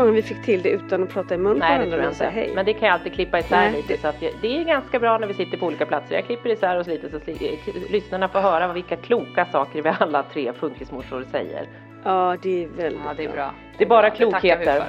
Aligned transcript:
Gången 0.00 0.14
vi 0.14 0.22
fick 0.22 0.42
till 0.44 0.62
det 0.62 0.68
utan 0.68 1.02
att 1.02 1.08
prata 1.08 1.34
i 1.34 1.38
mun 1.38 1.52
på 1.52 1.58
Nej, 1.58 1.68
det 1.70 1.74
varandra 1.76 1.90
tror 1.90 2.02
jag 2.02 2.10
och 2.10 2.16
säga 2.16 2.30
hej? 2.30 2.52
Men 2.54 2.64
det 2.66 2.72
kan 2.72 2.88
jag 2.88 2.94
alltid 2.94 3.12
klippa 3.12 3.38
isär 3.38 3.56
Nej, 3.56 3.72
lite. 3.72 3.92
det- 3.94 4.00
Så 4.00 4.08
att 4.08 4.22
jag, 4.22 4.32
det 4.40 4.60
är 4.60 4.64
ganska 4.64 4.98
bra 4.98 5.18
när 5.18 5.26
vi 5.26 5.34
sitter 5.34 5.58
på 5.58 5.66
olika 5.66 5.86
platser. 5.86 6.14
Jag 6.14 6.24
klipper 6.24 6.50
isär 6.50 6.78
oss 6.80 6.86
lite 6.86 7.10
så 7.10 7.18
sli- 7.18 7.56
k- 7.66 7.72
lyssnarna 7.90 8.28
får 8.28 8.38
höra 8.40 8.72
vilka 8.72 8.96
kloka 8.96 9.46
saker 9.52 9.82
vi 9.82 9.92
alla 9.98 10.22
tre 10.22 10.52
funkismorsor 10.52 11.24
säger. 11.32 11.66
Ja, 12.04 12.36
det 12.42 12.64
är 12.64 12.68
väldigt 12.68 13.00
Ja, 13.06 13.14
det 13.16 13.24
är 13.24 13.28
bra. 13.32 13.50
Det 13.78 13.84
är 13.84 13.88
bara 13.88 14.00
bra. 14.02 14.10
Det 14.10 14.16
klokheter. 14.16 14.82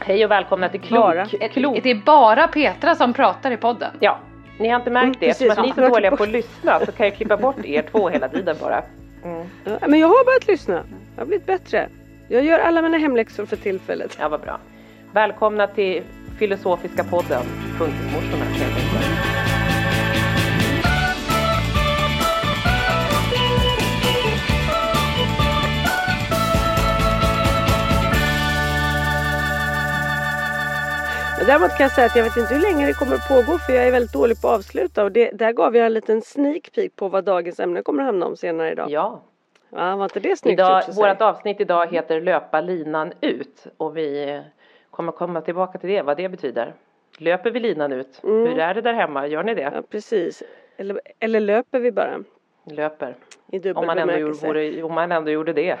Hej 0.00 0.24
och 0.24 0.30
välkomna 0.30 0.68
till 0.68 0.80
Klok. 0.80 1.00
Bara. 1.00 1.26
klok. 1.26 1.80
Det 1.82 1.90
är 1.90 2.02
bara 2.04 2.48
Petra 2.48 2.94
som 2.94 3.12
pratar 3.12 3.50
i 3.50 3.56
podden. 3.56 3.90
Ja, 4.00 4.18
ni 4.58 4.68
har 4.68 4.76
inte 4.76 4.90
märkt 4.90 5.04
Mm, 5.04 5.16
det. 5.20 5.28
Eftersom 5.28 5.50
att 5.50 5.62
ni 5.62 5.68
är 5.68 5.74
så 5.88 5.94
dåliga 5.94 6.16
på 6.16 6.22
att 6.22 6.28
lyssna 6.28 6.80
så 6.80 6.92
kan 6.92 7.06
jag 7.06 7.16
klippa 7.16 7.36
bort 7.36 7.64
er 7.64 7.82
två 7.90 8.08
hela 8.08 8.28
tiden 8.28 8.56
bara. 8.60 8.82
Mm. 9.24 9.46
Ja, 9.64 9.88
men 9.88 10.00
jag 10.00 10.08
har 10.08 10.24
börjat 10.24 10.46
lyssna. 10.48 10.82
Jag 11.16 11.22
har 11.22 11.26
blivit 11.26 11.46
bättre. 11.46 11.88
Jag 12.28 12.44
gör 12.44 12.58
alla 12.58 12.82
mina 12.82 12.98
hemläxor 12.98 13.46
för 13.46 13.56
tillfället. 13.56 14.16
Ja, 14.20 14.28
vad 14.28 14.40
bra. 14.40 14.60
Välkomna 15.12 15.66
till 15.66 16.02
Filosofiska 16.38 17.04
podden, 17.04 17.42
Funkismorsorna 17.78 18.44
däremot 31.46 31.70
kan 31.70 31.84
jag 31.84 31.92
säga 31.92 32.06
att 32.06 32.16
jag 32.16 32.24
vet 32.24 32.36
inte 32.36 32.54
hur 32.54 32.60
länge 32.60 32.86
det 32.86 32.92
kommer 32.92 33.14
att 33.14 33.28
pågå 33.28 33.58
för 33.58 33.72
jag 33.72 33.86
är 33.86 33.92
väldigt 33.92 34.12
dålig 34.12 34.40
på 34.40 34.48
att 34.48 34.58
avsluta 34.58 35.04
och 35.04 35.12
det, 35.12 35.30
där 35.30 35.52
gav 35.52 35.76
jag 35.76 35.86
en 35.86 35.94
liten 35.94 36.22
sneak 36.22 36.72
peek 36.74 36.96
på 36.96 37.08
vad 37.08 37.24
dagens 37.24 37.60
ämne 37.60 37.82
kommer 37.82 38.02
att 38.02 38.06
handla 38.06 38.26
om 38.26 38.36
senare 38.36 38.72
idag. 38.72 38.90
Ja, 38.90 39.22
Ja, 39.76 39.96
var 39.96 40.04
inte 40.04 40.20
det 40.20 40.36
snyggt 40.36 40.52
Idag, 40.60 40.82
vårt 40.96 41.20
avsnitt 41.20 41.60
idag 41.60 41.86
heter 41.92 42.20
Löpa 42.20 42.60
linan 42.60 43.12
ut 43.20 43.66
och 43.76 43.96
vi 43.96 44.40
kommer 44.90 45.12
komma 45.12 45.40
tillbaka 45.40 45.78
till 45.78 45.90
det, 45.90 46.02
vad 46.02 46.16
det 46.16 46.28
betyder. 46.28 46.74
Löper 47.18 47.50
vi 47.50 47.60
linan 47.60 47.92
ut? 47.92 48.20
Mm. 48.24 48.46
Hur 48.46 48.58
är 48.58 48.74
det 48.74 48.80
där 48.80 48.92
hemma? 48.92 49.26
Gör 49.26 49.42
ni 49.42 49.54
det? 49.54 49.62
Ja, 49.62 49.82
precis. 49.90 50.42
Eller, 50.76 51.00
eller 51.18 51.40
löper 51.40 51.78
vi 51.78 51.92
bara? 51.92 52.18
Löper. 52.64 53.14
I 53.52 53.58
dubbel 53.58 53.76
Om 53.76 53.86
man, 53.86 53.98
ändå 53.98 54.16
gjorde, 54.16 54.46
vore, 54.46 54.82
om 54.82 54.94
man 54.94 55.12
ändå 55.12 55.30
gjorde 55.30 55.52
det, 55.52 55.78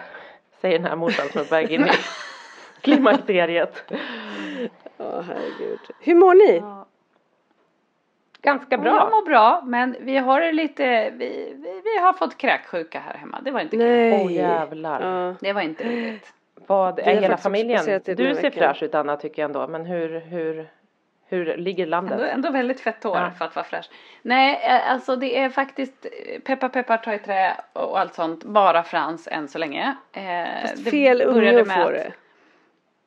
säger 0.60 0.78
den 0.78 0.88
här 0.88 0.96
morsan 0.96 1.28
som 1.28 1.40
är 1.40 1.44
på 1.44 1.50
väg 1.54 1.70
in 1.70 1.84
i 1.84 1.90
klimakteriet. 2.80 3.92
Ja, 4.96 5.20
herregud. 5.20 5.80
Hur 6.00 6.14
mår 6.14 6.34
ni? 6.34 6.62
Ganska 8.42 8.66
Jag 8.70 8.80
bra. 8.80 9.08
mår 9.10 9.26
bra, 9.26 9.62
men 9.66 9.96
vi 10.00 10.16
har 10.16 10.40
det 10.40 10.52
lite, 10.52 11.10
vi, 11.10 11.56
vi, 11.56 11.82
vi 11.94 12.00
har 12.00 12.12
fått 12.12 12.38
kräksjuka 12.38 13.00
här 13.00 13.14
hemma. 13.14 13.40
Det 13.42 13.50
var 13.50 13.60
inte 13.60 13.76
kul. 13.76 14.20
Åh 14.24 14.32
jävlar. 14.32 15.00
Ja. 15.00 15.34
Det 15.40 15.52
var 15.52 15.60
inte 15.60 15.84
roligt. 15.84 16.32
Vad 16.66 16.98
är 16.98 17.20
hela 17.20 17.36
familjen? 17.36 17.84
Du 18.04 18.16
ser 18.16 18.34
veckan. 18.34 18.52
fräsch 18.52 18.82
ut 18.82 18.94
Anna 18.94 19.16
tycker 19.16 19.42
jag 19.42 19.48
ändå, 19.48 19.68
men 19.68 19.86
hur, 19.86 20.20
hur, 20.20 20.68
hur 21.26 21.56
ligger 21.56 21.86
landet? 21.86 22.12
Ändå, 22.12 22.24
ändå 22.26 22.50
väldigt 22.50 22.80
fett 22.80 23.04
hår 23.04 23.16
Ja. 23.16 23.30
för 23.38 23.44
att 23.44 23.56
vara 23.56 23.64
fräsch. 23.66 23.90
Nej, 24.22 24.60
eh, 24.62 24.92
alltså 24.92 25.16
det 25.16 25.38
är 25.38 25.50
faktiskt 25.50 26.06
eh, 26.26 26.40
peppar 26.40 26.68
peppar 26.68 26.96
ta 26.96 27.14
i 27.14 27.18
trä 27.18 27.56
och 27.72 28.00
allt 28.00 28.14
sånt. 28.14 28.44
Bara 28.44 28.82
Frans 28.82 29.28
än 29.30 29.48
så 29.48 29.58
länge. 29.58 29.96
Eh, 30.12 30.22
Fast 30.62 30.84
det 30.84 30.90
fel 30.90 31.22
unge 31.22 31.60
att 31.60 31.72
få 31.72 31.90
det. 31.90 32.12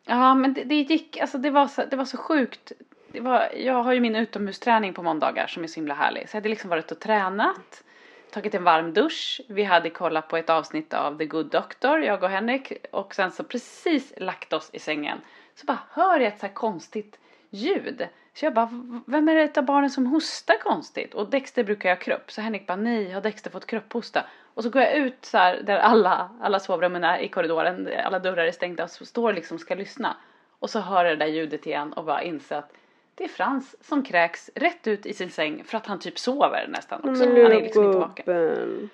Ja, 0.06 0.34
men 0.36 0.54
det, 0.54 0.64
det 0.64 0.76
gick, 0.76 1.18
alltså 1.22 1.38
det 1.38 1.50
var 1.50 1.68
så, 1.68 1.84
det 1.90 1.96
var 1.96 2.06
så 2.06 2.18
sjukt. 2.18 2.72
Det 3.12 3.20
var, 3.20 3.48
jag 3.58 3.84
har 3.84 3.94
ju 3.94 4.00
min 4.00 4.16
utomhusträning 4.16 4.94
på 4.94 5.04
måndagar 5.04 5.48
som 5.48 5.64
är 5.64 5.68
så 5.68 5.76
himla 5.76 5.94
härlig. 5.94 6.30
Så 6.30 6.36
jag 6.36 6.42
hade 6.42 6.50
liksom 6.50 6.70
varit 6.70 6.92
och 6.92 7.00
tränat, 7.00 7.84
tagit 8.32 8.56
en 8.56 8.64
varm 8.64 8.94
dusch. 8.94 9.42
Vi 9.48 9.64
hade 9.64 9.90
kollat 9.90 10.28
på 10.28 10.38
ett 10.38 10.50
avsnitt 10.50 10.94
av 10.94 11.18
The 11.18 11.26
Good 11.26 11.46
Doctor, 11.46 12.00
jag 12.00 12.24
och 12.24 12.30
Henrik. 12.30 12.74
Och 12.92 13.16
sen 13.16 13.32
så 13.32 13.44
precis 13.44 14.14
lagt 14.18 14.54
oss 14.54 14.70
i 14.74 14.80
sängen. 14.80 15.18
Så 15.56 15.66
bara 15.66 15.80
hör 15.92 16.20
jag 16.20 16.28
ett 16.28 16.40
så 16.40 16.46
här 16.46 16.54
konstigt 16.54 17.20
ljud. 17.50 18.08
Så 18.34 18.46
jag 18.46 18.54
bara, 18.54 18.70
vem 19.06 19.30
är 19.30 19.36
det 19.36 19.58
av 19.58 19.66
barnen 19.66 19.90
som 19.90 20.06
hostar 20.06 20.56
konstigt? 20.64 21.14
Och 21.14 21.30
Dexter 21.30 21.64
brukar 21.64 21.90
jag 21.90 22.02
krupp. 22.02 22.32
Så 22.32 22.42
Henrik 22.42 22.68
bara, 22.68 22.76
nej, 22.76 23.12
har 23.12 23.22
Dexter 23.22 23.50
fått 23.50 23.66
krupphosta? 23.66 24.26
Och 24.54 24.64
så 24.64 24.70
går 24.70 24.82
jag 24.82 24.94
ut 24.96 25.26
så 25.26 25.38
här 25.38 25.62
där 25.62 25.78
alla, 25.78 26.30
alla 26.42 26.60
sovrummen 26.60 27.04
är 27.04 27.20
i 27.20 27.28
korridoren, 27.28 27.90
alla 28.06 28.20
dörrar 28.20 28.46
är 28.46 28.52
stängda 28.52 28.84
och 28.84 28.90
så 28.90 29.06
står 29.06 29.34
liksom 29.34 29.60
ska 29.60 29.76
lyssna. 29.76 30.18
Och 30.60 30.70
så 30.70 30.80
hör 30.80 31.06
jag 31.06 31.18
det 31.20 31.26
där 31.26 31.32
ljudet 31.32 31.66
igen 31.66 31.94
och 31.94 32.04
bara 32.04 32.24
inser 32.24 32.56
att 32.56 32.74
det 33.18 33.24
är 33.24 33.28
Frans 33.28 33.76
som 33.82 34.04
kräks 34.04 34.50
rätt 34.56 34.88
ut 34.88 35.06
i 35.06 35.14
sin 35.14 35.30
säng 35.30 35.64
för 35.64 35.78
att 35.78 35.86
han 35.88 36.00
typ 36.00 36.20
sover 36.20 36.68
nästan 36.70 37.00
också. 37.00 37.26
Men 37.26 37.44
han 37.44 37.52
är 37.52 37.62
liksom 37.62 37.84
inte 37.86 37.98
vaken. 38.00 38.90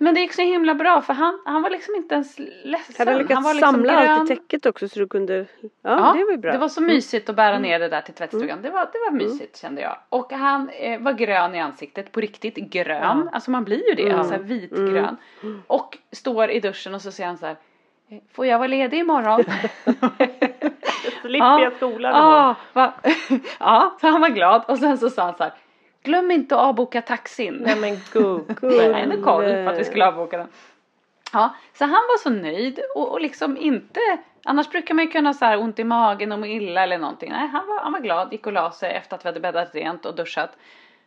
Men 0.00 0.14
det 0.14 0.20
gick 0.20 0.32
så 0.32 0.42
himla 0.42 0.74
bra 0.74 1.02
för 1.02 1.12
han, 1.14 1.40
han 1.44 1.62
var 1.62 1.70
liksom 1.70 1.94
inte 1.94 2.14
ens 2.14 2.38
ledsen. 2.64 2.94
Hade 2.98 3.10
han 3.10 3.20
lyckats 3.22 3.44
var 3.44 3.54
liksom 3.54 3.72
samla 3.74 3.92
grön. 4.02 4.10
allt 4.10 4.30
i 4.30 4.36
täcket 4.36 4.66
också 4.66 4.88
så 4.88 4.98
du 4.98 5.06
kunde... 5.08 5.46
Ja, 5.60 5.68
Ja, 5.82 6.12
det 6.18 6.24
var 6.24 6.30
ju 6.30 6.36
bra. 6.38 6.50
Mm. 6.50 6.52
Det 6.52 6.58
var 6.58 6.68
så 6.68 6.80
mysigt 6.82 7.28
att 7.28 7.36
bära 7.36 7.58
ner 7.58 7.78
det 7.78 7.88
där 7.88 8.00
till 8.00 8.14
tvättstugan. 8.14 8.62
Det, 8.62 8.70
var, 8.70 8.80
det 8.80 8.98
var 9.10 9.10
mysigt 9.10 9.56
kände 9.56 9.80
jag. 9.82 9.96
Och 10.08 10.32
han 10.32 10.68
eh, 10.68 11.00
var 11.00 11.12
grön 11.12 11.54
i 11.54 11.60
ansiktet, 11.60 12.12
på 12.12 12.20
riktigt 12.20 12.56
grön. 12.56 13.28
Alltså 13.32 13.50
man 13.50 13.64
blir 13.64 13.88
ju 13.88 13.94
det, 13.94 14.02
Mm. 14.08 14.18
alltså 14.18 14.38
vitgrön. 14.38 15.16
Och 15.66 15.98
står 16.12 16.50
i 16.50 16.60
duschen 16.60 16.94
och 16.94 17.02
så 17.02 17.12
säger 17.12 17.26
han 17.28 17.38
så 17.38 17.46
här. 17.46 17.56
"Eh, 18.10 18.18
Får 18.32 18.46
jag 18.46 18.58
vara 18.58 18.68
ledig 18.68 18.98
imorgon? 18.98 19.44
Slipper 21.28 21.58
jag 21.58 21.72
skolan 21.72 22.14
Ja, 22.14 22.54
imorgon? 22.74 22.92
ja, 23.58 23.96
så 24.00 24.06
han 24.06 24.20
var 24.20 24.28
glad. 24.28 24.64
Och 24.68 24.78
sen 24.78 24.98
så 24.98 25.10
sa 25.10 25.22
han 25.22 25.36
så 25.36 25.42
här. 25.42 25.52
Glöm 26.02 26.30
inte 26.30 26.54
att 26.54 26.60
avboka 26.60 27.02
taxin. 27.02 27.62
Nej 27.66 27.76
men 27.76 27.96
gubben. 28.12 28.56
Nej, 28.92 29.06
med 29.06 29.24
koll 29.24 29.44
för 29.44 29.66
att 29.66 29.78
vi 29.78 29.84
skulle 29.84 30.06
avboka 30.06 30.38
den. 30.38 30.48
Ja, 31.32 31.54
så 31.74 31.84
han 31.84 31.92
var 31.92 32.18
så 32.18 32.30
nöjd 32.30 32.80
och, 32.94 33.12
och 33.12 33.20
liksom 33.20 33.56
inte, 33.56 34.00
annars 34.44 34.70
brukar 34.70 34.94
man 34.94 35.04
ju 35.04 35.10
kunna 35.10 35.34
så 35.34 35.44
här 35.44 35.60
ont 35.60 35.78
i 35.78 35.84
magen 35.84 36.32
och 36.32 36.38
må 36.38 36.46
illa 36.46 36.82
eller 36.82 36.98
någonting. 36.98 37.30
Nej, 37.32 37.48
han 37.48 37.66
var, 37.66 37.80
han 37.80 37.92
var 37.92 38.00
glad, 38.00 38.32
gick 38.32 38.46
och 38.46 38.52
la 38.52 38.70
sig 38.70 38.92
efter 38.92 39.16
att 39.16 39.24
vi 39.24 39.28
hade 39.28 39.40
bäddat 39.40 39.74
rent 39.74 40.06
och 40.06 40.14
duschat. 40.14 40.56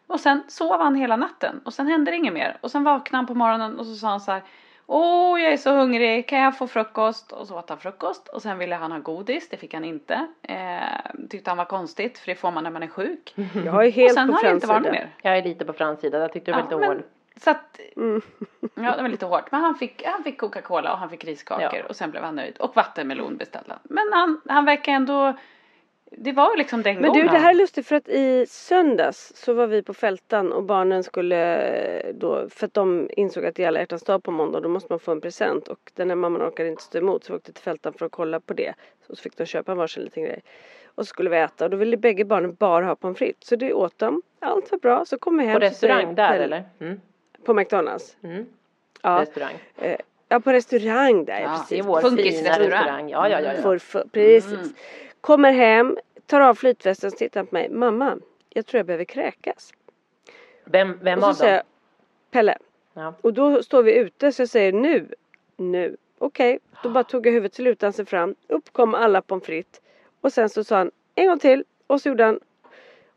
Och 0.08 0.20
sen 0.20 0.44
sov 0.48 0.82
han 0.82 0.96
hela 0.96 1.16
natten 1.16 1.62
och 1.66 1.74
sen 1.74 1.88
hände 1.88 2.12
det 2.12 2.18
inget 2.18 2.34
mer. 2.34 2.58
Och 2.62 2.72
sen 2.72 2.84
vaknade 2.84 3.18
han 3.18 3.28
på 3.28 3.36
morgonen 3.36 3.80
och 3.80 3.86
så 3.86 3.96
sa 3.96 4.08
han 4.08 4.20
så 4.20 4.32
här 4.32 4.42
Åh, 4.94 5.42
jag 5.42 5.54
är 5.54 5.58
så 5.58 5.72
hungrig, 5.76 6.28
kan 6.28 6.40
jag 6.40 6.58
få 6.58 6.68
frukost? 6.68 7.32
Och 7.32 7.48
så 7.48 7.58
åt 7.60 7.70
han 7.70 7.78
frukost 7.80 8.28
och 8.28 8.42
sen 8.42 8.58
ville 8.58 8.76
han 8.76 8.92
ha 8.92 9.00
godis, 9.00 9.50
det 9.50 9.58
fick 9.58 9.74
han 9.74 9.84
inte. 9.86 10.28
Eh, 10.44 11.28
tyckte 11.30 11.50
han 11.50 11.58
var 11.58 11.66
konstigt, 11.66 12.18
för 12.20 12.28
det 12.28 12.36
får 12.36 12.52
man 12.52 12.64
när 12.64 12.72
man 12.72 12.84
är 12.84 12.88
sjuk. 12.88 13.34
Jag 13.66 13.86
är 13.86 13.92
helt 13.92 14.12
och 14.12 14.16
sen 14.16 14.28
på 14.28 14.34
har 14.34 14.44
det 14.44 14.52
inte 14.52 14.68
varit 14.68 14.92
mer. 14.92 15.10
Jag 15.22 15.38
är 15.38 15.44
lite 15.44 15.66
på 15.66 15.74
Frans 15.74 16.00
sida, 16.02 16.18
jag 16.20 16.34
tyckte 16.34 16.52
det 16.52 16.56
var 16.56 16.60
Ja, 16.60 16.66
lite 16.66 16.78
men- 16.78 16.88
hård. 16.88 17.04
Så 17.44 17.50
att, 17.50 17.80
Mm. 17.96 18.22
ja 18.76 18.96
det 18.96 19.02
var 19.02 19.10
lite 19.10 19.26
hårt. 19.26 19.52
Men 19.52 19.62
han 19.62 19.76
fick, 19.76 20.04
han 20.06 20.24
fick 20.24 20.38
Coca-Cola 20.42 20.92
och 20.94 20.98
han 21.00 21.10
fick 21.10 21.26
riskakor 21.26 21.70
Ja. 21.80 21.84
och 21.90 21.96
sen 21.96 22.12
blev 22.12 22.24
han 22.24 22.36
nöjd. 22.36 22.58
Och 22.58 22.76
vattenmelon 22.76 23.38
beställde 23.38 23.70
han. 23.70 23.80
Men 23.84 24.14
han, 24.14 24.42
han 24.50 24.66
verkar 24.66 24.92
ändå, 24.92 25.34
det 26.18 26.32
var 26.32 26.58
liksom 26.58 26.82
den 26.84 26.96
Men 26.96 27.10
gången. 27.10 27.28
du 27.28 27.32
det 27.32 27.38
här 27.38 27.50
är 27.50 27.56
lustigt 27.56 27.88
för 27.88 27.96
att 27.96 28.08
i 28.08 28.46
söndags 28.50 29.32
så 29.36 29.54
var 29.54 29.68
vi 29.68 29.84
på 29.84 29.94
fältan 29.94 30.52
och 30.54 30.64
barnen 30.64 31.04
skulle 31.04 31.70
eh, 31.70 32.14
då, 32.14 32.50
för 32.50 32.66
att 32.66 32.74
de 32.74 33.10
insåg 33.18 33.46
att 33.46 33.56
det 33.56 33.64
är 33.64 33.68
alla 33.68 33.80
hjärtans 33.80 34.04
dag 34.04 34.24
på 34.24 34.32
måndag 34.32 34.60
då 34.60 34.70
måste 34.70 34.92
man 34.92 35.00
få 35.00 35.12
en 35.12 35.22
present 35.22 35.68
och 35.68 35.92
den 35.94 36.10
här 36.10 36.16
mamman 36.16 36.42
orkade 36.42 36.70
inte 36.70 36.84
stå 36.84 36.98
emot 36.98 37.24
så 37.24 37.34
vi 37.34 37.38
åkte 37.38 37.54
till 37.54 37.64
fältan 37.64 37.94
för 37.94 38.06
att 38.06 38.12
kolla 38.12 38.40
på 38.40 38.54
det. 38.54 38.74
Så 39.08 39.16
fick 39.16 39.38
de 39.38 39.46
köpa 39.46 39.76
varsin 39.76 40.04
liten 40.04 40.24
grej. 40.24 40.42
Och 40.96 41.06
så 41.06 41.10
skulle 41.10 41.30
vi 41.30 41.38
äta 41.38 41.66
och 41.66 41.72
då 41.72 41.78
ville 41.78 41.98
bägge 41.98 42.26
barnen 42.26 42.56
bara 42.56 42.86
ha 42.86 42.96
pommes 42.96 43.18
frites. 43.18 43.48
Så 43.48 43.56
det 43.56 43.74
åt 43.74 44.00
de. 44.00 44.22
Allt 44.40 44.72
var 44.72 44.80
bra. 44.80 45.06
Så 45.06 45.18
kom 45.18 45.38
vi 45.38 45.46
hem. 45.46 45.54
På 45.54 45.60
restaurang 45.60 46.16
där 46.16 46.30
Pelle- 46.30 46.44
eller? 46.44 46.64
Mm. 46.80 47.02
På 47.46 47.54
McDonalds. 47.54 48.18
Mm. 48.24 48.46
Ja. 49.02 49.22
Restaurang. 49.22 49.54
Eh, 49.78 49.98
ja 50.30 50.40
på 50.40 50.54
restaurang 50.54 51.26
där 51.26 51.42
Ja, 51.42 51.48
precis. 51.50 51.70
Det 51.70 51.78
är 51.78 51.84
vår 51.84 52.02
fina 52.02 52.60
restaurang. 52.60 53.10
Ja, 53.10 53.30
ja, 53.30 53.42
ja. 53.42 53.54
ja. 53.54 53.62
För, 53.62 53.78
för, 53.78 54.04
precis. 54.12 54.54
Mm. 54.54 54.74
Kommer 55.22 55.52
hem, 55.52 55.98
tar 56.26 56.42
av 56.42 56.56
flytvästen 56.56 57.08
och 57.08 57.18
tittar 57.18 57.44
på 57.44 57.56
mig. 57.56 57.70
Mamma, 57.70 58.18
jag 58.50 58.66
tror 58.66 58.80
jag 58.80 58.86
behöver 58.86 59.06
kräkas. 59.06 59.74
Vem, 60.66 61.00
vem 61.02 61.20
och 61.20 61.24
så 61.24 61.30
av 61.30 61.34
säger 61.34 61.52
dem? 61.52 61.64
jag, 62.32 62.32
Pelle. 62.32 62.58
Ja. 62.94 63.14
Och 63.22 63.34
då 63.34 63.64
står 63.64 63.84
vi 63.84 63.96
ute 63.96 64.32
så 64.32 64.42
jag 64.42 64.50
säger 64.50 64.74
nu, 64.74 65.08
nu. 65.58 65.98
Okej, 66.18 66.60
då 66.84 66.90
bara 66.90 67.04
tog 67.04 67.28
jag 67.28 67.32
huvudet, 67.32 67.60
lutade 67.60 67.86
han 67.86 67.94
sig 67.94 68.06
fram. 68.06 68.36
Upp 68.48 68.74
kom 68.74 68.96
alla 68.96 69.22
pommes 69.22 69.46
frites. 69.46 69.82
Och 70.22 70.34
sen 70.34 70.50
så 70.50 70.64
sa 70.64 70.78
han 70.78 70.92
en 71.16 71.28
gång 71.28 71.40
till. 71.40 71.64
Och 71.88 72.02
så 72.02 72.10
gjorde 72.10 72.24
han. 72.24 72.40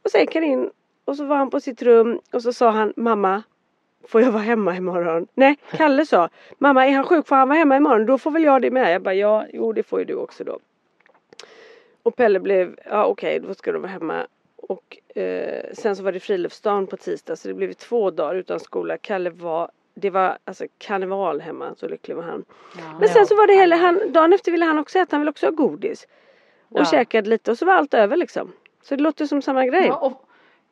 Och 0.02 0.10
så 0.10 0.18
gick 0.18 0.34
han 0.34 0.44
in. 0.44 0.70
Och 1.04 1.16
så 1.16 1.24
var 1.24 1.36
han 1.36 1.50
på 1.50 1.60
sitt 1.60 1.82
rum. 1.82 2.20
Och 2.32 2.42
så 2.42 2.52
sa 2.52 2.70
han 2.70 2.92
mamma. 2.96 3.42
Får 4.08 4.20
jag 4.20 4.32
vara 4.32 4.42
hemma 4.42 4.76
imorgon? 4.76 5.26
Nej, 5.34 5.56
Kalle 5.70 6.06
sa. 6.06 6.28
Mamma 6.58 6.86
är 6.86 6.92
han 6.92 7.04
sjuk 7.04 7.26
får 7.26 7.36
han 7.36 7.48
vara 7.48 7.58
hemma 7.58 7.76
imorgon? 7.76 8.06
Då 8.06 8.18
får 8.18 8.30
väl 8.30 8.42
jag 8.42 8.62
det 8.62 8.70
med. 8.70 8.94
Jag 8.94 9.02
bara 9.02 9.14
ja, 9.14 9.46
jo 9.52 9.72
det 9.72 9.82
får 9.82 9.98
ju 9.98 10.04
du 10.04 10.14
också 10.14 10.44
då. 10.44 10.58
Och 12.04 12.16
Pelle 12.16 12.40
blev, 12.40 12.76
ja 12.84 13.04
okej 13.06 13.40
då 13.40 13.54
ska 13.54 13.72
du 13.72 13.78
vara 13.78 13.90
hemma. 13.90 14.26
Och 14.56 15.16
eh, 15.16 15.64
sen 15.72 15.96
så 15.96 16.02
var 16.02 16.12
det 16.12 16.20
friluftsdagen 16.20 16.86
på 16.86 16.96
tisdag 16.96 17.36
så 17.36 17.48
det 17.48 17.54
blev 17.54 17.72
två 17.72 18.10
dagar 18.10 18.34
utan 18.34 18.60
skola. 18.60 18.96
Kalle 18.98 19.30
var, 19.30 19.70
det 19.94 20.10
var 20.10 20.38
alltså 20.44 20.66
karneval 20.78 21.40
hemma, 21.40 21.74
så 21.76 21.88
lycklig 21.88 22.14
var 22.16 22.22
han. 22.22 22.44
Men 23.00 23.08
sen 23.08 23.26
så 23.26 23.36
var 23.36 23.46
det 23.46 23.54
heller, 23.54 23.76
han, 23.76 24.12
dagen 24.12 24.32
efter 24.32 24.52
ville 24.52 24.64
han 24.64 24.78
också 24.78 24.98
äta, 24.98 25.08
han 25.16 25.20
ville 25.20 25.30
också 25.30 25.46
ha 25.46 25.50
godis. 25.50 26.06
Och 26.68 26.80
Ja. 26.80 26.84
käkade 26.84 27.30
lite 27.30 27.50
och 27.50 27.58
så 27.58 27.66
var 27.66 27.74
allt 27.74 27.94
över 27.94 28.16
liksom. 28.16 28.52
Så 28.82 28.96
det 28.96 29.02
låter 29.02 29.26
som 29.26 29.42
samma 29.42 29.66
grej. 29.66 29.86
Ja, 29.86 29.96
och, 29.96 30.28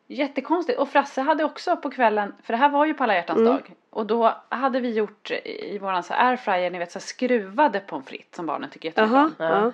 jättekonstigt. 0.06 0.79
Och 0.79 0.88
Frasse 0.88 1.20
hade 1.20 1.44
också 1.44 1.76
på 1.76 1.90
kvällen, 1.90 2.34
för 2.43 2.52
det 2.52 2.56
här 2.58 2.69
var 2.69 2.87
ju 2.87 2.94
på 2.94 3.02
alla 3.05 3.14
hjärtans 3.14 3.38
Mm. 3.40 3.52
dag. 3.52 3.75
Och 3.90 4.06
då 4.06 4.34
hade 4.49 4.81
vi 4.81 4.90
gjort 4.93 5.31
i 5.44 5.79
våran 5.79 6.02
så 6.02 6.14
airfryer, 6.14 6.70
ni 6.70 6.79
vet 6.79 6.93
så 6.93 6.99
här 6.99 7.05
skruvade 7.05 7.81
pommes 7.81 8.06
frites 8.08 8.37
som 8.37 8.46
barnen 8.46 8.70
tycker 8.70 8.88
jättemycket 8.88 9.40
om. 9.40 9.73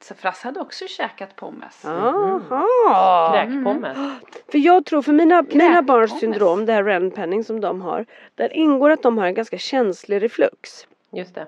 Så 0.00 0.14
Frasse 0.14 0.48
hade 0.48 0.60
också 0.60 0.86
käkat 0.88 1.36
pommes. 1.36 1.80
Jaha. 1.84 3.32
Kräkpommes. 3.32 3.98
För 4.52 4.58
jag 4.58 4.84
tror 4.84 5.02
för 5.02 5.12
mina, 5.12 5.44
mina 5.52 5.82
barns 5.82 6.20
syndrom, 6.20 6.66
det 6.66 6.72
här 6.72 6.84
Ren-penning 6.84 7.44
som 7.44 7.60
de 7.60 7.80
har. 7.82 8.06
Där 8.34 8.52
ingår 8.52 8.90
att 8.90 9.02
de 9.02 9.18
har 9.18 9.26
en 9.26 9.34
ganska 9.34 9.58
känslig 9.58 10.22
reflux. 10.22 10.86
Just 11.12 11.34
det. 11.34 11.46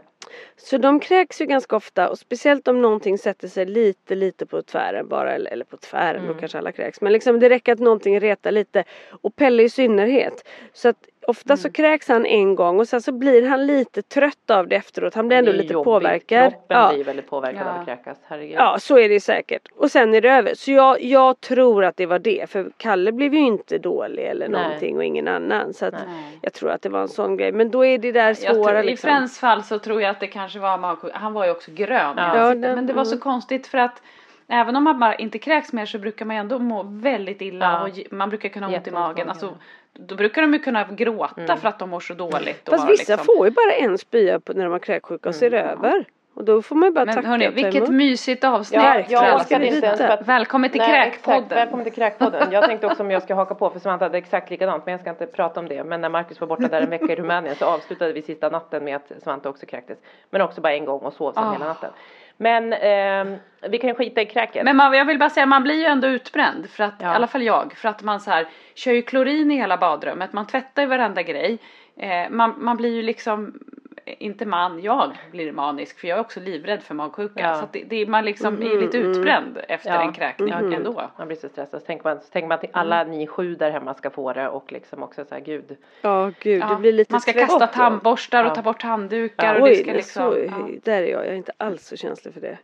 Så 0.56 0.78
de 0.78 1.00
kräks 1.00 1.40
ju 1.40 1.46
ganska 1.46 1.76
ofta 1.76 2.08
och 2.08 2.18
speciellt 2.18 2.68
om 2.68 2.82
någonting 2.82 3.18
sätter 3.18 3.48
sig 3.48 3.66
lite 3.66 4.14
lite 4.14 4.46
på 4.46 4.62
tvären 4.62 5.08
bara 5.08 5.32
eller, 5.34 5.50
eller 5.50 5.64
på 5.64 5.76
tvären 5.76 6.22
Mm. 6.22 6.34
då 6.34 6.40
kanske 6.40 6.58
alla 6.58 6.72
kräks. 6.72 7.00
Men 7.00 7.12
liksom 7.12 7.40
det 7.40 7.48
räcker 7.48 7.72
att 7.72 7.78
någonting 7.78 8.20
retar 8.20 8.50
lite 8.50 8.84
och 9.10 9.36
Pelle 9.36 9.62
i 9.62 9.68
synnerhet. 9.68 10.48
Så 10.72 10.88
att 10.88 11.08
ofta 11.26 11.52
Mm. 11.52 11.56
så 11.56 11.70
kräks 11.72 12.08
han 12.08 12.26
en 12.26 12.54
gång 12.54 12.78
och 12.80 12.88
sen 12.88 13.02
så 13.02 13.12
blir 13.12 13.46
han 13.46 13.66
lite 13.66 14.02
trött 14.02 14.50
av 14.50 14.68
det 14.68 14.76
efteråt. 14.76 15.14
Han 15.14 15.28
blir 15.28 15.38
ändå 15.38 15.52
lite 15.52 15.72
jobbigt. 15.72 15.84
påverkad. 15.84 16.52
Kroppen 16.52 16.76
Ja. 16.78 16.92
blir 16.94 17.04
väldigt 17.04 17.30
påverkad 17.30 17.60
av 17.62 17.66
Ja. 17.74 17.80
att 17.80 17.86
kräkas. 17.86 18.18
Herregud. 18.26 18.54
Ja 18.58 18.76
så 18.80 18.98
är 18.98 19.08
det 19.08 19.20
säkert. 19.20 19.62
Och 19.76 19.90
sen 19.90 20.14
är 20.14 20.20
det 20.20 20.30
över. 20.30 20.54
Så 20.54 20.70
jag, 20.72 21.02
jag 21.02 21.40
tror 21.40 21.84
att 21.84 21.96
det 21.96 22.06
var 22.06 22.18
det. 22.18 22.50
För 22.50 22.70
Kalle 22.76 23.12
blev 23.12 23.34
ju 23.34 23.40
inte 23.40 23.78
dålig 23.78 24.22
eller 24.24 24.48
Nej. 24.48 24.62
någonting 24.62 24.96
och 24.96 25.04
ingen 25.04 25.28
annan. 25.28 25.74
Så 25.74 25.86
att 25.86 25.92
Nej. 25.94 26.38
jag 26.42 26.52
tror 26.52 26.70
att 26.70 26.82
det 26.82 26.88
var 26.88 27.00
en 27.00 27.08
sån 27.08 27.36
grej. 27.36 27.52
Men 27.52 27.70
då 27.70 27.84
är 27.84 27.98
det 27.98 28.12
där 28.12 28.34
svåra 28.34 28.54
tror, 28.64 28.76
I 28.76 28.82
liksom. 28.86 29.08
Frans 29.08 29.38
fall 29.38 29.62
så 29.62 29.78
tror 29.78 30.02
jag 30.02 30.10
att 30.10 30.20
det 30.20 30.26
kanske 30.26 30.58
var 30.58 30.78
magsjuk. 30.78 31.12
Han 31.14 31.32
var 31.32 31.44
ju 31.44 31.50
också 31.50 31.70
grön 31.74 32.18
i 32.18 32.20
Ja. 32.20 32.36
Ja, 32.36 32.48
det- 32.54 32.74
Men 32.74 32.86
det 32.86 32.92
var 32.92 33.04
så 33.04 33.12
mm. 33.12 33.20
konstigt 33.20 33.66
för 33.66 33.78
att 33.78 34.02
Även 34.48 34.76
om 34.76 34.84
man 34.84 34.98
bara 35.00 35.14
inte 35.14 35.38
kräks 35.38 35.72
mer 35.72 35.86
så 35.86 35.98
brukar 35.98 36.24
man 36.24 36.36
ändå 36.36 36.58
må 36.58 36.82
väldigt 36.82 37.40
illa 37.42 37.64
Ja. 37.64 37.82
och 38.08 38.12
man 38.12 38.28
brukar 38.28 38.48
kunna 38.48 38.66
ha 38.66 38.76
ont 38.76 38.86
i 38.86 38.90
magen. 38.90 39.28
Alltså, 39.28 39.54
då 39.92 40.14
brukar 40.14 40.42
de 40.42 40.52
ju 40.52 40.58
kunna 40.58 40.84
gråta 40.84 41.40
Mm. 41.42 41.56
för 41.58 41.68
att 41.68 41.78
de 41.78 41.90
mår 41.90 42.00
så 42.00 42.14
dåligt. 42.14 42.68
och 42.68 42.74
Fast 42.74 42.90
vissa 42.90 43.12
liksom- 43.16 43.34
får 43.36 43.46
ju 43.46 43.50
bara 43.50 43.72
en 43.72 43.98
spya 43.98 44.40
när 44.46 44.64
de 44.64 44.72
har 44.72 44.78
kräksjuka 44.78 45.28
och 45.28 45.42
är 45.42 45.50
det 45.50 45.60
över. 45.60 46.04
Och 46.36 46.44
då 46.44 46.62
får 46.62 46.76
man 46.76 46.88
ju 46.88 46.92
bara 46.92 47.04
Men 47.04 47.14
tacka 47.14 47.28
hörni, 47.28 47.48
vilket 47.48 47.74
emot. 47.76 47.88
mysigt 47.90 48.44
avsnitt. 48.44 48.80
Ja, 48.82 49.00
jag 49.08 49.34
orkade 49.40 49.66
inte 49.66 49.86
ens 49.86 50.00
att 50.00 50.28
Välkommen 50.28 50.70
till 50.70 50.80
Nej, 50.80 50.90
Kräkpodden. 51.10 51.38
Exakt. 51.42 51.56
Välkommen 51.56 51.84
till 51.84 51.92
Kräkpodden. 51.94 52.52
Jag 52.52 52.64
tänkte 52.64 52.86
också 52.86 53.02
om 53.02 53.10
jag 53.10 53.22
ska 53.22 53.34
haka 53.34 53.54
på 53.54 53.70
för 53.70 53.78
Samantha 53.80 54.04
hade 54.04 54.18
exakt 54.18 54.50
likadant 54.50 54.86
men 54.86 54.92
jag 54.92 55.00
ska 55.00 55.10
inte 55.10 55.26
prata 55.26 55.60
om 55.60 55.68
det. 55.68 55.84
Men 55.84 56.00
när 56.00 56.08
Marcus 56.08 56.40
var 56.40 56.48
borta 56.48 56.68
där 56.68 56.80
en 56.82 56.90
vecka 56.90 57.12
i 57.12 57.16
Rumänien 57.16 57.54
så 57.56 57.64
avslutade 57.64 58.12
vi 58.12 58.22
sista 58.22 58.48
natten 58.48 58.84
med 58.84 58.96
att 58.96 59.12
Samantha 59.22 59.48
också 59.48 59.66
kräktes. 59.66 59.98
Men 60.30 60.40
också 60.40 60.60
bara 60.60 60.72
en 60.74 60.84
gång 60.84 61.00
och 61.00 61.12
sov 61.12 61.32
sen 61.32 61.44
Ah. 61.44 61.52
hela 61.52 61.64
natten. 61.66 61.90
Men 62.36 62.72
ehm, 62.72 63.36
vi 63.68 63.78
kan 63.78 63.88
ju 63.88 63.94
skita 63.94 64.22
i 64.22 64.26
kräket. 64.26 64.64
Men 64.64 64.76
man, 64.76 64.92
jag 64.92 65.04
vill 65.04 65.18
bara 65.18 65.30
säga, 65.30 65.46
man 65.46 65.62
blir 65.62 65.74
ju 65.74 65.84
ändå 65.84 66.08
utbränd. 66.08 66.70
För 66.70 66.84
att, 66.84 66.94
Ja. 66.98 67.12
I 67.12 67.14
alla 67.14 67.26
fall 67.26 67.42
jag. 67.42 67.72
För 67.76 67.88
att 67.88 68.02
man 68.02 68.20
så 68.20 68.30
här, 68.30 68.46
kör 68.74 68.92
ju 68.92 69.02
klorin 69.02 69.50
i 69.50 69.56
hela 69.56 69.76
badrummet. 69.76 70.32
Man 70.32 70.46
tvättar 70.46 70.82
ju 70.82 70.88
varenda 70.88 71.22
grej. 71.22 71.58
Eh, 71.96 72.30
man, 72.30 72.54
man 72.58 72.76
blir 72.76 72.94
ju 72.94 73.02
liksom, 73.02 73.58
inte 74.06 74.46
man, 74.46 74.82
jag 74.82 75.12
blir 75.30 75.52
manisk. 75.52 75.98
För 75.98 76.08
jag 76.08 76.16
är 76.16 76.20
också 76.20 76.40
livrädd 76.40 76.82
för 76.82 76.94
magsjuka. 76.94 77.40
Ja. 77.40 77.54
Så 77.54 77.64
att 77.64 77.72
det, 77.72 77.84
det, 77.84 78.06
man 78.06 78.24
liksom 78.24 78.62
är 78.62 78.80
lite 78.80 78.98
utbränd 78.98 79.58
efter 79.68 79.90
Ja. 79.94 80.02
en 80.02 80.12
kräkning 80.12 80.48
ändå. 80.72 81.10
Man 81.18 81.26
blir 81.26 81.36
så 81.36 81.48
stressad. 81.48 81.80
Så 81.80 81.86
tänker 81.86 82.04
man, 82.04 82.20
så 82.20 82.28
tänker 82.30 82.48
man 82.48 82.58
att 82.58 82.64
alla 82.72 83.04
ni 83.04 83.26
sju 83.26 83.54
där 83.54 83.70
hemma 83.70 83.94
ska 83.94 84.10
få 84.10 84.32
det 84.32 84.48
och 84.48 84.72
liksom 84.72 85.02
också 85.02 85.24
så 85.24 85.34
här 85.34 85.42
gud. 85.42 85.76
Ja 86.02 86.30
gud, 86.40 86.62
Ja, 86.62 86.68
det 86.68 86.76
blir 86.76 86.92
lite 86.92 87.12
man 87.12 87.20
ska 87.20 87.32
kasta 87.32 87.66
tandborstar 87.66 88.44
och 88.44 88.50
Ja. 88.50 88.54
ta 88.54 88.62
bort 88.62 88.82
handdukar. 88.82 89.54
Ja. 89.54 89.60
och 89.60 89.68
det 89.68 89.72
Oj, 89.72 89.76
ska 89.76 89.84
det 89.84 89.90
är 89.90 89.96
liksom, 89.96 90.32
så, 90.32 90.38
ja. 90.38 90.68
där 90.84 91.02
är 91.02 91.06
jag. 91.06 91.20
Jag 91.26 91.32
är 91.32 91.36
inte 91.36 91.52
alls 91.56 91.86
så 91.86 91.96
känslig 91.96 92.34
för 92.34 92.40
det. 92.40 92.58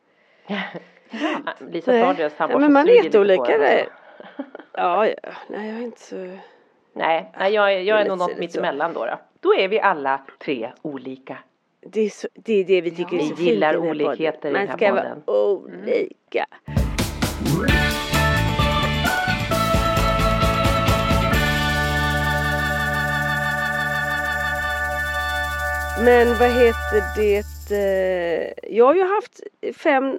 Lisa 1.71 1.93
tar 1.93 2.15
deras 2.15 2.19
Ja, 2.33 2.39
tandborste 2.39 2.59
men 2.61 2.73
man 2.73 2.89
är 2.89 3.05
jätteolika 3.05 3.59
där. 3.59 3.87
Ja, 4.73 5.07
ja, 5.07 5.15
nej 5.49 5.69
jag 5.71 5.79
är 5.79 5.83
inte 5.83 6.01
så... 6.01 6.17
Nej, 6.93 7.33
nej 7.39 7.53
jag, 7.55 7.73
är- 7.75 7.79
jag 7.81 8.01
är 8.01 8.05
är 8.05 8.09
nog 8.09 8.19
något 8.19 8.39
mittemellan 8.39 8.93
då, 8.93 9.07
då. 9.07 9.19
Då 9.41 9.55
är 9.55 9.69
vi 9.69 9.81
alla 9.81 10.21
tre 10.45 10.73
olika. 10.83 11.39
Det 11.81 12.01
är, 12.01 12.11
så, 12.11 12.29
det 12.35 12.53
är 12.53 12.65
det 12.65 12.81
vi 12.81 12.91
tycker 12.91 13.17
Ja. 13.17 13.23
är 13.23 13.29
så 13.29 13.35
Vi 13.35 13.37
fint 13.37 13.49
gillar 13.49 13.71
i 13.71 13.77
den 13.77 13.83
här 13.83 13.91
olikheter 13.91 14.39
podden. 14.39 14.53
den 14.53 14.67
Man 14.69 14.77
ska 14.77 14.93
vara 14.95 15.17
olika. 15.27 16.47
Men 26.05 26.39
vad 26.39 26.49
heter 26.51 27.03
det? 27.17 27.71
eh, 27.77 28.75
Jag 28.77 28.85
har 28.85 28.95
ju 28.95 29.03
haft 29.15 29.41
fem 29.77 30.17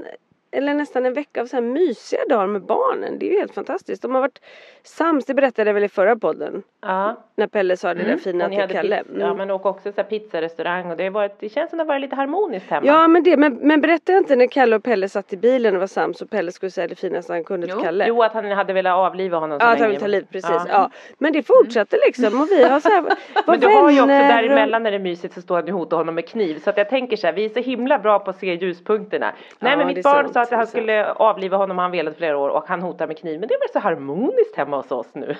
eller 0.52 0.74
nästan 0.74 1.06
en 1.06 1.14
vecka 1.14 1.42
av 1.42 1.46
så 1.46 1.56
här 1.56 1.62
mysiga 1.64 2.22
dagar 2.30 2.48
med 2.48 2.62
barnen. 2.62 3.20
Det 3.20 3.28
är 3.28 3.32
ju 3.32 3.40
helt 3.40 3.54
fantastiskt. 3.54 4.02
De 4.02 4.14
har 4.16 4.22
varit 4.22 4.42
sams, 4.84 5.26
det 5.26 5.34
berättade 5.34 5.70
jag 5.70 5.74
väl 5.74 5.84
i 5.84 5.90
förra 5.90 6.16
podden. 6.16 6.64
Ja. 6.82 7.16
När 7.36 7.48
Pelle 7.48 7.78
sa 7.78 7.94
det 7.94 8.04
där 8.04 8.18
fina 8.18 8.50
till 8.50 8.58
Kalle. 8.58 9.04
pizza, 9.04 9.20
ja 9.20 9.26
Mm. 9.26 9.38
men 9.38 9.52
och 9.52 9.66
också 9.66 9.92
så 9.92 10.02
här 10.02 10.04
pizzarestaurang 10.04 10.92
och 10.92 10.98
det, 10.98 11.04
har 11.04 11.12
varit, 11.12 11.36
det 11.40 11.50
känns 11.50 11.70
som 11.70 11.78
det 11.78 11.84
har 11.84 11.88
varit 11.88 12.02
lite 12.02 12.16
harmoniskt 12.16 12.70
hemma. 12.70 12.88
Ja 12.88 13.08
men 13.08 13.24
det, 13.24 13.38
men, 13.38 13.54
men 13.56 13.82
berättade 13.82 14.12
jag 14.12 14.22
inte 14.22 14.36
när 14.36 14.48
Kalle 14.48 14.76
och 14.76 14.84
Pelle 14.84 15.10
satt 15.10 15.34
i 15.34 15.38
bilen 15.38 15.74
och 15.76 15.80
var 15.80 15.88
sams 15.88 16.22
och 16.22 16.30
Pelle 16.30 16.52
skulle 16.52 16.70
säga 16.72 16.88
det 16.88 16.96
finaste 16.96 17.34
han 17.34 17.44
kunde 17.44 17.68
till 17.68 17.76
Jo. 17.78 17.84
Kalle? 17.84 18.06
Jo 18.08 18.24
att 18.24 18.34
han 18.34 18.52
hade 18.52 18.74
velat 18.74 18.94
avliva 18.94 19.38
honom 19.38 19.60
så 19.60 19.66
Ja, 19.66 19.72
att 19.74 19.80
han 19.80 19.90
vill 19.90 20.00
ta 20.00 20.08
liv, 20.08 20.26
precis. 20.32 20.50
Ja. 20.52 20.66
Ja. 20.70 20.90
Men 21.18 21.34
det 21.34 21.44
fortsatte 21.44 21.98
liksom 22.06 22.42
och 22.42 22.48
vi 22.52 22.64
har 22.64 22.80
så 22.80 22.90
här, 22.90 23.04
Men 23.48 23.60
du 23.60 23.68
har 23.68 23.92
ju 23.92 24.02
också 24.02 24.02
och- 24.02 24.08
däremellan 24.08 24.84
när 24.84 24.92
det 24.92 24.98
är 24.98 25.00
mysigt 25.00 25.34
så 25.34 25.42
står 25.42 25.56
han 25.56 25.64
och 25.64 25.70
hotar 25.70 25.98
honom 25.98 26.16
med 26.16 26.28
kniv. 26.28 26.60
Så 26.64 26.70
att 26.70 26.78
jag 26.78 26.90
tänker 26.90 27.18
så 27.18 27.28
här, 27.28 27.34
vi 27.34 27.46
är 27.46 27.50
så 27.50 27.60
himla 27.60 28.00
bra 28.00 28.20
på 28.20 28.30
att 28.30 28.40
se 28.40 28.54
ljuspunkterna. 28.54 29.32
Nej 29.60 29.72
Ja, 29.72 29.78
men 29.78 29.88
mitt 29.88 30.04
barn 30.04 30.26
sant, 30.34 30.34
sa 30.46 30.54
att 30.54 30.58
han 30.58 30.68
skulle 30.68 31.12
avliva 31.12 31.58
honom 31.58 31.78
han 31.78 31.92
velat 31.92 32.18
flera 32.18 32.38
år 32.38 32.50
och 32.50 32.68
han 32.68 32.82
hotar 32.82 33.08
med 33.08 33.18
kniv. 33.18 33.40
Men 33.40 33.50
det 33.50 33.54
är 33.54 33.60
väl 33.60 33.74
så 33.74 33.80
harmoniskt 33.80 34.56
hemma 34.56 34.78
hos 34.78 34.92
oss 34.92 35.14
nu. 35.14 35.36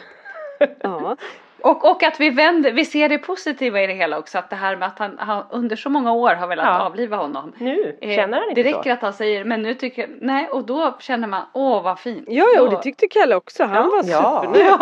Ja. 0.80 1.16
Och, 1.64 1.92
och 1.92 2.04
att 2.04 2.20
vi 2.20 2.30
vänder, 2.30 2.72
vi 2.72 2.86
ser 2.86 3.10
det 3.10 3.18
positiva 3.18 3.82
i 3.84 3.88
det 3.88 3.94
hela 3.94 4.18
också. 4.20 4.38
Att 4.38 4.50
det 4.50 4.56
här 4.56 4.76
med 4.76 4.88
att 4.88 5.00
han, 5.00 5.16
han 5.20 5.44
under 5.50 5.76
så 5.76 5.90
många 5.90 6.14
år 6.14 6.30
har 6.36 6.48
velat 6.48 6.66
Ja. 6.66 6.86
avliva 6.86 7.18
honom. 7.18 7.54
Nu, 7.58 7.98
Eh, 8.02 8.16
känner 8.16 8.40
han 8.40 8.50
inte 8.50 8.64
Det 8.64 8.72
så? 8.72 8.78
räcker 8.78 8.92
att 8.92 9.02
han 9.02 9.14
säger 9.14 9.44
men 9.46 9.62
nu 9.62 9.74
tycker 9.74 10.02
jag, 10.02 10.10
nej 10.22 10.48
och 10.50 10.64
då 10.66 10.98
känner 11.00 11.28
man 11.28 11.42
åh 11.54 11.84
vad 11.84 12.00
fint. 12.00 12.26
ja, 12.28 12.46
ja 12.56 12.62
och 12.62 12.70
det 12.70 12.82
tyckte 12.82 13.08
Kalle 13.08 13.36
också. 13.36 13.64
Han 13.64 13.90
var 13.90 14.04
Ja. 14.06 14.42
supernöjd. 14.46 14.74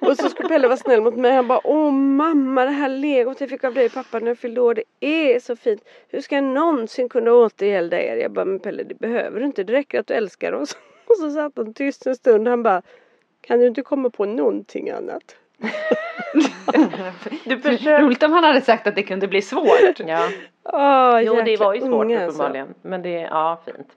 Och 0.10 0.16
så 0.16 0.28
skulle 0.28 0.48
Pelle 0.48 0.68
var 0.68 0.76
snäll 0.76 1.00
mot 1.02 1.16
mig. 1.16 1.32
Han 1.32 1.48
bara 1.48 1.60
Åh 1.64 1.90
mamma 1.92 2.64
det 2.64 2.70
här 2.70 2.88
legot 2.88 3.40
jag 3.40 3.50
fick 3.50 3.64
av 3.64 3.74
dig 3.74 3.88
pappa 3.90 4.18
när 4.18 4.26
jag 4.26 4.38
fyllde 4.38 4.60
år. 4.60 4.74
Det 4.74 4.86
är 5.34 5.40
så 5.40 5.56
fint. 5.56 5.82
Hur 6.08 6.20
ska 6.20 6.34
jag 6.34 6.44
någonsin 6.44 7.08
kunna 7.08 7.32
återgälda 7.32 8.00
er? 8.02 8.16
Jag 8.16 8.32
bara 8.32 8.44
men 8.44 8.58
Pelle 8.58 8.82
det 8.82 8.94
behöver 8.98 9.40
du 9.40 9.46
inte. 9.46 9.64
Det 9.64 9.72
räcker 9.72 10.00
att 10.00 10.06
du 10.06 10.14
älskar 10.14 10.52
oss. 10.52 10.76
Och 11.06 11.16
så 11.16 11.30
satt 11.30 11.52
han 11.56 11.74
tyst 11.74 12.06
en 12.06 12.14
stund. 12.16 12.48
Han 12.48 12.62
bara 12.62 12.82
Kan 13.40 13.58
du 13.58 13.66
inte 13.66 13.82
komma 13.82 14.10
på 14.10 14.24
någonting 14.24 14.90
annat? 14.90 15.36
Du 17.44 17.60
försöker... 17.60 18.00
Roligt 18.00 18.22
om 18.22 18.32
han 18.32 18.44
hade 18.44 18.60
sagt 18.60 18.86
att 18.86 18.94
det 18.96 19.02
kunde 19.02 19.28
bli 19.28 19.42
svårt. 19.42 20.00
Ja. 20.06 20.28
Åh, 20.64 21.20
Jo 21.22 21.42
det 21.44 21.56
var 21.56 21.74
ju 21.74 21.80
svårt 21.80 22.04
unge, 22.04 22.24
alltså. 22.24 22.42
uppenbarligen. 22.42 22.74
Men 22.82 23.02
det, 23.02 23.10
ja 23.10 23.60
fint. 23.66 23.88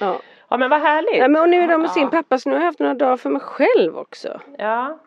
Ja. 0.00 0.20
Ja 0.48 0.56
men 0.56 0.70
vad 0.70 0.80
härligt. 0.80 1.18
Nej 1.20 1.28
men 1.28 1.42
och 1.42 1.48
nu 1.48 1.60
är 1.62 1.68
de 1.68 1.80
med 1.80 1.90
sin 1.90 2.10
pappa 2.10 2.38
så 2.38 2.48
nu 2.48 2.54
har 2.54 2.60
jag 2.62 2.66
haft 2.66 2.78
några 2.78 2.94
dagar 2.94 3.16
för 3.16 3.30
mig 3.30 3.40
själv 3.42 3.98
också. 3.98 4.40
Ja. 4.58 4.98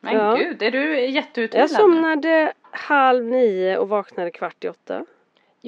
Men 0.00 0.14
Ja. 0.14 0.34
gud, 0.36 0.62
är 0.62 0.70
du 0.70 1.00
jätteutvilad? 1.00 1.62
Jag 1.62 1.70
somnade 1.70 2.52
halv 2.70 3.24
nio 3.24 3.78
och 3.78 3.88
vaknade 3.88 4.30
kvart 4.30 4.64
i 4.64 4.68
åtta. 4.68 5.04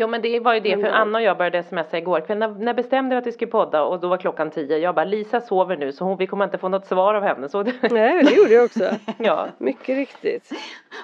Jo 0.00 0.06
men 0.08 0.22
det 0.22 0.40
var 0.40 0.54
ju 0.54 0.60
det 0.60 0.70
för 0.70 0.78
Mm. 0.78 0.94
Anna 0.94 1.18
och 1.18 1.24
jag 1.24 1.36
började 1.36 1.62
smsa 1.62 1.98
igår 1.98 2.20
kväll. 2.20 2.38
När, 2.38 2.48
när 2.48 2.74
bestämde 2.74 3.14
vi 3.14 3.18
att 3.18 3.26
vi 3.26 3.32
skulle 3.32 3.50
podda 3.50 3.82
och 3.82 4.00
då 4.00 4.08
var 4.08 4.16
klockan 4.16 4.50
tio. 4.50 4.78
Jag 4.78 4.94
bara 4.94 5.04
Lisa 5.04 5.40
sover 5.40 5.76
nu 5.76 5.92
så 5.92 6.04
hon, 6.04 6.16
vi 6.16 6.26
kommer 6.26 6.44
inte 6.44 6.58
få 6.58 6.68
något 6.68 6.86
svar 6.86 7.14
av 7.14 7.22
henne. 7.22 7.48
Så 7.48 7.62
Nej 7.90 8.24
det 8.24 8.34
gjorde 8.34 8.52
jag 8.52 8.64
också. 8.64 8.90
ja. 9.18 9.48
Mycket 9.58 9.96
riktigt. 9.96 10.50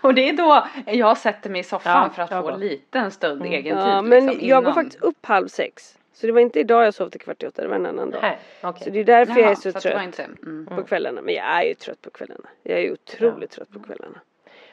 Och 0.02 0.14
det 0.14 0.28
är 0.28 0.32
då 0.32 0.66
jag 0.86 1.18
sätter 1.18 1.50
mig 1.50 1.60
i 1.60 1.64
soffan 1.64 2.10
Ja, 2.16 2.26
för 2.26 2.36
att 2.36 2.44
få 2.44 2.98
en 2.98 3.10
stund 3.10 3.44
egen 3.44 3.78
Ja, 3.78 4.00
tid. 4.00 4.10
men 4.10 4.26
liksom, 4.26 4.48
jag 4.48 4.64
går 4.64 4.72
faktiskt 4.72 5.02
upp 5.02 5.26
halv 5.26 5.48
sex. 5.48 5.98
Så 6.12 6.26
det 6.26 6.32
var 6.32 6.40
inte 6.40 6.60
idag 6.60 6.86
jag 6.86 6.94
sov 6.94 7.08
till 7.08 7.20
kvart 7.20 7.42
i 7.42 7.46
åtta, 7.46 7.62
det 7.62 7.68
var 7.68 7.76
en 7.76 7.86
annan 7.86 8.10
dag. 8.10 8.22
Nej, 8.22 8.38
okej. 8.62 8.84
Så 8.84 8.90
det 8.90 9.00
är 9.00 9.04
därför 9.04 9.32
jag 9.32 9.40
är 9.40 9.44
Jaha, 9.44 9.56
så, 9.56 9.70
var 9.70 9.80
trött 9.80 10.02
inte 10.04 10.24
mm. 10.42 10.66
på 10.66 10.82
kvällarna. 10.82 11.20
Men 11.22 11.34
jag 11.34 11.44
är 11.44 11.62
ju 11.62 11.74
trött 11.74 12.02
på 12.02 12.10
kvällarna. 12.10 12.48
Jag 12.62 12.78
är 12.78 12.82
ju 12.82 12.92
otroligt 12.92 13.50
trött 13.50 13.72
på 13.72 13.78
kvällarna. 13.78 14.20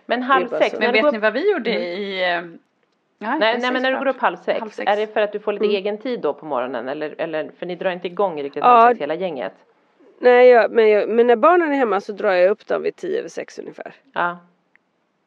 Men 0.06 0.24
halv 0.24 0.48
sex, 0.50 0.76
så. 0.76 0.80
Men 0.80 0.94
vet 0.94 1.12
ni 1.12 1.18
vad 1.18 1.34
vi 1.34 1.52
gjorde 1.52 1.72
i... 1.72 2.42
Nej, 3.22 3.40
nej, 3.40 3.58
nej 3.60 3.72
men 3.72 3.82
när 3.82 3.92
du 3.92 3.98
går 3.98 4.08
upp 4.08 4.20
halv 4.20 4.38
sex, 4.38 4.60
Halv 4.60 4.70
sex. 4.70 4.92
är 4.92 4.96
det 4.96 5.08
för 5.08 5.22
att 5.22 5.32
du 5.32 5.40
får 5.40 5.54
lite 5.54 5.66
Mm. 5.66 5.76
egen 5.76 5.98
tid 5.98 6.20
då 6.22 6.34
på 6.34 6.46
morgonen 6.46 6.90
eller, 6.90 7.16
eller 7.18 7.52
för 7.60 7.66
ni 7.66 7.76
drar 7.76 7.92
inte 7.92 8.08
igång 8.08 8.44
riktigt 8.44 8.64
Ja. 8.64 8.68
halv 8.70 8.90
sex 8.94 9.02
hela 9.02 9.16
gänget? 9.16 9.54
Nej, 10.20 10.48
jag, 10.50 10.72
men, 10.72 10.90
jag, 10.90 11.10
men 11.10 11.28
när 11.28 11.36
barnen 11.36 11.72
är 11.72 11.76
hemma 11.78 12.02
så 12.02 12.12
drar 12.12 12.32
jag 12.32 12.52
upp 12.52 12.68
dem 12.68 12.82
vid 12.84 12.96
tio 12.96 13.20
över 13.20 13.30
sex 13.30 13.60
ungefär. 13.60 13.94
Ja. 14.14 14.38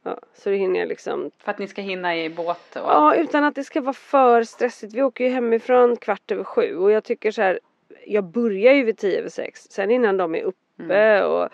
Ja, 0.02 0.18
så 0.34 0.50
det 0.50 0.56
hinner 0.56 0.80
jag 0.80 0.88
liksom 0.88 1.30
För 1.38 1.50
att 1.50 1.58
ni 1.58 1.66
ska 1.68 1.82
hinna 1.82 2.16
i 2.16 2.30
båt 2.30 2.76
och 2.76 2.82
Ja, 2.90 3.14
utan 3.14 3.44
att 3.44 3.54
det 3.54 3.64
ska 3.64 3.80
vara 3.80 3.92
för 3.92 4.42
stressigt. 4.42 4.94
Vi 4.94 5.02
åker 5.02 5.24
ju 5.24 5.30
hemifrån 5.30 5.96
kvart 5.96 6.30
över 6.30 6.44
sju 6.44 6.76
och 6.76 6.90
jag 6.90 7.04
tycker 7.04 7.30
så 7.30 7.42
här. 7.42 7.58
Jag 8.06 8.24
börjar 8.24 8.72
ju 8.72 8.84
vid 8.84 8.98
tio 8.98 9.18
över 9.18 9.28
sex. 9.28 9.60
Sen 9.70 9.90
innan 9.90 10.16
de 10.16 10.34
är 10.34 10.42
uppe 10.42 11.24
och 11.24 11.48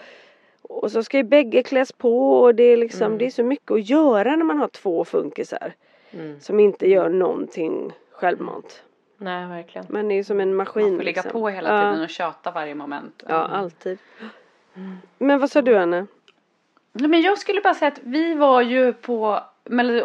och 0.63 0.93
så 0.93 1.03
ska 1.03 1.17
ju 1.17 1.23
bägge 1.23 1.63
kläs 1.63 1.93
på 1.93 2.33
och 2.41 2.55
det 2.55 2.63
är 2.63 2.77
liksom 2.77 3.19
det 3.19 3.27
är 3.27 3.31
så 3.31 3.43
mycket 3.43 3.71
att 3.71 3.89
göra 3.91 4.37
när 4.37 4.45
man 4.45 4.59
har 4.59 4.69
två 4.69 5.05
funkisar. 5.05 5.73
Mm. 6.11 6.41
Som 6.41 6.61
inte 6.61 6.91
gör 6.91 7.09
någonting 7.09 7.93
självmant. 8.13 8.83
Nej 9.17 9.47
verkligen. 9.47 9.87
Man 9.91 10.11
är 10.11 10.15
ju 10.15 10.25
som 10.25 10.41
en 10.41 10.55
maskin. 10.55 10.83
man 10.83 10.97
får 10.97 11.05
ligga 11.05 11.23
liksom. 11.23 11.41
på 11.41 11.49
hela 11.49 11.69
ja. 11.69 11.91
tiden 11.91 12.05
och 12.05 12.11
tjata 12.11 12.51
varje 12.51 12.75
moment. 12.75 13.23
Ja, 13.29 13.35
alltid. 13.35 13.99
Men 15.19 15.41
vad 15.41 15.51
sa 15.51 15.63
du 15.63 15.77
Anne? 15.79 16.07
Nej, 16.93 17.09
Men 17.09 17.21
jag 17.21 17.39
skulle 17.39 17.61
bara 17.61 17.75
säga 17.75 17.89
att 17.93 18.01
vi 18.03 18.35
var 18.35 18.63
ju 18.63 18.93
på 18.93 19.41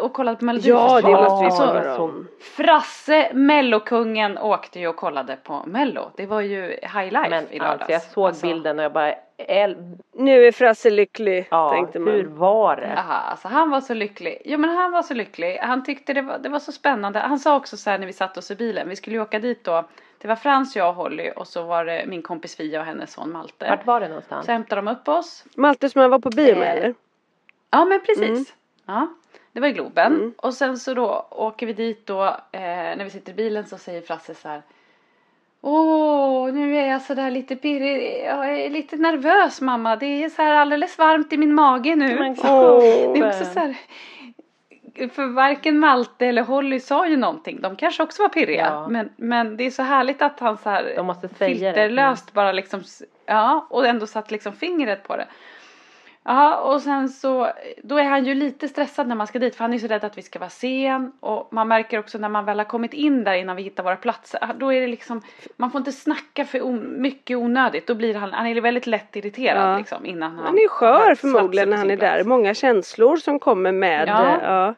Och 0.00 0.12
kollade 0.12 0.36
på 0.36 0.44
Ja, 0.44 0.46
Melodifestivalen. 0.46 1.04
det 1.04 1.22
måste 1.22 1.44
vi 1.44 1.50
Så 1.50 1.56
prata 1.72 2.02
om. 2.02 2.28
Frasse, 2.40 3.30
mellokungen, 3.34 4.38
åkte 4.38 4.80
ju 4.80 4.88
och 4.88 4.96
kollade 4.96 5.36
på 5.36 5.62
mello. 5.66 6.10
Det 6.16 6.26
var 6.26 6.40
ju 6.40 6.62
high 6.68 7.04
life 7.12 7.28
Men 7.30 7.50
i 7.50 7.58
lördags. 7.58 7.80
alltså 7.80 7.92
jag 7.92 8.02
såg 8.02 8.26
Alltså, 8.26 8.46
bilden 8.46 8.78
och 8.78 8.84
jag 8.84 8.92
bara, 8.92 9.14
el, 9.38 9.76
Nu 10.12 10.46
är 10.46 10.52
Frasse 10.52 10.90
lycklig, 10.90 11.48
ja 11.50 11.70
tänkte 11.70 11.98
man. 11.98 12.14
hur 12.14 12.24
var 12.24 12.76
det? 12.76 12.98
Aha, 12.98 13.14
alltså 13.30 13.48
han 13.48 13.70
var 13.70 13.80
så 13.80 13.94
lycklig. 13.94 14.42
Ja 14.44 14.58
men 14.58 14.70
han 14.70 14.92
var 14.92 15.02
så 15.02 15.14
lycklig. 15.14 15.58
Han 15.62 15.84
tyckte 15.84 16.12
det 16.12 16.22
var, 16.22 16.38
det 16.38 16.48
var 16.48 16.58
så 16.58 16.72
spännande. 16.72 17.18
Han 17.18 17.38
sa 17.38 17.56
också 17.56 17.76
så 17.76 17.90
här 17.90 17.98
när 17.98 18.06
vi 18.06 18.12
satt 18.12 18.36
oss 18.36 18.50
i 18.50 18.54
bilen. 18.56 18.88
Vi 18.88 18.96
skulle 18.96 19.16
ju 19.16 19.22
åka 19.22 19.38
dit 19.38 19.64
då. 19.64 19.84
Det 20.18 20.28
var 20.28 20.36
Frans, 20.36 20.76
jag 20.76 20.88
och 20.88 20.94
Holly 20.94 21.30
och 21.36 21.46
så 21.46 21.62
var 21.62 21.84
det 21.84 22.04
min 22.06 22.22
kompis 22.22 22.56
Fia 22.56 22.80
och 22.80 22.86
hennes 22.86 23.12
son 23.12 23.32
Malte. 23.32 23.66
Vart 23.70 23.86
var 23.86 24.00
det 24.00 24.08
någonstans? 24.08 24.46
Så 24.46 24.52
hämtade 24.52 24.78
de 24.82 24.88
upp 24.88 25.08
oss. 25.08 25.44
Malte 25.56 25.88
som 25.88 26.00
han 26.00 26.10
var 26.10 26.18
på 26.18 26.30
bio 26.30 26.56
med 26.58 26.66
Eh, 26.68 26.72
eller? 26.72 26.94
Ja 27.70 27.84
men 27.84 28.00
precis. 28.00 28.28
Mm. 28.28 28.44
Ja, 28.86 29.08
det 29.56 29.60
var 29.60 29.68
i 29.68 29.72
Globen. 29.72 30.34
Och 30.36 30.54
sen 30.54 30.78
så 30.78 30.94
då 30.94 31.26
åker 31.30 31.66
vi 31.66 31.72
dit 31.72 32.06
då. 32.06 32.24
Eh, 32.52 32.60
när 32.60 33.04
vi 33.04 33.10
sitter 33.10 33.32
i 33.32 33.34
bilen 33.34 33.66
så 33.66 33.78
säger 33.78 34.00
Frasse 34.00 34.34
så 34.34 34.48
här. 34.48 34.62
Åh, 35.60 36.52
nu 36.52 36.76
är 36.76 36.88
jag 36.88 37.02
sådär 37.02 37.30
lite 37.30 37.56
pirrig. 37.56 38.24
Jag 38.24 38.60
är 38.60 38.70
lite 38.70 38.96
nervös 38.96 39.60
mamma. 39.60 39.96
Det 39.96 40.24
är 40.24 40.28
så 40.28 40.42
här 40.42 40.52
alldeles 40.52 40.98
varmt 40.98 41.32
i 41.32 41.36
min 41.36 41.54
mage 41.54 41.96
nu. 41.96 42.34
Åh. 42.44 42.80
Det 43.14 43.18
är 43.18 43.28
också 43.28 43.44
så 43.44 43.60
här. 43.60 43.76
För 45.08 45.26
varken 45.26 45.78
Malte 45.78 46.26
eller 46.26 46.42
Holly 46.42 46.80
sa 46.80 47.08
ju 47.08 47.16
någonting. 47.16 47.60
De 47.60 47.76
kanske 47.76 48.02
också 48.02 48.22
var 48.22 48.28
pirriga. 48.28 48.66
Ja. 48.66 48.88
Men, 48.88 49.10
men 49.16 49.56
det 49.56 49.64
är 49.64 49.70
så 49.70 49.82
härligt 49.82 50.22
att 50.22 50.40
han 50.40 50.58
så 50.58 50.70
här 50.70 51.34
filterlöst 51.34 52.32
bara 52.32 52.52
liksom. 52.52 52.82
Ja, 53.26 53.66
och 53.70 53.86
ändå 53.86 54.06
satt 54.06 54.30
liksom 54.30 54.52
fingret 54.52 55.02
på 55.02 55.16
det. 55.16 55.26
Ja, 56.28 56.56
och 56.56 56.80
sen 56.82 57.08
så, 57.08 57.50
då 57.82 57.98
är 57.98 58.04
han 58.04 58.24
ju 58.24 58.34
lite 58.34 58.68
stressad 58.68 59.08
när 59.08 59.14
man 59.16 59.26
ska 59.26 59.38
dit 59.38 59.56
för 59.56 59.64
han 59.64 59.74
är 59.74 59.78
så 59.78 59.86
rädd 59.86 60.04
att 60.04 60.18
vi 60.18 60.22
ska 60.22 60.38
vara 60.38 60.50
sen 60.50 61.12
och 61.20 61.48
man 61.52 61.68
märker 61.68 61.98
också 61.98 62.18
när 62.18 62.28
man 62.28 62.44
väl 62.44 62.58
har 62.58 62.64
kommit 62.64 62.92
in 62.94 63.24
där 63.24 63.34
innan 63.34 63.56
vi 63.56 63.62
hittar 63.62 63.82
våra 63.82 63.96
platser, 63.96 64.40
ah, 64.42 64.52
då 64.58 64.72
är 64.72 64.80
det 64.80 64.86
liksom, 64.86 65.22
man 65.56 65.70
får 65.70 65.78
inte 65.78 65.92
snacka 65.92 66.44
för 66.44 66.62
on, 66.66 67.02
mycket 67.02 67.36
onödigt, 67.36 67.86
då 67.86 67.94
blir 67.94 68.14
han, 68.14 68.32
han 68.32 68.46
är 68.46 68.60
väldigt 68.60 68.86
lätt 68.86 69.16
irriterad 69.16 69.72
Ja. 69.74 69.78
liksom 69.78 70.06
innan 70.06 70.36
han 70.36 70.44
Han 70.46 70.54
är 70.58 70.68
skör 70.68 71.14
förmodligen 71.14 71.70
när 71.70 71.76
han 71.76 71.90
är 71.90 71.96
där. 71.96 72.14
plats. 72.14 72.26
Många 72.28 72.54
känslor 72.54 73.16
som 73.16 73.38
kommer 73.38 73.72
med. 73.72 74.08
Ja. 74.08 74.26
eh, 74.36 74.38
ja. 74.42 74.74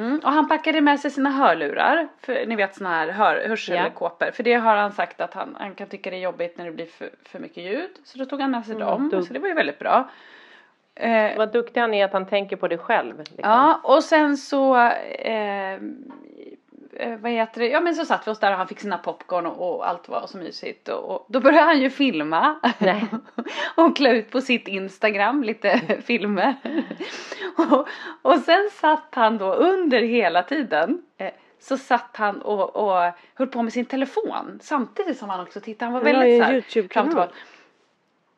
Mm, 0.00 0.18
och 0.24 0.32
han 0.32 0.48
packade 0.48 0.80
med 0.80 1.00
sig 1.00 1.10
sina 1.10 1.30
hörlurar, 1.30 2.08
för, 2.20 2.46
ni 2.46 2.56
vet 2.56 2.74
såna 2.74 2.90
här 2.90 3.08
hör, 3.08 3.48
hörselkåpor. 3.48 4.30
För 4.30 4.42
det 4.42 4.54
har 4.54 4.76
han 4.76 4.92
sagt 4.92 5.20
att 5.20 5.34
han, 5.34 5.56
han 5.58 5.74
kan 5.74 5.88
tycka 5.88 6.10
det 6.10 6.16
är 6.16 6.20
jobbigt 6.20 6.58
när 6.58 6.64
det 6.64 6.70
blir 6.72 6.86
för, 6.86 7.10
för 7.24 7.38
mycket 7.38 7.64
ljud. 7.64 7.90
Så 8.04 8.18
då 8.18 8.24
tog 8.24 8.40
han 8.40 8.50
med 8.50 8.64
sig 8.64 8.74
Mm, 8.74 8.86
dem, 8.88 9.08
dum. 9.08 9.22
så 9.22 9.32
det 9.32 9.38
var 9.38 9.48
ju 9.48 9.54
väldigt 9.54 9.78
bra. 9.78 10.10
Eh, 10.94 11.36
Vad 11.36 11.52
duktig 11.52 11.80
han 11.80 11.94
är 11.94 12.04
att 12.04 12.12
han 12.12 12.26
tänker 12.26 12.56
på 12.56 12.68
det 12.68 12.78
själv. 12.78 13.18
Liksom. 13.18 13.36
Ja, 13.42 13.80
och 13.84 14.04
sen 14.04 14.36
så, 14.36 14.76
eh, 15.18 15.78
vad 17.20 17.32
heter 17.32 17.60
det, 17.60 17.68
ja 17.68 17.80
men 17.80 17.94
så 17.94 18.04
satt 18.04 18.26
vi 18.26 18.30
oss 18.30 18.38
där 18.38 18.50
och 18.50 18.58
han 18.58 18.68
fick 18.68 18.80
sina 18.80 18.98
popcorn 18.98 19.46
och, 19.46 19.74
och 19.74 19.88
allt 19.88 20.08
var 20.08 20.26
så 20.26 20.38
mysigt. 20.38 20.88
Och, 20.88 21.10
och 21.10 21.26
då 21.28 21.40
började 21.40 21.64
han 21.64 21.80
ju 21.80 21.90
filma. 21.90 22.60
Och 23.74 23.96
klä 23.96 24.12
ut 24.12 24.30
på 24.30 24.40
sitt 24.40 24.68
Instagram 24.68 25.42
lite 25.42 25.80
filmer. 26.04 26.54
och, 27.56 27.88
och 28.22 28.38
sen 28.38 28.70
satt 28.72 29.14
han 29.14 29.38
då 29.38 29.54
under 29.54 30.00
hela 30.02 30.42
tiden 30.42 31.02
eh, 31.18 31.30
så 31.60 31.76
satt 31.76 32.16
han 32.16 32.42
och, 32.42 32.76
och 32.76 33.12
höll 33.34 33.46
på 33.48 33.62
med 33.62 33.72
sin 33.72 33.84
telefon 33.84 34.58
samtidigt 34.62 35.18
som 35.18 35.28
han 35.28 35.40
också 35.40 35.60
tittade. 35.60 35.84
Han 35.84 35.92
var 35.92 36.12
väldigt 36.12 36.32
en 36.32 36.38
så 36.38 36.44
här, 36.44 36.54
YouTube-kanal. 36.54 37.12
fram 37.12 37.22
och 37.22 37.32
tillbaka. 37.32 37.34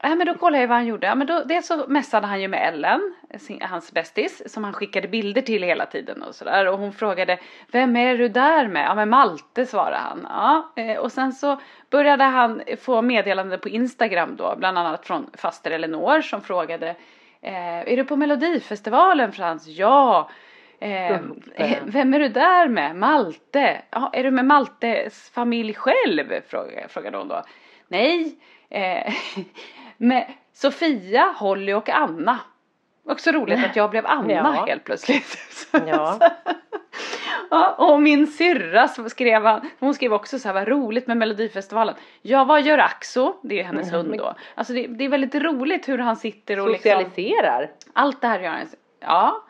Ja 0.04 0.14
men 0.14 0.26
då 0.26 0.34
kollade 0.34 0.60
jag 0.60 0.68
vad 0.68 0.76
han 0.76 0.86
gjorde. 0.86 1.06
Ja, 1.06 1.14
men 1.14 1.26
då, 1.26 1.42
dels 1.44 1.66
så 1.66 1.84
messade 1.88 2.26
han 2.26 2.40
ju 2.40 2.48
med 2.48 2.68
Ellen, 2.68 3.14
sin, 3.38 3.62
hans 3.62 3.92
bästis, 3.92 4.52
som 4.52 4.64
han 4.64 4.72
skickade 4.72 5.08
bilder 5.08 5.42
till 5.42 5.62
hela 5.62 5.86
tiden 5.86 6.22
och 6.22 6.34
sådär. 6.34 6.68
Och 6.68 6.78
hon 6.78 6.92
frågade, 6.92 7.38
vem 7.72 7.96
är 7.96 8.18
du 8.18 8.28
där 8.28 8.68
med? 8.68 8.84
Ja 8.84 8.94
men 8.94 9.08
Malte 9.08 9.66
svarade 9.66 9.96
han. 9.96 10.26
Ja, 10.28 10.72
eh, 10.82 10.96
och 10.96 11.12
sen 11.12 11.32
så 11.32 11.60
började 11.90 12.24
han 12.24 12.62
få 12.80 13.02
meddelanden 13.02 13.60
på 13.60 13.68
Instagram 13.68 14.36
då, 14.36 14.54
bland 14.58 14.78
annat 14.78 15.06
från 15.06 15.30
faster 15.34 15.70
Elinor 15.70 16.20
som 16.20 16.40
frågade, 16.40 16.88
eh, 17.40 17.92
är 17.92 17.96
du 17.96 18.04
på 18.04 18.16
Melodifestivalen 18.16 19.32
Frans? 19.32 19.66
Ja. 19.66 20.30
Eh, 20.78 21.20
Uppe. 21.20 21.78
vem 21.84 22.14
är 22.14 22.18
du 22.18 22.28
där 22.28 22.68
med? 22.68 22.96
Malte? 22.96 23.82
Ja, 23.90 24.10
är 24.12 24.22
du 24.22 24.30
med 24.30 24.44
Maltes 24.44 25.30
familj 25.30 25.74
själv? 25.74 26.40
Frågade 26.88 27.16
hon 27.18 27.28
då. 27.28 27.42
Nej, 27.88 28.38
eh, 28.70 29.14
med 30.02 30.32
Sofia, 30.52 31.34
Holly 31.38 31.72
och 31.72 31.88
Anna. 31.88 32.38
Också 33.04 33.30
roligt 33.32 33.64
att 33.64 33.76
jag 33.76 33.90
blev 33.90 34.06
Anna 34.06 34.32
Ja. 34.32 34.64
helt 34.68 34.84
plötsligt. 34.84 35.38
Ja. 35.86 36.18
Ja, 37.50 37.74
och 37.78 38.02
min 38.02 38.26
syrra 38.26 38.88
skrev, 38.88 39.60
hon 39.78 39.94
skrev 39.94 40.12
också 40.12 40.38
så 40.38 40.48
här, 40.48 40.54
vad 40.54 40.68
roligt 40.68 41.06
med 41.06 41.16
Melodifestivalen. 41.16 41.94
Ja, 42.22 42.44
vad 42.44 42.62
gör 42.62 42.78
Axo? 42.78 43.34
Det 43.42 43.60
är 43.60 43.64
hennes 43.64 43.92
hund 43.92 44.14
då. 44.18 44.34
Alltså 44.54 44.72
det, 44.72 44.86
det 44.86 45.04
är 45.04 45.08
väldigt 45.08 45.34
roligt 45.34 45.88
hur 45.88 45.98
han 45.98 46.16
sitter 46.16 46.60
och 46.60 46.70
liksom 46.70 46.90
Socialiserar. 46.90 47.70
allt 47.92 48.20
det 48.20 48.26
här 48.26 48.40
gör 48.40 48.50
han. 48.50 48.66
Ja. 49.00 49.42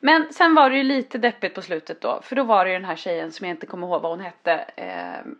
Men 0.00 0.32
sen 0.32 0.54
var 0.54 0.70
det 0.70 0.76
ju 0.76 0.82
lite 0.82 1.18
deppigt 1.18 1.54
på 1.54 1.62
slutet 1.62 2.00
då. 2.00 2.20
För 2.22 2.36
då 2.36 2.42
var 2.42 2.64
det 2.64 2.70
ju 2.70 2.76
den 2.76 2.84
här 2.88 2.96
tjejen 2.96 3.32
som 3.32 3.46
jag 3.46 3.54
inte 3.54 3.66
kommer 3.66 3.86
ihåg 3.86 4.02
vad 4.02 4.10
hon 4.12 4.20
hette. 4.20 4.52
Eh, 4.76 5.30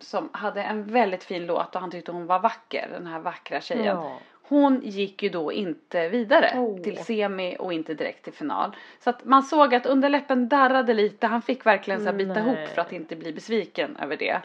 som 0.00 0.28
hade 0.32 0.62
en 0.62 0.84
väldigt 0.84 1.24
fin 1.24 1.46
låt 1.46 1.74
och 1.74 1.80
han 1.80 1.90
tyckte 1.90 2.12
hon 2.12 2.26
var 2.26 2.38
vacker. 2.38 2.88
Den 2.92 3.06
här 3.06 3.18
vackra 3.18 3.60
tjejen. 3.60 3.96
Ja. 3.96 4.18
Hon 4.48 4.80
gick 4.84 5.22
ju 5.22 5.28
då 5.28 5.52
inte 5.52 6.08
vidare 6.08 6.52
Åh. 6.56 6.82
till 6.82 6.98
semi 6.98 7.56
och 7.58 7.72
inte 7.72 7.94
direkt 7.94 8.24
till 8.24 8.32
final. 8.32 8.76
Så 9.00 9.10
att 9.10 9.24
man 9.24 9.42
såg 9.42 9.74
att 9.74 9.86
underläppen 9.86 10.48
darrade 10.48 10.94
lite. 10.94 11.26
Han 11.26 11.42
fick 11.42 11.66
verkligen 11.66 12.00
så 12.00 12.06
här 12.06 12.12
bita 12.12 12.32
Nej. 12.32 12.42
ihop 12.42 12.68
för 12.68 12.80
att 12.80 12.92
inte 12.92 13.16
bli 13.16 13.32
besviken 13.32 13.96
över 13.96 14.16
det. 14.16 14.40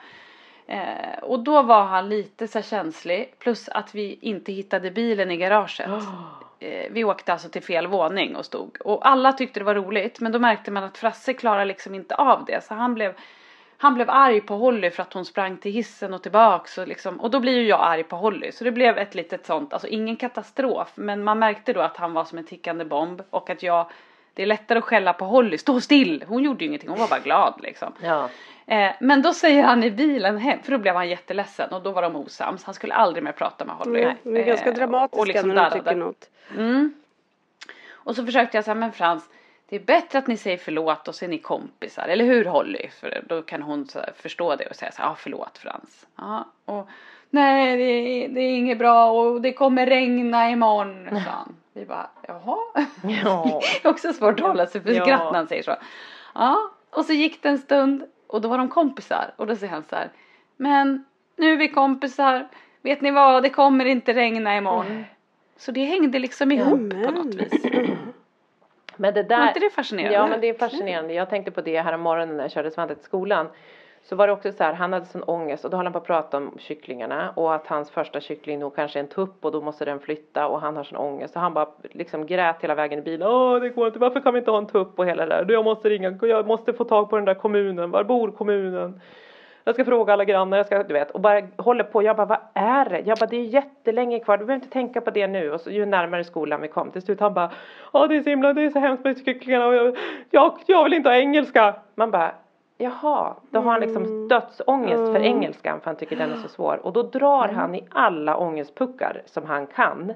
Eh, 0.68 1.20
och 1.22 1.40
då 1.40 1.62
var 1.62 1.84
han 1.84 2.10
lite 2.10 2.48
så 2.48 2.62
känslig. 2.62 3.34
Plus 3.40 3.70
att 3.70 3.96
vi 3.96 4.18
inte 4.22 4.52
hittade 4.52 4.92
bilen 4.92 5.32
i 5.32 5.38
garaget. 5.38 5.90
eh, 6.60 6.92
vi 6.92 7.04
åkte 7.04 7.34
alltså 7.34 7.50
till 7.50 7.64
fel 7.64 7.88
våning 7.88 8.36
och 8.36 8.46
stod. 8.46 8.78
Och 8.82 9.08
alla 9.08 9.34
tyckte 9.34 9.60
det 9.60 9.64
var 9.64 9.76
roligt 9.76 10.20
men 10.20 10.32
då 10.32 10.40
märkte 10.40 10.72
man 10.72 10.84
att 10.84 10.98
Frasse 10.98 11.34
klarar 11.34 11.66
liksom 11.66 11.96
inte 11.96 12.16
av 12.16 12.46
det. 12.46 12.64
Så 12.64 12.74
han 12.74 12.94
blev, 12.94 13.14
han 13.82 13.94
blev 13.94 14.10
arg 14.10 14.42
på 14.42 14.56
Holly 14.56 14.92
för 14.92 15.04
att 15.04 15.14
hon 15.14 15.26
sprang 15.26 15.58
till 15.58 15.72
hissen 15.72 16.14
och 16.14 16.24
tillbaks. 16.24 16.78
Och, 16.78 16.88
liksom, 16.88 17.20
och 17.20 17.32
då 17.32 17.40
blir 17.40 17.54
ju 17.54 17.68
jag 17.68 17.80
arg 17.82 18.04
på 18.04 18.16
Holly. 18.16 18.52
Så 18.52 18.64
det 18.64 18.72
blev 18.72 18.98
ett 18.98 19.16
litet 19.16 19.46
sånt, 19.46 19.74
alltså 19.74 19.88
ingen 19.88 20.16
katastrof. 20.16 20.92
Men 20.96 21.24
man 21.24 21.40
märkte 21.40 21.74
då 21.74 21.82
att 21.82 21.98
han 21.98 22.14
var 22.14 22.26
som 22.26 22.38
en 22.38 22.46
tickande 22.46 22.86
bomb. 22.86 23.22
Och 23.30 23.50
att 23.50 23.64
jag, 23.64 23.90
det 24.34 24.42
är 24.42 24.46
lättare 24.46 24.80
att 24.80 24.84
skälla 24.86 25.14
på 25.14 25.26
Holly, 25.26 25.58
stå 25.58 25.82
still! 25.82 26.24
Hon 26.28 26.44
gjorde 26.44 26.64
ju 26.64 26.68
ingenting, 26.68 26.90
hon 26.90 27.00
var 27.00 27.08
bara 27.08 27.20
glad 27.20 27.54
liksom. 27.64 27.94
Ja. 28.02 28.30
Eh, 28.66 28.92
men 29.00 29.22
då 29.22 29.34
säger 29.34 29.64
han 29.64 29.84
i 29.84 29.92
bilen 29.92 30.38
hem, 30.38 30.60
för 30.64 30.72
då 30.72 30.78
blev 30.78 30.96
han 30.96 31.10
jätteledsen 31.10 31.70
och 31.70 31.82
då 31.82 31.92
var 31.92 32.02
de 32.02 32.16
osams. 32.16 32.64
Han 32.64 32.74
skulle 32.74 32.94
aldrig 32.94 33.24
mer 33.24 33.32
prata 33.32 33.66
med 33.66 33.76
Holly. 33.76 34.02
Nej, 34.02 34.16
de 34.24 34.38
är 34.38 34.44
ganska 34.44 34.70
Eh, 34.70 34.76
dramatiska 34.76 35.22
och 35.22 35.28
liksom 35.28 35.50
när 35.50 35.70
de 35.70 35.80
tycker 35.80 35.96
något. 35.96 36.30
Mm. 36.58 36.94
Och 37.92 38.16
så 38.16 38.26
försökte 38.26 38.58
jag 38.58 38.66
säga, 38.66 38.76
men 38.76 38.92
Frans, 38.92 39.30
det 39.70 39.76
är 39.76 39.80
bättre 39.80 40.20
att 40.20 40.28
ni 40.28 40.38
säger 40.38 40.58
förlåt 40.58 41.08
och 41.08 41.16
så 41.16 41.26
är 41.26 41.30
ni 41.30 41.38
kompisar, 41.38 42.08
eller 42.08 42.26
hur 42.26 42.46
Holly? 42.46 42.90
För 43.00 43.24
då 43.28 43.42
kan 43.42 43.62
hon 43.62 43.88
så 43.88 44.00
förstå 44.16 44.56
det 44.56 44.66
och 44.68 44.76
säga 44.76 44.92
så 44.92 45.02
ja 45.02 45.16
förlåt 45.20 45.58
Frans. 45.58 46.08
Ja, 46.18 46.46
och 46.66 46.88
nej 47.30 47.78
det 47.78 47.84
är, 47.84 48.30
det 48.30 48.42
är 48.42 48.52
inget 48.56 48.78
bra 48.78 49.12
och 49.12 49.42
det 49.42 49.54
kommer 49.54 49.86
regna 49.86 50.50
imorgon, 50.50 51.08
sa 51.12 51.32
han. 51.32 51.56
Vi 51.74 51.86
bara, 51.86 52.10
jaha. 52.28 52.58
Ja. 53.24 53.62
Det 53.84 53.88
är 53.88 53.92
också 53.92 54.14
svårt 54.14 54.40
att 54.40 54.48
hålla 54.48 54.68
sig 54.68 54.82
för 54.82 54.92
Ja. 54.92 55.04
skratt 55.06 55.24
när 55.32 55.34
han 55.40 55.48
säger 55.48 55.64
så. 55.64 55.76
Ja, 56.36 56.72
och 56.90 57.06
så 57.06 57.14
gick 57.14 57.44
det 57.44 57.50
en 57.50 57.58
stund 57.58 58.04
och 58.28 58.42
då 58.42 58.48
var 58.50 58.58
de 58.58 58.68
kompisar 58.70 59.34
och 59.36 59.48
då 59.48 59.56
säger 59.56 59.74
han 59.74 59.84
så 59.84 59.96
här, 59.96 60.10
men 60.58 61.06
nu 61.38 61.54
är 61.54 61.58
vi 61.58 61.68
kompisar, 61.68 62.48
vet 62.82 63.02
ni 63.02 63.12
vad, 63.12 63.44
det 63.44 63.50
kommer 63.50 63.86
inte 63.86 64.14
regna 64.14 64.58
imorgon. 64.58 65.06
Så 65.58 65.72
det 65.72 65.86
hängde 65.86 66.20
liksom 66.20 66.52
ihop 66.52 66.90
på 67.06 67.12
något 67.12 67.36
vis. 67.36 67.66
Men 69.00 69.14
det 69.14 69.24
där, 69.24 69.40
Var 69.40 69.48
inte 69.48 69.60
det 69.60 69.70
fascinerande? 69.70 70.14
Ja 70.14 70.28
men 70.28 70.42
det 70.42 70.50
är 70.50 70.54
fascinerande. 70.54 71.14
Jag 71.14 71.30
tänkte 71.30 71.52
på 71.52 71.62
det 71.62 71.82
här 71.82 71.94
om 71.94 72.02
morgonen 72.02 72.38
när 72.38 72.44
jag 72.44 72.52
körde 72.52 72.72
Svante 72.72 72.96
till 72.96 73.04
skolan. 73.04 73.48
Så 74.04 74.16
var 74.16 74.28
det 74.28 74.34
också 74.34 74.52
så 74.52 74.64
här, 74.64 74.74
han 74.74 74.94
hade 74.94 75.06
sån 75.06 75.24
ångest 75.24 75.66
och 75.66 75.72
då 75.72 75.78
höll 75.78 75.86
han 75.86 75.94
på 75.94 76.00
att 76.00 76.06
prata 76.06 76.38
om 76.38 76.58
kycklingarna 76.60 77.34
och 77.36 77.56
att 77.56 77.68
hans 77.68 77.92
första 77.92 78.20
kyckling 78.20 78.60
nog 78.60 78.76
kanske 78.76 79.00
är 79.00 79.04
en 79.04 79.10
tupp 79.10 79.46
och 79.46 79.52
då 79.52 79.62
måste 79.62 79.86
den 79.86 80.00
flytta 80.00 80.48
och 80.48 80.62
han 80.62 80.78
har 80.78 80.84
sån 80.84 80.98
ångest 80.98 81.36
och 81.36 81.42
han 81.42 81.54
bara 81.54 81.70
liksom 81.82 82.26
grät 82.26 82.56
hela 82.62 82.76
vägen 82.76 83.00
i 83.00 83.02
bilen. 83.02 83.28
Åh 83.28 83.60
det 83.60 83.70
går 83.70 83.88
inte, 83.88 84.00
varför 84.00 84.20
kan 84.20 84.34
vi 84.34 84.40
inte 84.40 84.52
ha 84.52 84.58
en 84.58 84.68
tupp 84.68 85.00
och 85.00 85.06
hela 85.06 85.26
det 85.26 85.36
där. 85.36 85.54
Jag 85.54 85.64
måste 85.64 85.90
ringa, 85.90 86.20
jag 86.22 86.48
måste 86.48 86.74
få 86.74 86.84
tag 86.84 87.10
på 87.10 87.16
den 87.16 87.26
där 87.26 87.34
kommunen, 87.34 87.92
var 87.92 88.04
bor 88.04 88.32
kommunen? 88.32 89.02
Jag 89.64 89.76
ska 89.76 89.86
fråga 89.86 90.14
alla 90.14 90.26
grannar, 90.26 90.58
jag 90.58 90.66
ska, 90.66 90.84
du 90.84 90.94
vet, 90.94 91.12
och 91.12 91.22
bara 91.22 91.42
håller 91.58 91.84
på. 91.84 92.04
Jag 92.04 92.16
bara, 92.16 92.26
vad 92.26 92.40
är 92.54 92.90
det? 92.90 93.00
Jag 93.00 93.18
bara, 93.18 93.26
det 93.26 93.36
är 93.38 93.44
jättelänge 93.44 94.20
kvar, 94.20 94.38
du 94.38 94.46
behöver 94.46 94.64
inte 94.64 94.74
tänka 94.74 95.02
på 95.02 95.12
det 95.12 95.28
nu. 95.28 95.52
Och 95.52 95.62
så 95.62 95.70
ju 95.70 95.86
närmare 95.86 96.24
skolan 96.24 96.62
vi 96.62 96.68
kom, 96.68 96.92
till 96.92 97.02
slut 97.02 97.20
han 97.20 97.34
bara, 97.34 97.52
ja 97.94 98.08
det 98.08 98.16
är 98.16 98.22
så 98.22 98.30
himla, 98.30 98.54
det 98.54 98.62
är 98.62 98.70
så 98.70 98.80
hemskt 98.80 99.04
med 99.04 99.26
kycklingarna 99.26 99.68
och 99.68 99.76
jag, 99.76 99.98
jag, 100.30 100.54
jag 100.66 100.84
vill 100.84 100.94
inte 100.94 101.10
ha 101.10 101.16
engelska. 101.16 101.76
Man 101.96 102.12
bara, 102.12 102.32
jaha, 102.78 103.36
då 103.50 103.60
har 103.60 103.72
han 103.72 103.82
liksom 103.82 104.28
dödsångest 104.28 105.14
för 105.14 105.20
engelskan 105.20 105.80
för 105.80 105.86
han 105.86 105.96
tycker 105.96 106.16
den 106.16 106.32
är 106.32 106.36
så 106.36 106.48
svår. 106.48 106.80
Och 106.84 106.94
då 106.94 107.04
drar 107.04 107.48
han 107.48 107.76
i 107.76 107.88
alla 107.90 108.38
ångestpuckar 108.38 109.22
som 109.26 109.46
han 109.46 109.68
kan. 109.68 110.14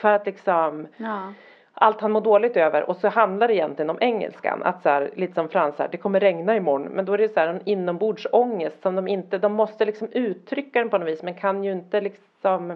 För 0.00 0.08
att 0.08 0.26
liksom 0.26 0.86
Ja. 0.96 1.32
Allt 1.74 2.00
han 2.00 2.12
mår 2.12 2.20
dåligt 2.20 2.56
över 2.56 2.90
och 2.90 2.96
så 2.96 3.08
handlar 3.08 3.48
det 3.48 3.54
egentligen 3.54 3.90
om 3.90 3.98
engelskan. 4.00 4.62
Att 4.62 4.82
så 4.82 4.88
här, 4.88 5.10
lite 5.14 5.34
som 5.34 5.48
Frans 5.48 5.78
här, 5.78 5.88
det 5.90 5.96
kommer 5.96 6.20
regna 6.20 6.56
imorgon. 6.56 6.82
Men 6.92 7.04
då 7.04 7.12
är 7.12 7.18
det 7.18 7.28
så 7.28 7.40
här 7.40 7.48
en 7.48 7.60
inombordsångest 7.64 8.82
som 8.82 8.94
de 8.94 9.08
inte, 9.08 9.38
de 9.38 9.52
måste 9.52 9.84
liksom 9.84 10.08
uttrycka 10.12 10.78
den 10.78 10.90
på 10.90 10.98
något 10.98 11.08
vis 11.08 11.22
men 11.22 11.34
kan 11.34 11.64
ju 11.64 11.72
inte 11.72 12.00
liksom 12.00 12.72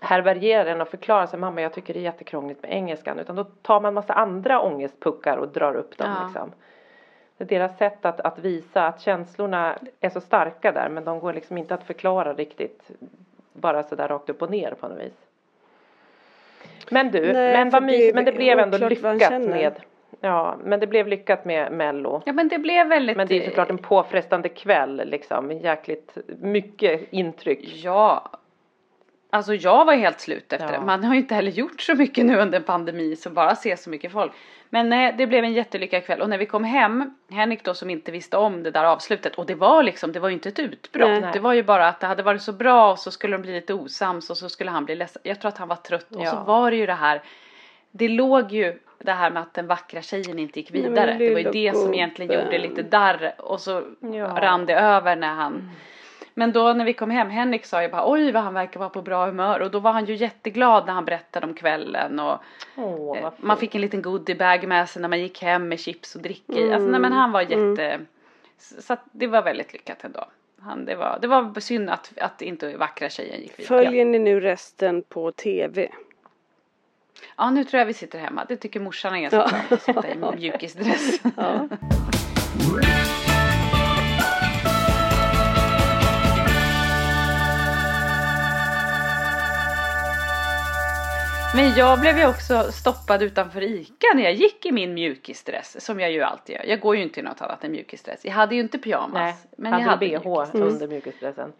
härbärgera 0.00 0.64
den 0.64 0.80
och 0.80 0.88
förklara 0.88 1.26
sig 1.26 1.38
mamma 1.38 1.60
jag 1.60 1.72
tycker 1.72 1.94
det 1.94 2.00
är 2.00 2.02
jättekrångligt 2.02 2.62
med 2.62 2.72
engelskan 2.72 3.18
utan 3.18 3.36
då 3.36 3.44
tar 3.44 3.80
man 3.80 3.94
massa 3.94 4.12
andra 4.12 4.60
ångestpuckar 4.60 5.36
och 5.36 5.48
drar 5.48 5.74
upp 5.74 5.98
dem 5.98 6.14
Ja. 6.16 6.24
liksom. 6.26 6.52
Det 7.38 7.44
är 7.44 7.48
deras 7.48 7.78
sätt 7.78 8.04
att, 8.04 8.20
att 8.20 8.38
visa 8.38 8.86
att 8.86 9.00
känslorna 9.00 9.78
är 10.00 10.10
så 10.10 10.20
starka 10.20 10.72
där 10.72 10.88
men 10.88 11.04
de 11.04 11.20
går 11.20 11.32
liksom 11.32 11.58
inte 11.58 11.74
att 11.74 11.84
förklara 11.84 12.34
riktigt 12.34 12.90
bara 13.52 13.82
så 13.82 13.94
där 13.94 14.08
rakt 14.08 14.30
upp 14.30 14.42
och 14.42 14.50
ner 14.50 14.74
på 14.80 14.88
något 14.88 14.98
vis. 14.98 15.25
Men 16.90 17.10
du, 17.10 17.32
Nej, 17.32 17.52
men, 17.52 17.70
vad 17.70 17.86
det 17.86 18.14
men 18.14 18.24
det 18.24 18.32
blev 18.32 18.58
ändå 18.58 18.88
lyckat 18.88 19.42
med 19.42 19.72
Ja, 20.20 20.58
men 20.64 20.80
det 20.80 20.86
blev 20.86 21.08
lyckat 21.08 21.44
med 21.44 21.72
Mello. 21.72 22.22
ja 22.26 22.32
men 22.32 22.48
det 22.48 22.58
blev 22.58 22.88
väldigt 22.88 23.16
Men 23.16 23.26
det 23.26 23.42
är 23.42 23.44
såklart 23.48 23.70
en 23.70 23.78
påfrestande 23.78 24.48
kväll 24.48 25.02
liksom, 25.06 25.52
jäkligt 25.52 26.16
mycket 26.40 27.12
intryck. 27.12 27.84
Ja. 27.84 28.30
Alltså 29.30 29.54
jag 29.54 29.84
var 29.84 29.94
helt 29.94 30.20
slut 30.20 30.52
efter 30.52 30.72
Ja. 30.72 30.80
det. 30.80 30.86
Man 30.86 31.04
har 31.04 31.14
ju 31.14 31.20
inte 31.20 31.34
heller 31.34 31.50
gjort 31.50 31.80
så 31.80 31.94
mycket 31.94 32.26
nu 32.26 32.36
under 32.38 32.58
en 32.58 32.64
pandemi 32.64 33.16
så 33.16 33.30
bara 33.30 33.54
se 33.54 33.76
så 33.76 33.90
mycket 33.90 34.12
folk. 34.12 34.32
Men 34.76 34.88
nej, 34.88 35.14
det 35.18 35.26
blev 35.26 35.44
en 35.44 35.52
jättelyckad 35.52 36.04
kväll 36.04 36.20
och 36.22 36.28
när 36.28 36.38
vi 36.38 36.46
kom 36.46 36.64
hem, 36.64 37.14
Henrik 37.30 37.64
då 37.64 37.74
som 37.74 37.90
inte 37.90 38.12
visste 38.12 38.36
om 38.36 38.62
det 38.62 38.70
där 38.70 38.84
avslutet 38.84 39.34
och 39.34 39.46
det 39.46 39.54
var 39.54 39.82
liksom, 39.82 40.12
det 40.12 40.20
var 40.20 40.28
ju 40.28 40.34
inte 40.34 40.48
ett 40.48 40.58
utbrott. 40.58 41.22
Nej. 41.22 41.30
Det 41.32 41.38
var 41.40 41.52
ju 41.52 41.62
bara 41.62 41.88
att 41.88 42.00
det 42.00 42.06
hade 42.06 42.22
varit 42.22 42.42
så 42.42 42.52
bra 42.52 42.90
och 42.92 42.98
så 42.98 43.10
skulle 43.10 43.36
de 43.36 43.42
bli 43.42 43.52
lite 43.52 43.74
osams 43.74 44.30
och 44.30 44.36
så 44.36 44.48
skulle 44.48 44.70
han 44.70 44.84
bli 44.84 44.94
ledsen. 44.94 45.22
Jag 45.24 45.40
tror 45.40 45.48
att 45.48 45.58
han 45.58 45.68
var 45.68 45.76
trött 45.76 46.06
och 46.10 46.16
så 46.26 46.34
Ja. 46.36 46.44
var 46.46 46.70
det 46.70 46.76
ju 46.76 46.86
det 46.86 46.92
här, 46.94 47.22
det 47.90 48.08
låg 48.08 48.52
ju 48.52 48.78
det 48.98 49.12
här 49.12 49.30
med 49.30 49.42
att 49.42 49.54
den 49.54 49.66
vackra 49.66 50.02
tjejen 50.02 50.38
inte 50.38 50.60
gick 50.60 50.72
Nej, 50.72 50.82
vidare. 50.82 51.16
det 51.18 51.30
var 51.32 51.40
ju 51.40 51.50
det 51.50 51.76
som 51.76 51.94
egentligen 51.94 52.40
gjorde 52.40 52.58
lite 52.58 52.82
darr 52.82 53.34
och 53.38 53.60
så 53.60 53.82
Ja. 54.00 54.26
rann 54.26 54.66
det 54.66 54.74
över 54.74 55.16
när 55.16 55.34
han 55.34 55.70
men 56.38 56.52
då 56.52 56.72
när 56.72 56.84
vi 56.84 56.92
kom 56.92 57.10
hem, 57.10 57.30
Henrik 57.30 57.66
sa 57.66 57.82
ju 57.82 57.88
bara 57.88 58.10
oj 58.10 58.32
vad 58.32 58.42
han 58.42 58.54
verkar 58.54 58.80
vara 58.80 58.90
på 58.90 59.02
bra 59.02 59.26
humör 59.26 59.60
och 59.60 59.70
då 59.70 59.78
var 59.80 59.92
han 59.92 60.04
ju 60.04 60.14
jätteglad 60.14 60.86
när 60.86 60.92
han 60.92 61.04
berättade 61.04 61.46
om 61.46 61.54
kvällen 61.54 62.20
och 62.20 62.38
Åh, 62.76 63.18
eh, 63.18 63.32
man 63.36 63.56
fick 63.56 63.74
en 63.74 63.80
liten 63.80 64.02
goodiebag 64.02 64.68
med 64.68 64.88
sig 64.88 65.02
när 65.02 65.08
man 65.08 65.20
gick 65.20 65.42
hem 65.42 65.68
med 65.68 65.80
chips 65.80 66.14
och 66.14 66.22
dricka 66.22 66.52
i. 66.52 66.72
Alltså 66.72 66.88
nej 66.88 67.00
men 67.00 67.12
han 67.12 67.32
var 67.32 67.40
jätte, 67.40 68.00
så 68.58 68.82
så 68.82 68.92
att 68.92 69.02
det 69.12 69.26
var 69.26 69.42
väldigt 69.42 69.72
lyckat 69.72 70.04
ändå. 70.04 70.24
Han, 70.60 70.84
det, 70.84 70.94
var, 70.94 71.18
det 71.20 71.26
var 71.28 71.60
synd 71.60 71.90
att, 71.90 72.12
att 72.18 72.42
inte 72.42 72.76
vackra 72.76 73.08
tjejen 73.08 73.40
gick 73.40 73.58
vidare. 73.58 73.66
Följer 73.84 74.04
ni 74.04 74.18
nu 74.18 74.40
resten 74.40 75.02
på 75.02 75.32
TV? 75.32 75.88
Ja 77.36 77.50
nu 77.50 77.64
tror 77.64 77.78
jag 77.78 77.86
vi 77.86 77.94
sitter 77.94 78.18
hemma, 78.18 78.44
det 78.48 78.56
tycker 78.56 78.80
morsan 78.80 79.14
är 79.14 79.20
ganska 79.20 79.36
Ja. 79.36 79.48
skönt 79.48 79.72
att 79.72 79.82
sitta 79.82 80.08
i 80.08 80.36
mjukisdress. 80.36 81.20
Ja. 81.36 81.68
Men 91.56 91.74
jag 91.76 92.00
blev 92.00 92.18
ju 92.18 92.26
också 92.26 92.72
stoppad 92.72 93.22
utanför 93.22 93.62
ICA 93.62 94.06
när 94.14 94.22
jag 94.22 94.32
gick 94.32 94.66
i 94.66 94.72
min 94.72 94.94
mjukisdress 94.94 95.84
som 95.84 96.00
jag 96.00 96.12
ju 96.12 96.22
alltid 96.22 96.56
gör. 96.56 96.64
Jag 96.64 96.80
går 96.80 96.96
ju 96.96 97.02
inte 97.02 97.20
i 97.20 97.22
något 97.22 97.40
annat 97.42 97.64
än 97.64 97.72
mjukisdress. 97.72 98.20
Jag 98.24 98.32
hade 98.32 98.54
ju 98.54 98.60
inte 98.60 98.78
pyjamas. 98.78 99.12
Nej, 99.14 99.34
men 99.56 99.72
hade 99.72 99.84
jag 99.84 99.90
hade 99.90 100.06
bh 100.06 100.26
mjukisdress. 100.28 100.72
under 100.72 100.88
mjukisdressen? 100.88 101.52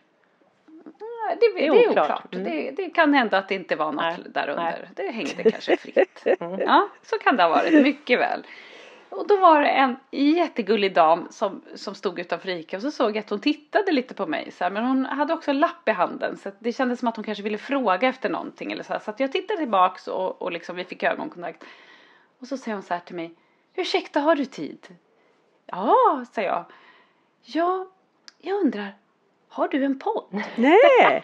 Nej, 0.66 1.36
Det, 1.40 1.52
det, 1.60 1.66
är 1.66 1.70
oklart. 1.70 2.04
oklart. 2.10 2.34
Mm. 2.34 2.44
Det, 2.44 2.70
det 2.70 2.90
kan 2.90 3.14
hända 3.14 3.38
att 3.38 3.48
det 3.48 3.54
inte 3.54 3.76
var 3.76 3.92
något 3.92 4.02
Nej, 4.02 4.16
där 4.26 4.48
under. 4.48 4.62
nej. 4.62 4.88
Det 4.94 5.10
hängde 5.10 5.50
kanske 5.50 5.76
fritt. 5.76 6.22
Ja, 6.58 6.88
så 7.02 7.18
kan 7.18 7.36
det 7.36 7.42
ha 7.42 7.50
varit. 7.50 7.82
Mycket 7.82 8.18
väl. 8.20 8.46
Och 9.16 9.26
då 9.26 9.36
var 9.36 9.60
det 9.60 9.68
en 9.68 9.96
jättegullig 10.10 10.94
dam 10.94 11.26
som, 11.30 11.62
som 11.74 11.94
stod 11.94 12.18
utanför 12.18 12.48
ICA 12.48 12.76
och 12.76 12.82
så 12.82 12.90
såg 12.90 13.10
jag 13.10 13.18
att 13.18 13.30
hon 13.30 13.40
tittade 13.40 13.92
lite 13.92 14.14
på 14.14 14.26
mig 14.26 14.50
så 14.50 14.64
här, 14.64 14.70
men 14.70 14.84
hon 14.84 15.04
hade 15.04 15.34
också 15.34 15.50
en 15.50 15.58
lapp 15.58 15.88
i 15.88 15.90
handen 15.90 16.36
så 16.36 16.50
det 16.58 16.72
kändes 16.72 16.98
som 16.98 17.08
att 17.08 17.16
hon 17.16 17.24
kanske 17.24 17.44
ville 17.44 17.58
fråga 17.58 18.08
efter 18.08 18.30
någonting 18.30 18.72
eller 18.72 18.82
så 18.82 18.92
här. 18.92 19.00
Så 19.00 19.10
att 19.10 19.20
jag 19.20 19.32
tittade 19.32 19.58
tillbaks 19.58 20.08
och, 20.08 20.42
och 20.42 20.52
liksom 20.52 20.76
vi 20.76 20.84
fick 20.84 21.02
ögonkontakt. 21.02 21.64
Och 22.38 22.46
så 22.46 22.56
säger 22.56 22.74
hon 22.74 22.82
så 22.82 22.94
här 22.94 23.00
till 23.00 23.16
mig. 23.16 23.34
Ursäkta, 23.74 24.20
har 24.20 24.36
du 24.36 24.44
tid? 24.44 24.86
Ja, 25.66 26.24
sa 26.32 26.42
jag. 26.42 26.64
Ja, 27.42 27.86
jag 28.38 28.60
undrar. 28.60 28.94
Har 29.48 29.68
du 29.68 29.84
en 29.84 29.98
podd? 29.98 30.42
Nej! 30.56 31.22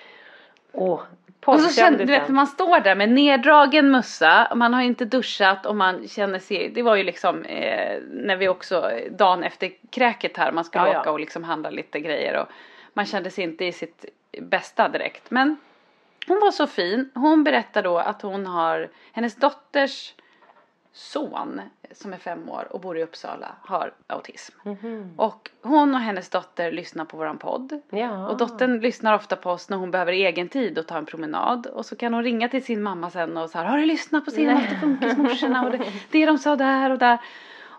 Åh, 0.72 1.02
Och 1.46 1.60
så 1.60 1.74
kände 1.80 2.04
du 2.04 2.12
vet 2.12 2.28
när 2.28 2.34
man 2.34 2.46
står 2.46 2.80
där 2.80 2.94
med 2.94 3.08
neddragen 3.08 3.90
mössa, 3.90 4.52
man 4.54 4.74
har 4.74 4.82
inte 4.82 5.04
duschat 5.04 5.66
och 5.66 5.76
man 5.76 6.08
känner 6.08 6.38
sig, 6.38 6.68
det 6.74 6.82
var 6.82 6.96
ju 6.96 7.02
liksom 7.02 7.44
eh, 7.44 7.98
när 8.10 8.36
vi 8.36 8.48
också 8.48 8.90
dagen 9.10 9.42
efter 9.42 9.72
kräket 9.90 10.36
här, 10.36 10.52
man 10.52 10.64
skulle 10.64 10.84
Ja, 10.84 10.92
ja. 10.92 11.00
åka 11.00 11.10
och 11.10 11.20
liksom 11.20 11.44
handla 11.44 11.70
lite 11.70 12.00
grejer 12.00 12.40
och 12.40 12.46
man 12.94 13.06
kände 13.06 13.30
sig 13.30 13.44
inte 13.44 13.64
i 13.64 13.72
sitt 13.72 14.04
bästa 14.40 14.88
direkt. 14.88 15.30
Men 15.30 15.56
hon 16.26 16.40
var 16.40 16.50
så 16.50 16.66
fin, 16.66 17.10
hon 17.14 17.44
berättar 17.44 17.82
då 17.82 17.98
att 17.98 18.22
hon 18.22 18.46
har, 18.46 18.88
hennes 19.12 19.36
dotters 19.36 20.14
son 20.92 21.60
som 21.92 22.12
är 22.12 22.16
fem 22.16 22.48
år 22.48 22.68
och 22.70 22.80
bor 22.80 22.98
i 22.98 23.02
Uppsala 23.02 23.54
har 23.62 23.92
autism. 24.06 24.58
Mhm. 24.62 25.14
Och 25.16 25.50
hon 25.62 25.94
och 25.94 26.00
hennes 26.00 26.28
dotter 26.28 26.72
lyssnar 26.72 27.04
på 27.04 27.16
våran 27.16 27.38
podd. 27.38 27.80
Ja. 27.90 28.28
Och 28.28 28.36
dottern 28.36 28.80
lyssnar 28.80 29.14
ofta 29.14 29.36
på 29.36 29.50
oss 29.50 29.70
när 29.70 29.76
hon 29.76 29.90
behöver 29.90 30.12
egen 30.12 30.48
tid 30.48 30.78
och 30.78 30.86
ta 30.86 30.98
en 30.98 31.06
promenad. 31.06 31.66
Och 31.66 31.86
så 31.86 31.96
kan 31.96 32.14
hon 32.14 32.22
ringa 32.22 32.48
till 32.48 32.64
sin 32.64 32.82
mamma 32.82 33.10
sen 33.10 33.36
och 33.36 33.50
så 33.50 33.58
här, 33.58 33.64
har 33.64 33.78
du 33.78 33.86
lyssnat 33.86 34.24
på 34.24 34.30
senaste 34.30 34.76
Funkismorsorna 34.76 35.64
och 35.64 35.70
det, 35.70 35.84
det 36.10 36.26
de 36.26 36.38
sa 36.38 36.56
där 36.56 36.90
och 36.90 36.98
där. 36.98 37.18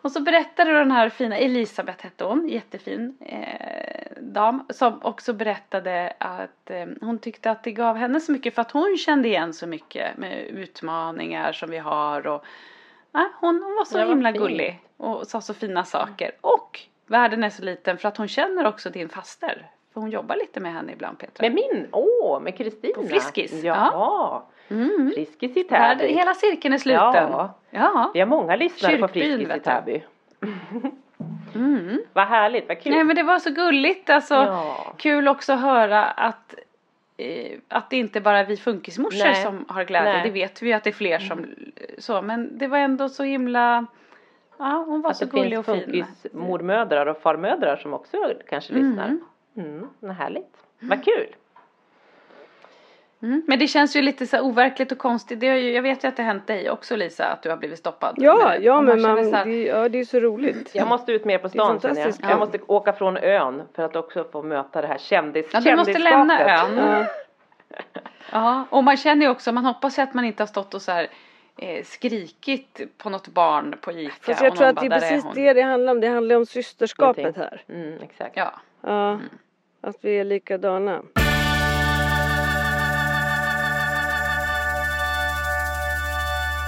Och 0.02 0.12
så 0.12 0.22
berättade 0.22 0.72
den 0.72 0.92
här 0.92 1.10
fina, 1.10 1.38
Elisabeth 1.38 2.04
hette 2.04 2.24
hon, 2.24 2.50
jättefin. 2.50 3.18
Eh, 3.20 4.22
dam 4.22 4.66
som 4.70 5.00
också 5.04 5.34
berättade 5.34 6.14
att 6.18 6.70
eh, 6.70 6.86
hon 7.02 7.20
tyckte 7.20 7.52
att 7.52 7.64
det 7.64 7.72
gav 7.72 7.98
henne 7.98 8.20
så 8.20 8.32
mycket 8.32 8.56
för 8.56 8.62
att 8.62 8.72
hon 8.72 8.98
kände 8.98 9.28
igen 9.28 9.54
så 9.54 9.68
mycket 9.68 10.18
med 10.18 10.46
utmaningar 10.48 11.52
som 11.54 11.70
vi 11.70 11.78
har 11.78 12.28
och 12.28 12.46
nej, 13.12 13.26
hon, 13.40 13.64
hon 13.64 13.76
var 13.76 13.86
så 13.86 13.98
Ja, 13.98 14.02
vad 14.06 14.10
himla 14.10 14.32
fint. 14.32 14.42
gullig 14.44 14.80
och 14.98 15.28
sa 15.28 15.42
så 15.42 15.54
fina 15.54 15.84
saker 15.84 16.32
och 16.42 16.80
världen 17.08 17.44
är 17.44 17.50
så 17.50 17.64
liten 17.64 17.98
för 17.98 18.08
att 18.08 18.18
hon 18.18 18.28
känner 18.28 18.68
också 18.68 18.90
din 18.90 19.10
faster 19.10 19.68
för 19.94 20.02
hon 20.02 20.10
jobbar 20.12 20.36
lite 20.36 20.60
med 20.60 20.74
henne 20.74 20.92
ibland 20.94 21.18
Petra. 21.20 21.42
Med 21.50 21.54
min, 21.54 21.88
åh, 21.92 22.40
med 22.42 22.58
Kristina. 22.58 22.94
På 22.96 23.04
Friskis, 23.08 23.64
Ja. 23.64 24.46
Mm. 24.70 25.12
Friskis 25.16 25.58
i 25.58 25.64
Täby. 25.64 26.08
hela 26.08 26.34
cirkeln 26.34 26.74
är 26.74 26.78
sluten. 26.78 27.00
Ja. 27.32 27.54
ja. 27.70 28.12
Vi 28.14 28.20
har 28.20 28.28
många 28.28 28.56
lyssnare 28.56 28.98
på 28.98 29.08
Kyrkbyn, 29.08 29.38
Friskis 29.38 29.58
i. 29.58 29.60
Täby. 29.60 30.04
Mm. 31.56 32.02
Vad 32.14 32.28
härligt, 32.28 32.68
vad 32.68 32.82
kul. 32.82 32.92
Nej 32.92 33.04
men 33.04 33.16
det 33.16 33.24
var 33.24 33.40
så 33.40 33.50
gulligt 33.50 34.10
alltså. 34.10 34.34
Ja. 34.34 34.94
Kul 34.98 35.28
också 35.28 35.54
att 35.54 35.62
höra 35.62 36.06
att 36.06 36.56
att 37.68 37.90
det 37.90 37.98
inte 37.98 38.22
bara 38.22 38.40
är 38.40 38.46
vi 38.46 38.58
funkismorsor 38.58 39.24
Nej. 39.24 39.44
som 39.44 39.66
har 39.68 39.84
glädje. 39.84 40.12
Nej. 40.12 40.22
Mm. 40.22 40.28
Det 40.28 40.40
vet 40.40 40.62
vi 40.62 40.68
ju 40.68 40.74
att 40.74 40.84
det 40.84 40.90
är 40.90 40.94
fler 40.94 41.20
som 41.20 41.46
så. 41.98 42.22
Men 42.22 42.58
det 42.58 42.68
var 42.68 42.78
ändå 42.78 43.10
så 43.10 43.24
himla 43.24 43.86
Ja 44.58 44.84
hon 44.88 45.02
var 45.02 45.12
att 45.12 45.18
så 45.18 45.26
det 45.26 45.32
gullig 45.32 45.60
och 45.60 45.66
finns 45.66 45.86
fin. 45.86 46.06
funkismormödrar 46.06 47.06
och 47.06 47.18
farmödrar 47.22 47.78
som 47.78 47.94
också 47.94 48.18
kanske 48.50 48.74
lyssnar. 48.74 49.18
Mm, 49.58 49.88
vad 50.00 50.16
härligt. 50.16 50.58
Vad 50.80 51.04
kul. 51.06 51.36
Mm. 53.22 53.44
Men 53.48 53.60
det 53.60 53.68
känns 53.68 53.96
ju 53.96 54.02
lite 54.02 54.28
så 54.28 54.40
overkligt 54.42 54.92
och 54.92 54.98
konstigt. 54.98 55.40
Det 55.40 55.48
är 55.48 55.56
ju, 55.56 55.72
jag 55.72 55.82
vet 55.82 56.04
ju 56.04 56.08
att 56.08 56.18
det 56.18 56.24
har 56.24 56.28
hänt 56.28 56.48
dig 56.48 56.70
också 56.70 56.96
Lisa 56.96 57.26
att 57.26 57.44
du 57.44 57.50
har 57.50 57.58
blivit 57.58 57.80
stoppad. 57.80 58.16
Ja, 58.18 58.56
ja 58.56 58.78
och 58.78 58.84
men 58.84 59.02
man, 59.02 59.34
här- 59.34 59.46
det, 59.46 59.64
ja, 59.64 59.90
det 59.90 60.00
är 60.00 60.06
så 60.06 60.20
roligt. 60.20 60.76
Jag 60.76 60.88
måste 60.88 61.12
ut 61.12 61.26
mer 61.26 61.38
på 61.38 61.50
stan 61.50 61.80
känner 61.80 62.02
jag. 62.02 62.14
Jag 62.32 62.40
måste 62.40 62.60
åka 62.68 62.94
från 62.94 63.18
ön 63.18 63.62
för 63.76 63.84
att 63.84 63.96
också 63.96 64.24
få 64.32 64.44
möta 64.44 64.82
det 64.82 64.88
här 64.88 64.98
kändis 64.98 65.46
Ja, 65.54 65.60
du 65.60 65.76
måste 65.76 65.98
lämna 66.00 66.42
ön. 66.42 66.78
Ja. 66.78 67.06
Ja, 68.32 68.66
och 68.70 68.84
man 68.84 68.98
känner 68.98 69.26
ju 69.26 69.32
också, 69.32 69.52
man 69.52 69.66
hoppas 69.66 69.98
ju 69.98 70.02
att 70.04 70.14
man 70.14 70.26
inte 70.26 70.44
har 70.44 70.48
stått 70.48 70.74
och 70.74 70.82
så 70.82 70.92
här 70.92 71.08
eh, 71.58 71.84
skrikit 71.84 72.82
på 72.98 73.10
något 73.10 73.28
barn 73.28 73.76
på 73.82 73.92
Ica. 73.92 74.14
Fast 74.22 74.42
jag 74.42 74.56
tror 74.56 74.68
att 74.68 74.76
det 74.80 74.86
är 74.86 74.90
bara, 74.90 75.00
"Där 75.00 75.10
precis 75.10 75.24
hon." 75.24 75.36
det 75.36 75.54
det 75.54 75.62
handlar 75.62 75.92
om. 75.92 76.02
Det 76.02 76.08
handlar 76.08 76.36
om 76.36 76.46
systerskapet 76.46 77.18
Någonting. 77.24 77.44
här. 77.44 77.64
Mm, 77.70 78.02
exakt. 78.04 78.38
Ja. 78.38 78.54
Ja, 78.82 79.20
att 79.82 79.96
vi 80.02 80.20
är 80.20 80.24
likadana. 80.24 81.02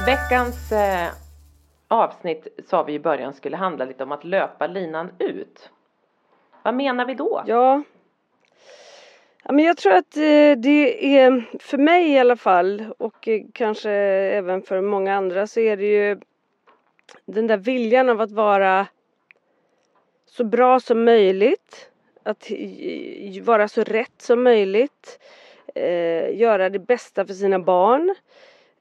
Veckans 0.05 0.71
eh, 0.71 1.11
avsnitt 1.87 2.47
sa 2.67 2.83
vi 2.83 2.93
i 2.93 2.99
början 2.99 3.33
skulle 3.33 3.57
handla 3.57 3.85
lite 3.85 4.03
om 4.03 4.11
att 4.11 4.23
löpa 4.23 4.67
linan 4.67 5.11
ut. 5.19 5.69
Vad 6.63 6.75
menar 6.75 7.05
vi 7.05 7.13
då? 7.13 7.43
Ja. 7.45 7.83
ja 9.43 9.51
men 9.51 9.65
jag 9.65 9.77
tror 9.77 9.93
att 9.93 10.17
eh, 10.17 10.51
det 10.57 11.17
är, 11.17 11.57
för 11.59 11.77
mig 11.77 12.11
i 12.11 12.19
alla 12.19 12.35
fall 12.35 12.93
och 12.97 13.27
eh, 13.27 13.41
kanske 13.53 13.91
även 13.91 14.61
för 14.61 14.81
många 14.81 15.15
andra 15.15 15.47
så 15.47 15.59
är 15.59 15.77
det 15.77 15.85
ju 15.85 16.19
den 17.25 17.47
där 17.47 17.57
viljan 17.57 18.09
av 18.09 18.21
att 18.21 18.31
vara 18.31 18.87
så 20.25 20.43
bra 20.43 20.79
som 20.79 21.03
möjligt. 21.03 21.89
Att 22.23 22.51
vara 23.41 23.67
så 23.67 23.83
rätt 23.83 24.21
som 24.21 24.43
möjligt. 24.43 25.19
Eh, 25.75 26.37
göra 26.37 26.69
det 26.69 26.79
bästa 26.79 27.25
för 27.25 27.33
sina 27.33 27.59
barn. 27.59 28.15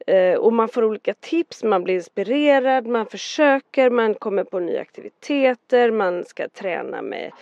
Eh, 0.07 0.35
och 0.39 0.53
man 0.53 0.69
får 0.69 0.85
olika 0.85 1.15
tips, 1.15 1.63
man 1.65 1.85
blir 1.85 1.95
inspirerad, 1.95 2.87
man 2.87 3.07
försöker, 3.07 3.91
man 3.91 4.15
kommer 4.15 4.45
på 4.45 4.59
nya 4.61 4.81
aktiviteter, 4.81 5.91
man 5.91 6.25
ska 6.25 6.49
träna 6.49 7.03
med 7.03 7.33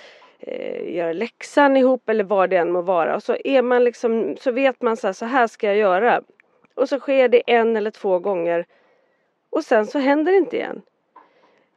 eh, 0.40 0.94
göra 0.96 1.12
läxan 1.12 1.76
ihop 1.76 2.08
eller 2.08 2.24
vad 2.24 2.50
det 2.50 2.56
än 2.56 2.72
må 2.72 2.82
vara. 2.82 3.14
Och 3.16 3.22
så 3.22 3.36
är 3.44 3.62
man 3.62 3.84
liksom, 3.84 4.36
så 4.40 4.50
vet 4.50 4.82
man 4.82 4.96
så 4.96 5.06
här, 5.08 5.12
så 5.12 5.24
här 5.26 5.46
ska 5.46 5.66
jag 5.66 5.76
göra. 5.76 6.22
Och 6.74 6.88
så 6.88 6.98
sker 6.98 7.28
det 7.28 7.42
en 7.46 7.76
eller 7.76 7.90
två 7.90 8.18
gånger. 8.18 8.66
Och 9.50 9.64
sen 9.64 9.86
så 9.86 9.98
händer 9.98 10.32
det 10.32 10.38
inte 10.38 10.56
igen. 10.56 10.82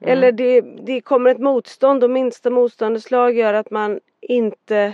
Eller 0.06 0.32
det, 0.32 0.62
det 0.62 1.02
kommer 1.02 1.30
ett 1.32 1.40
motstånd 1.40 2.04
och 2.04 2.10
minsta 2.10 2.50
motståndeslag 2.50 3.36
gör 3.38 3.54
att 3.54 3.72
man 3.72 4.00
inte 4.22 4.94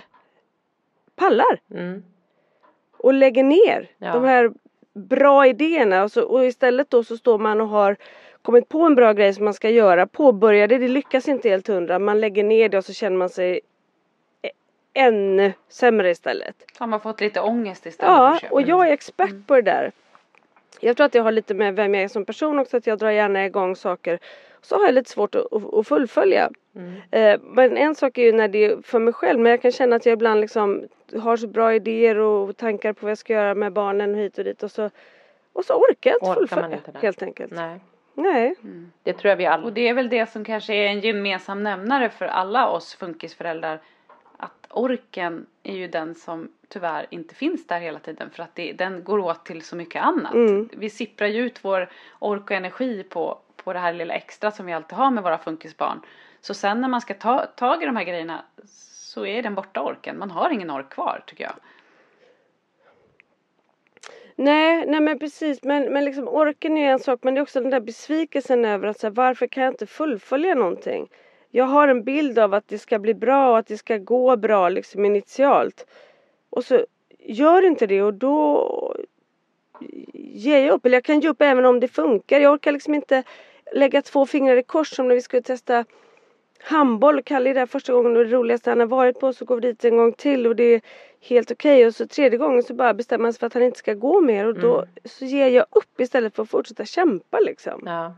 pallar 1.16 1.60
Mm. 1.72 2.04
och 2.98 3.14
lägger 3.14 3.44
ner 3.44 3.90
Ja. 3.98 4.14
de 4.14 4.24
här 4.24 4.52
bra 4.94 5.48
idéerna 5.48 6.04
och, 6.04 6.12
så, 6.12 6.24
och 6.24 6.46
istället 6.46 6.90
då 6.90 7.04
så 7.04 7.18
står 7.18 7.38
man 7.38 7.62
och 7.62 7.68
har 7.68 7.96
kommit 8.42 8.70
på 8.70 8.82
en 8.82 8.96
bra 8.96 9.14
grej 9.14 9.34
som 9.34 9.46
man 9.46 9.54
ska 9.54 9.70
göra, 9.70 10.08
påbörjar 10.08 10.68
det, 10.68 10.78
det 10.78 10.88
lyckas 10.88 11.28
inte 11.28 11.50
helt 11.50 11.68
hundra, 11.68 12.00
man 12.00 12.20
lägger 12.22 12.44
ner 12.44 12.70
det 12.70 12.78
och 12.78 12.86
så 12.86 12.94
känner 12.94 13.18
man 13.18 13.30
sig 13.30 13.60
ä- 14.42 14.50
ännu 14.94 15.54
sämre 15.70 16.10
istället. 16.10 16.56
Så 16.78 16.84
har 16.84 16.88
man 16.88 17.00
fått 17.00 17.22
lite 17.22 17.42
ångest 17.42 17.86
istället. 17.86 18.12
Ja, 18.12 18.40
och 18.52 18.62
jag 18.62 18.88
är 18.88 18.92
expert 18.92 19.48
på 19.48 19.56
det 19.56 19.62
där. 19.62 19.92
Jag 20.80 20.98
tror 20.98 21.06
att 21.06 21.12
det 21.12 21.20
har 21.20 21.32
lite 21.32 21.54
med 21.54 21.76
vem 21.76 21.94
jag 21.94 22.04
är 22.04 22.08
som 22.08 22.26
person 22.26 22.60
också, 22.60 22.78
att 22.78 22.88
jag 22.88 23.00
drar 23.00 23.12
gärna 23.12 23.46
igång 23.46 23.76
saker. 23.76 24.20
Så 24.62 24.76
har 24.76 24.86
jag 24.86 24.94
lite 24.94 25.10
svårt 25.10 25.36
att, 25.36 25.54
att, 25.54 25.74
att 25.74 25.88
fullfölja. 25.88 26.50
Eh, 27.12 27.40
men 27.44 27.78
en 27.78 27.96
sak 27.96 28.18
är 28.18 28.24
ju 28.24 28.32
när 28.32 28.48
det 28.48 28.66
är 28.66 28.82
för 28.82 29.00
mig 29.00 29.14
själv, 29.14 29.40
men 29.40 29.50
jag 29.50 29.62
kan 29.62 29.72
känna 29.72 29.96
att 29.96 30.06
jag 30.06 30.14
ibland 30.14 30.42
liksom 30.42 30.88
har 31.18 31.38
så 31.38 31.48
bra 31.48 31.74
idéer 31.74 32.18
och 32.18 32.58
tankar 32.58 32.94
på 32.94 33.06
vad 33.06 33.12
jag 33.12 33.18
ska 33.18 33.34
göra 33.34 33.56
med 33.56 33.74
barnen 33.74 34.16
hit 34.16 34.38
och 34.38 34.44
dit 34.44 34.64
och 34.64 34.72
så, 34.72 34.90
och 35.54 35.66
så 35.66 35.74
orkar 35.74 36.12
jag 36.12 36.18
inte 36.18 36.40
fullfölja 36.40 36.78
inte 36.78 36.92
det? 36.92 37.00
helt 37.00 37.24
enkelt. 37.24 37.52
Nej, 37.52 37.80
Nej. 38.14 38.56
det 39.04 39.14
tror 39.14 39.30
jag 39.30 39.38
vi 39.38 39.46
alla... 39.46 39.64
Och 39.64 39.74
det 39.74 39.88
är 39.88 39.94
väl 39.94 40.10
det 40.10 40.30
som 40.30 40.46
kanske 40.46 40.74
är 40.74 40.88
en 40.88 41.00
gemensam 41.00 41.64
nämnare 41.64 42.10
för 42.10 42.26
alla 42.26 42.70
oss 42.70 42.96
funkisföräldrar. 42.96 43.80
Orken 44.70 45.46
är 45.64 45.76
ju 45.76 45.88
den 45.88 46.16
som 46.16 46.52
tyvärr 46.68 47.08
inte 47.10 47.36
finns 47.36 47.68
där 47.68 47.80
hela 47.80 48.00
tiden 48.00 48.30
för 48.30 48.44
att 48.44 48.56
det, 48.56 48.74
den 48.74 49.04
går 49.04 49.20
åt 49.20 49.46
till 49.46 49.62
så 49.62 49.76
mycket 49.76 50.04
annat. 50.04 50.34
Mm. 50.34 50.70
Vi 50.74 50.90
sipprar 50.90 51.28
ju 51.28 51.46
ut 51.46 51.60
vår 51.64 51.90
ork 52.20 52.44
och 52.44 52.52
energi 52.52 53.04
på, 53.04 53.40
på 53.56 53.74
det 53.74 53.80
här 53.80 53.94
lilla 53.94 54.14
extra 54.14 54.52
som 54.52 54.66
vi 54.66 54.74
alltid 54.74 54.98
har 54.98 55.12
med 55.12 55.24
våra 55.24 55.38
funkisbarn. 55.38 56.02
Så 56.42 56.54
sen 56.54 56.82
när 56.82 56.88
man 56.88 57.02
ska 57.02 57.14
ta 57.14 57.46
tag 57.46 57.84
i 57.84 57.86
de 57.86 57.96
här 57.96 58.04
grejerna 58.04 58.46
så 58.66 59.26
är 59.26 59.44
den 59.44 59.56
borta 59.56 59.82
orken. 59.82 60.20
Man 60.20 60.32
har 60.32 60.50
ingen 60.50 60.72
ork 60.72 60.90
kvar 60.90 61.24
tycker 61.28 61.44
jag. 61.44 61.54
Nej, 64.36 64.86
nej 64.88 65.00
men 65.00 65.20
precis. 65.20 65.64
Men, 65.64 65.94
men 65.94 66.06
liksom 66.06 66.28
orken 66.28 66.78
är 66.78 66.92
en 66.92 67.00
sak 67.00 67.20
men 67.24 67.34
det 67.34 67.40
är 67.40 67.42
också 67.42 67.62
den 67.62 67.70
där 67.70 67.80
besvikelsen 67.80 68.66
över 68.66 68.88
att 68.88 69.00
så 69.00 69.08
här, 69.08 69.12
varför 69.12 69.48
kan 69.48 69.64
jag 69.64 69.74
inte 69.74 69.88
fullfölja 69.88 70.56
någonting? 70.56 71.08
Jag 71.52 71.66
har 71.66 71.88
en 71.88 72.04
bild 72.04 72.40
av 72.40 72.54
att 72.54 72.68
det 72.68 72.80
ska 72.80 73.00
bli 73.00 73.14
bra 73.14 73.52
och 73.52 73.58
att 73.58 73.68
det 73.68 73.78
ska 73.78 73.98
gå 73.98 74.38
bra 74.38 74.70
liksom 74.70 75.06
initialt. 75.06 75.86
Och 76.50 76.66
så 76.66 76.86
gör 77.20 77.66
inte 77.66 77.88
det 77.88 78.02
och 78.02 78.14
då 78.14 78.96
ger 80.14 80.60
jag 80.60 80.74
upp. 80.74 80.86
Eller 80.86 80.98
jag 80.98 81.04
kan 81.04 81.20
ge 81.20 81.30
upp 81.30 81.42
även 81.42 81.66
om 81.66 81.80
det 81.80 81.88
funkar. 81.88 82.40
Jag 82.40 82.54
orkar 82.54 82.72
liksom 82.72 82.94
inte 82.94 83.24
lägga 83.74 84.02
två 84.02 84.26
fingrar 84.26 84.58
i 84.58 84.64
kors 84.64 84.96
som 84.96 85.08
när 85.08 85.16
vi 85.16 85.22
skulle 85.22 85.42
testa 85.42 85.86
handboll. 86.60 87.24
Kalle 87.24 87.50
är 87.50 87.54
där 87.54 87.66
första 87.66 87.94
gången 87.94 88.18
och 88.18 88.24
det 88.24 88.32
roligaste 88.32 88.70
han 88.70 88.80
har 88.80 88.88
varit 88.88 89.20
på 89.20 89.34
så 89.34 89.46
går 89.46 89.56
vi 89.56 89.62
dit 89.62 89.86
en 89.86 89.98
gång 89.98 90.14
till 90.14 90.48
och 90.48 90.56
det 90.56 90.64
är 90.64 90.82
helt 91.22 91.52
okej 91.52 91.86
och 91.86 91.96
så 91.96 92.08
tredje 92.08 92.38
gången 92.38 92.64
så 92.64 92.74
bara 92.74 92.94
bestämmer 92.94 93.24
han 93.24 93.34
sig 93.34 93.40
för 93.40 93.48
att 93.48 93.54
han 93.54 93.64
inte 93.64 93.80
ska 93.80 93.94
gå 93.94 94.22
mer 94.22 94.46
och 94.46 94.60
då 94.60 94.86
så 95.06 95.26
ger 95.26 95.48
jag 95.48 95.66
upp 95.72 96.00
istället 96.00 96.36
för 96.36 96.44
att 96.44 96.50
fortsätta 96.50 96.86
kämpa 96.86 97.40
liksom. 97.40 97.84
Ja. 97.86 98.16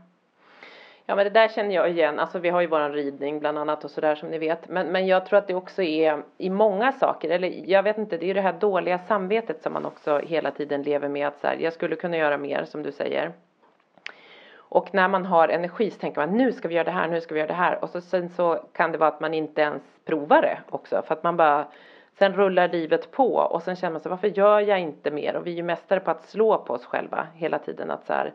Ja 1.06 1.14
men 1.16 1.24
det 1.24 1.30
där 1.30 1.48
känner 1.48 1.74
jag 1.74 1.90
igen, 1.90 2.18
alltså 2.18 2.38
vi 2.38 2.48
har 2.48 2.60
ju 2.60 2.66
våran 2.66 2.92
ridning 2.92 3.40
bland 3.40 3.58
annat 3.58 3.84
och 3.84 3.90
sådär 3.90 4.14
som 4.14 4.28
ni 4.28 4.38
vet. 4.38 4.68
Men, 4.68 4.86
men 4.86 5.06
jag 5.06 5.26
tror 5.26 5.38
att 5.38 5.46
det 5.46 5.54
också 5.54 5.82
är 5.82 6.22
i 6.38 6.50
många 6.50 6.92
saker, 6.92 7.30
eller 7.30 7.70
jag 7.70 7.82
vet 7.82 7.98
inte, 7.98 8.16
det 8.16 8.24
är 8.24 8.28
ju 8.28 8.34
det 8.34 8.40
här 8.40 8.52
dåliga 8.52 8.98
samvetet 8.98 9.62
som 9.62 9.72
man 9.72 9.86
också 9.86 10.18
hela 10.18 10.50
tiden 10.50 10.82
lever 10.82 11.08
med. 11.08 11.28
Att 11.28 11.40
så 11.40 11.46
här, 11.46 11.56
jag 11.56 11.72
skulle 11.72 11.96
kunna 11.96 12.16
göra 12.16 12.38
mer 12.38 12.64
som 12.64 12.82
du 12.82 12.92
säger. 12.92 13.32
Och 14.56 14.94
när 14.94 15.08
man 15.08 15.26
har 15.26 15.48
energi 15.48 15.90
så 15.90 15.98
tänker 15.98 16.26
man 16.26 16.36
nu 16.36 16.52
ska 16.52 16.68
vi 16.68 16.74
göra 16.74 16.84
det 16.84 16.90
här, 16.90 17.08
nu 17.08 17.20
ska 17.20 17.34
vi 17.34 17.40
göra 17.40 17.48
det 17.48 17.54
här. 17.54 17.84
Och 17.84 17.90
så 17.90 18.00
sen 18.00 18.28
så 18.28 18.64
kan 18.72 18.92
det 18.92 18.98
vara 18.98 19.10
att 19.10 19.20
man 19.20 19.34
inte 19.34 19.60
ens 19.60 19.82
provar 20.04 20.42
det 20.42 20.58
också. 20.70 21.02
För 21.06 21.14
att 21.14 21.22
man 21.22 21.36
bara 21.36 21.66
Sen 22.18 22.32
rullar 22.32 22.68
livet 22.68 23.10
på. 23.10 23.34
Och 23.34 23.62
sen 23.62 23.76
känner 23.76 23.92
man 23.92 24.00
sig 24.00 24.10
varför 24.10 24.28
gör 24.28 24.60
jag 24.60 24.80
inte 24.80 25.10
mer? 25.10 25.36
Och 25.36 25.46
vi 25.46 25.50
är 25.52 25.56
ju 25.56 25.62
mästare 25.62 26.00
på 26.00 26.10
att 26.10 26.22
slå 26.22 26.58
på 26.58 26.74
oss 26.74 26.84
själva 26.84 27.26
hela 27.34 27.58
tiden. 27.58 27.90
Att 27.90 28.06
så 28.06 28.12
här 28.12 28.32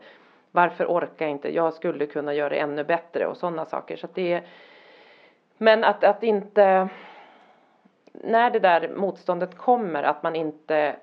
varför 0.58 0.86
orkar 0.86 1.26
jag 1.26 1.30
inte, 1.30 1.54
jag 1.54 1.74
skulle 1.74 2.06
kunna 2.06 2.34
göra 2.34 2.48
det 2.48 2.58
ännu 2.58 2.84
bättre 2.84 3.26
och 3.26 3.36
sådana 3.36 3.64
saker. 3.64 3.96
Så 3.96 4.06
att 4.06 4.14
det 4.14 4.32
är 4.32 4.42
men 5.58 5.84
att, 5.84 6.04
att 6.04 6.22
inte 6.22 6.88
när 8.12 8.50
det 8.50 8.58
där 8.58 8.88
motståndet 8.96 9.56
kommer 9.56 10.02
att 10.02 10.22
man 10.22 10.36
inte 10.36 10.96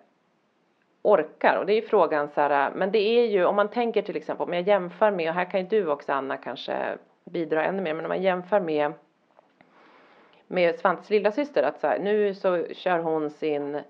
orkar. 1.02 1.58
Och 1.58 1.66
det 1.66 1.74
är 1.74 1.82
ju 1.82 1.88
frågan 1.88 2.30
så 2.30 2.42
här 2.42 2.72
men 2.76 2.92
det 2.92 3.00
är 3.00 3.26
ju 3.26 3.46
om 3.46 3.56
man 3.56 3.70
tänker 3.70 4.02
till 4.02 4.16
exempel 4.16 4.48
om 4.48 4.54
jag 4.54 4.68
jämför 4.68 5.12
med 5.12 5.30
och 5.30 5.36
här 5.36 5.46
kan 5.46 5.60
ju 5.60 5.68
du 5.68 5.88
också 5.88 6.14
Anna 6.14 6.38
kanske 6.38 6.98
bidra 7.24 7.66
ännu 7.66 7.82
mer 7.82 7.94
men 7.94 8.06
om 8.06 8.10
man 8.10 8.22
jämför 8.22 8.60
med 8.60 8.94
med 10.48 10.80
Svantes 10.80 11.10
lilla 11.10 11.32
syster 11.32 11.64
att 11.64 11.80
så 11.80 11.88
här, 11.88 12.00
nu 12.00 12.34
så 12.34 12.66
kör 12.74 13.00
hon 13.00 13.30
sin 13.30 13.82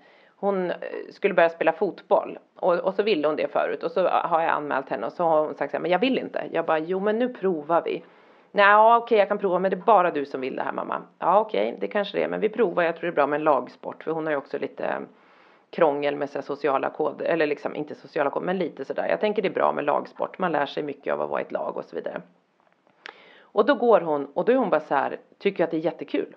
hon 0.46 0.70
eh, 0.70 0.76
skulle 1.10 1.34
börja 1.34 1.48
spela 1.48 1.72
fotboll 1.72 2.38
och, 2.56 2.74
och 2.74 2.94
så 2.94 3.02
ville 3.02 3.28
hon 3.28 3.36
det 3.36 3.52
förut 3.52 3.82
och 3.82 3.90
så 3.90 4.06
eh, 4.06 4.12
har 4.12 4.40
jag 4.40 4.50
anmält 4.50 4.88
henne 4.88 5.06
och 5.06 5.12
så 5.12 5.24
har 5.24 5.44
hon 5.44 5.54
sagt 5.54 5.70
så 5.70 5.76
här, 5.76 5.82
men 5.82 5.90
jag 5.90 5.98
vill 5.98 6.18
inte. 6.18 6.48
Jag 6.52 6.66
bara, 6.66 6.78
jo 6.78 7.00
men 7.00 7.18
nu 7.18 7.28
provar 7.28 7.82
vi. 7.84 8.02
Nej, 8.52 8.64
ja, 8.64 8.96
okej, 8.96 9.18
jag 9.18 9.28
kan 9.28 9.38
prova, 9.38 9.58
men 9.58 9.70
det 9.70 9.76
är 9.76 9.82
bara 9.82 10.10
du 10.10 10.24
som 10.24 10.40
vill 10.40 10.56
det 10.56 10.62
här 10.62 10.72
mamma. 10.72 11.02
Ja, 11.18 11.40
okej, 11.40 11.76
det 11.80 11.88
kanske 11.88 12.18
det 12.18 12.24
är, 12.24 12.28
men 12.28 12.40
vi 12.40 12.48
provar. 12.48 12.82
Jag 12.82 12.96
tror 12.96 13.02
det 13.02 13.12
är 13.12 13.14
bra 13.14 13.26
med 13.26 13.36
en 13.36 13.44
lagsport, 13.44 14.04
för 14.04 14.10
hon 14.10 14.26
har 14.26 14.30
ju 14.30 14.36
också 14.36 14.58
lite 14.58 14.84
eh, 14.84 15.00
krångel 15.70 16.16
med 16.16 16.30
så 16.30 16.38
här 16.38 16.42
sociala 16.42 16.90
koder, 16.90 17.24
eller 17.24 17.46
liksom 17.46 17.74
inte 17.74 17.94
sociala 17.94 18.30
koder, 18.30 18.46
men 18.46 18.58
lite 18.58 18.84
sådär. 18.84 19.06
Jag 19.08 19.20
tänker 19.20 19.42
det 19.42 19.48
är 19.48 19.54
bra 19.54 19.72
med 19.72 19.84
lagsport, 19.84 20.38
man 20.38 20.52
lär 20.52 20.66
sig 20.66 20.82
mycket 20.82 21.14
av 21.14 21.20
att 21.20 21.30
vara 21.30 21.40
i 21.40 21.44
ett 21.44 21.52
lag 21.52 21.76
och 21.76 21.84
så 21.84 21.96
vidare. 21.96 22.22
Och 23.40 23.66
då 23.66 23.74
går 23.74 24.00
hon, 24.00 24.26
och 24.34 24.44
då 24.44 24.52
är 24.52 24.56
hon 24.56 24.70
bara 24.70 24.80
så 24.80 24.94
här, 24.94 25.18
tycker 25.38 25.64
att 25.64 25.70
det 25.70 25.76
är 25.76 25.80
jättekul. 25.80 26.34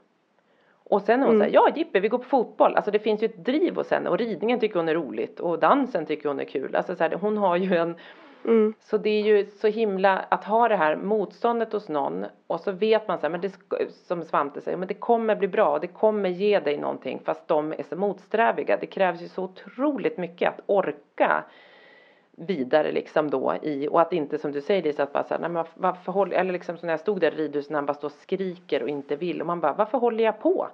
Och 0.90 1.02
sen 1.02 1.22
är 1.22 1.26
hon 1.26 1.36
Mm. 1.36 1.40
så 1.40 1.44
här, 1.60 1.68
ja 1.68 1.74
Jippe, 1.76 2.00
vi 2.00 2.08
går 2.08 2.18
på 2.18 2.24
fotboll. 2.24 2.76
Alltså 2.76 2.92
det 2.92 3.00
finns 3.00 3.24
ju 3.24 3.26
ett 3.26 3.46
driv 3.46 3.76
hos 3.76 3.92
henne 3.92 4.10
och 4.10 4.18
ridningen 4.18 4.60
tycker 4.60 4.76
hon 4.80 4.90
är 4.90 4.96
roligt 4.96 5.40
och 5.40 5.60
dansen 5.60 6.06
tycker 6.06 6.30
hon 6.30 6.40
är 6.40 6.44
kul. 6.46 6.76
Alltså 6.76 6.96
så 6.96 7.04
här, 7.04 7.12
hon 7.22 7.38
har 7.38 7.56
ju 7.56 7.76
en 7.78 7.96
Mm. 8.46 8.74
så 8.80 8.98
det 8.98 9.10
är 9.10 9.22
ju 9.22 9.46
så 9.46 9.68
himla 9.68 10.18
att 10.30 10.44
ha 10.44 10.68
det 10.68 10.76
här 10.76 10.96
motståndet 10.96 11.74
hos 11.74 11.90
någon 11.90 12.26
och 12.48 12.60
så 12.60 12.72
vet 12.72 13.08
man 13.08 13.18
så 13.18 13.22
här, 13.22 13.30
men 13.30 13.42
det, 13.42 13.52
som 14.08 14.24
Svante 14.24 14.62
säger, 14.62 14.78
men 14.78 14.88
det 14.88 14.94
kommer 14.94 15.36
bli 15.36 15.48
bra, 15.48 15.80
det 15.80 15.88
kommer 15.88 16.30
ge 16.30 16.60
dig 16.60 16.78
någonting 16.78 17.22
fast 17.26 17.48
de 17.48 17.72
är 17.72 17.84
så 17.84 17.96
motsträviga. 17.96 18.78
Det 18.78 18.86
krävs 18.86 19.22
ju 19.22 19.28
så 19.28 19.44
otroligt 19.44 20.18
mycket 20.18 20.50
att 20.50 20.62
orka 20.66 21.44
vidare 22.40 22.92
liksom 22.92 23.30
då 23.30 23.56
i 23.62 23.88
och 23.88 24.02
att 24.02 24.14
inte 24.14 24.38
som 24.38 24.52
du 24.52 24.62
säger 24.62 24.84
Lisa 24.84 25.04
att 25.04 25.14
bara 25.14 25.24
så 25.24 25.34
här, 25.34 25.42
nej 25.42 25.50
men 25.50 25.66
varför- 25.76 26.12
håller, 26.12 26.38
eller 26.38 26.54
liksom 26.54 26.78
så 26.78 26.86
när 26.86 26.94
jag 26.94 27.00
stod 27.00 27.20
där 27.22 27.32
i 27.32 27.36
ridhuset 27.36 27.70
när 27.70 27.78
han 27.78 27.86
bara 27.86 27.94
står 27.94 28.08
och 28.08 28.12
skriker 28.12 28.84
och 28.84 28.90
inte 28.90 29.16
vill 29.16 29.42
och 29.42 29.48
man 29.48 29.60
bara 29.60 29.74
varför 29.74 29.98
håller 29.98 30.24
jag 30.24 30.40
på? 30.40 30.68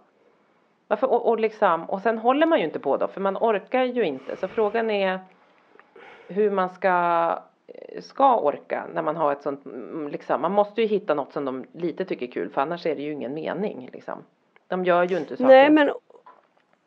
Varför 0.87 1.11
och, 1.11 1.29
och 1.29 1.39
liksom 1.39 1.89
och 1.89 2.01
sen 2.01 2.17
håller 2.17 2.45
man 2.45 2.59
ju 2.59 2.65
inte 2.65 2.79
på 2.79 2.97
då 2.97 3.07
för 3.07 3.21
man 3.21 3.37
orkar 3.37 3.83
ju 3.83 4.05
inte 4.05 4.35
så 4.35 4.47
frågan 4.47 4.91
är 4.91 5.19
hur 6.27 6.51
man 6.51 6.69
ska 6.69 6.89
eh, 7.67 8.01
ska 8.01 8.39
orka 8.39 8.83
när 8.93 9.01
man 9.01 9.15
har 9.15 9.31
ett 9.31 9.41
sånt 9.41 9.65
mm, 9.65 10.07
liksom 10.07 10.41
man 10.41 10.51
måste 10.51 10.81
ju 10.81 10.87
hitta 10.87 11.13
något 11.13 11.33
som 11.33 11.45
de 11.45 11.65
lite 11.71 12.05
tycker 12.05 12.27
är 12.27 12.31
kul 12.31 12.49
för 12.49 12.61
annars 12.61 12.85
är 12.85 12.95
det 12.95 13.01
ju 13.01 13.11
ingen 13.11 13.33
mening 13.33 13.89
liksom. 13.93 14.23
De 14.67 14.85
gör 14.85 15.03
ju 15.03 15.17
inte 15.17 15.37
saker. 15.37 15.47
Nej 15.47 15.69
men 15.69 15.91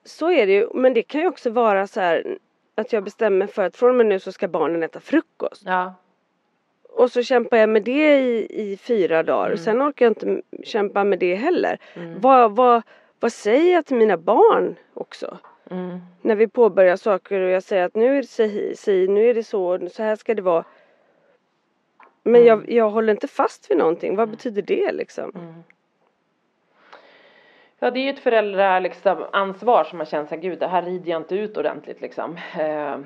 så 0.05 0.31
är 0.31 0.47
det 0.47 0.53
ju. 0.53 0.69
Men 0.75 0.95
det 0.95 1.03
kan 1.03 1.21
ju 1.21 1.29
också 1.29 1.51
vara 1.51 1.87
så 1.87 2.01
här 2.01 2.39
att 2.79 2.93
jag 2.93 3.05
bestämmer 3.05 3.47
för 3.47 3.63
att 3.63 3.77
från 3.77 3.91
och 3.91 3.97
med 3.97 4.07
nu 4.07 4.21
så 4.21 4.33
ska 4.33 4.49
barnen 4.49 4.83
äta 4.83 5.01
frukost. 5.01 5.63
Ja. 5.67 5.95
Och 6.89 7.13
så 7.13 7.23
kämpar 7.23 7.57
jag 7.57 7.69
med 7.69 7.83
det 7.83 8.19
i, 8.21 8.47
i 8.73 8.77
fyra 8.77 9.23
dagar 9.23 9.47
Mm. 9.47 9.53
och 9.53 9.61
sen 9.61 9.83
orkar 9.83 10.05
jag 10.07 10.11
inte 10.11 10.43
kämpa 10.65 11.05
med 11.05 11.19
det 11.19 11.35
heller. 11.35 11.79
Vad, 12.21 12.57
vad, 12.57 12.83
vad 13.21 13.33
säger 13.33 13.75
jag 13.75 13.87
till 13.87 13.97
mina 13.97 14.17
barn 14.17 14.77
också? 14.95 15.39
Mm. 15.71 15.99
När 16.23 16.35
vi 16.37 16.49
påbörjar 16.49 16.97
saker 16.97 17.41
och 17.41 17.51
jag 17.51 17.63
säger 17.63 17.85
att 17.85 17.95
nu 17.95 18.17
är 18.19 18.23
det 18.23 18.29
si, 18.29 18.77
si 18.77 19.09
nu 19.09 19.31
är 19.31 19.35
det 19.35 19.45
så, 19.45 19.89
så 19.93 20.03
här 20.03 20.17
ska 20.17 20.35
det 20.35 20.43
vara. 20.43 20.65
Men 22.23 22.35
Mm. 22.43 22.47
jag, 22.47 22.71
jag 22.71 22.91
håller 22.91 23.13
inte 23.13 23.29
fast 23.29 23.71
vid 23.71 23.79
någonting. 23.79 24.17
Vad 24.17 24.29
betyder 24.31 24.63
det 24.63 24.93
liksom? 24.93 25.55
Mm. 27.81 27.87
Ja 27.87 27.91
det 27.91 28.01
är 28.01 28.05
ju 28.05 28.11
ett 28.11 28.19
föräldrar 28.19 28.81
liksom 28.81 29.27
ansvar 29.33 29.85
som 29.85 29.99
man 29.99 30.07
känner 30.07 30.27
sig 30.27 30.39
gud 30.39 30.59
det 30.59 30.67
här 30.67 30.83
rider 30.83 31.11
jag 31.11 31.21
inte 31.21 31.37
ut 31.37 31.57
ordentligt 31.57 32.01
liksom. 32.01 32.39
Eh, 32.59 32.97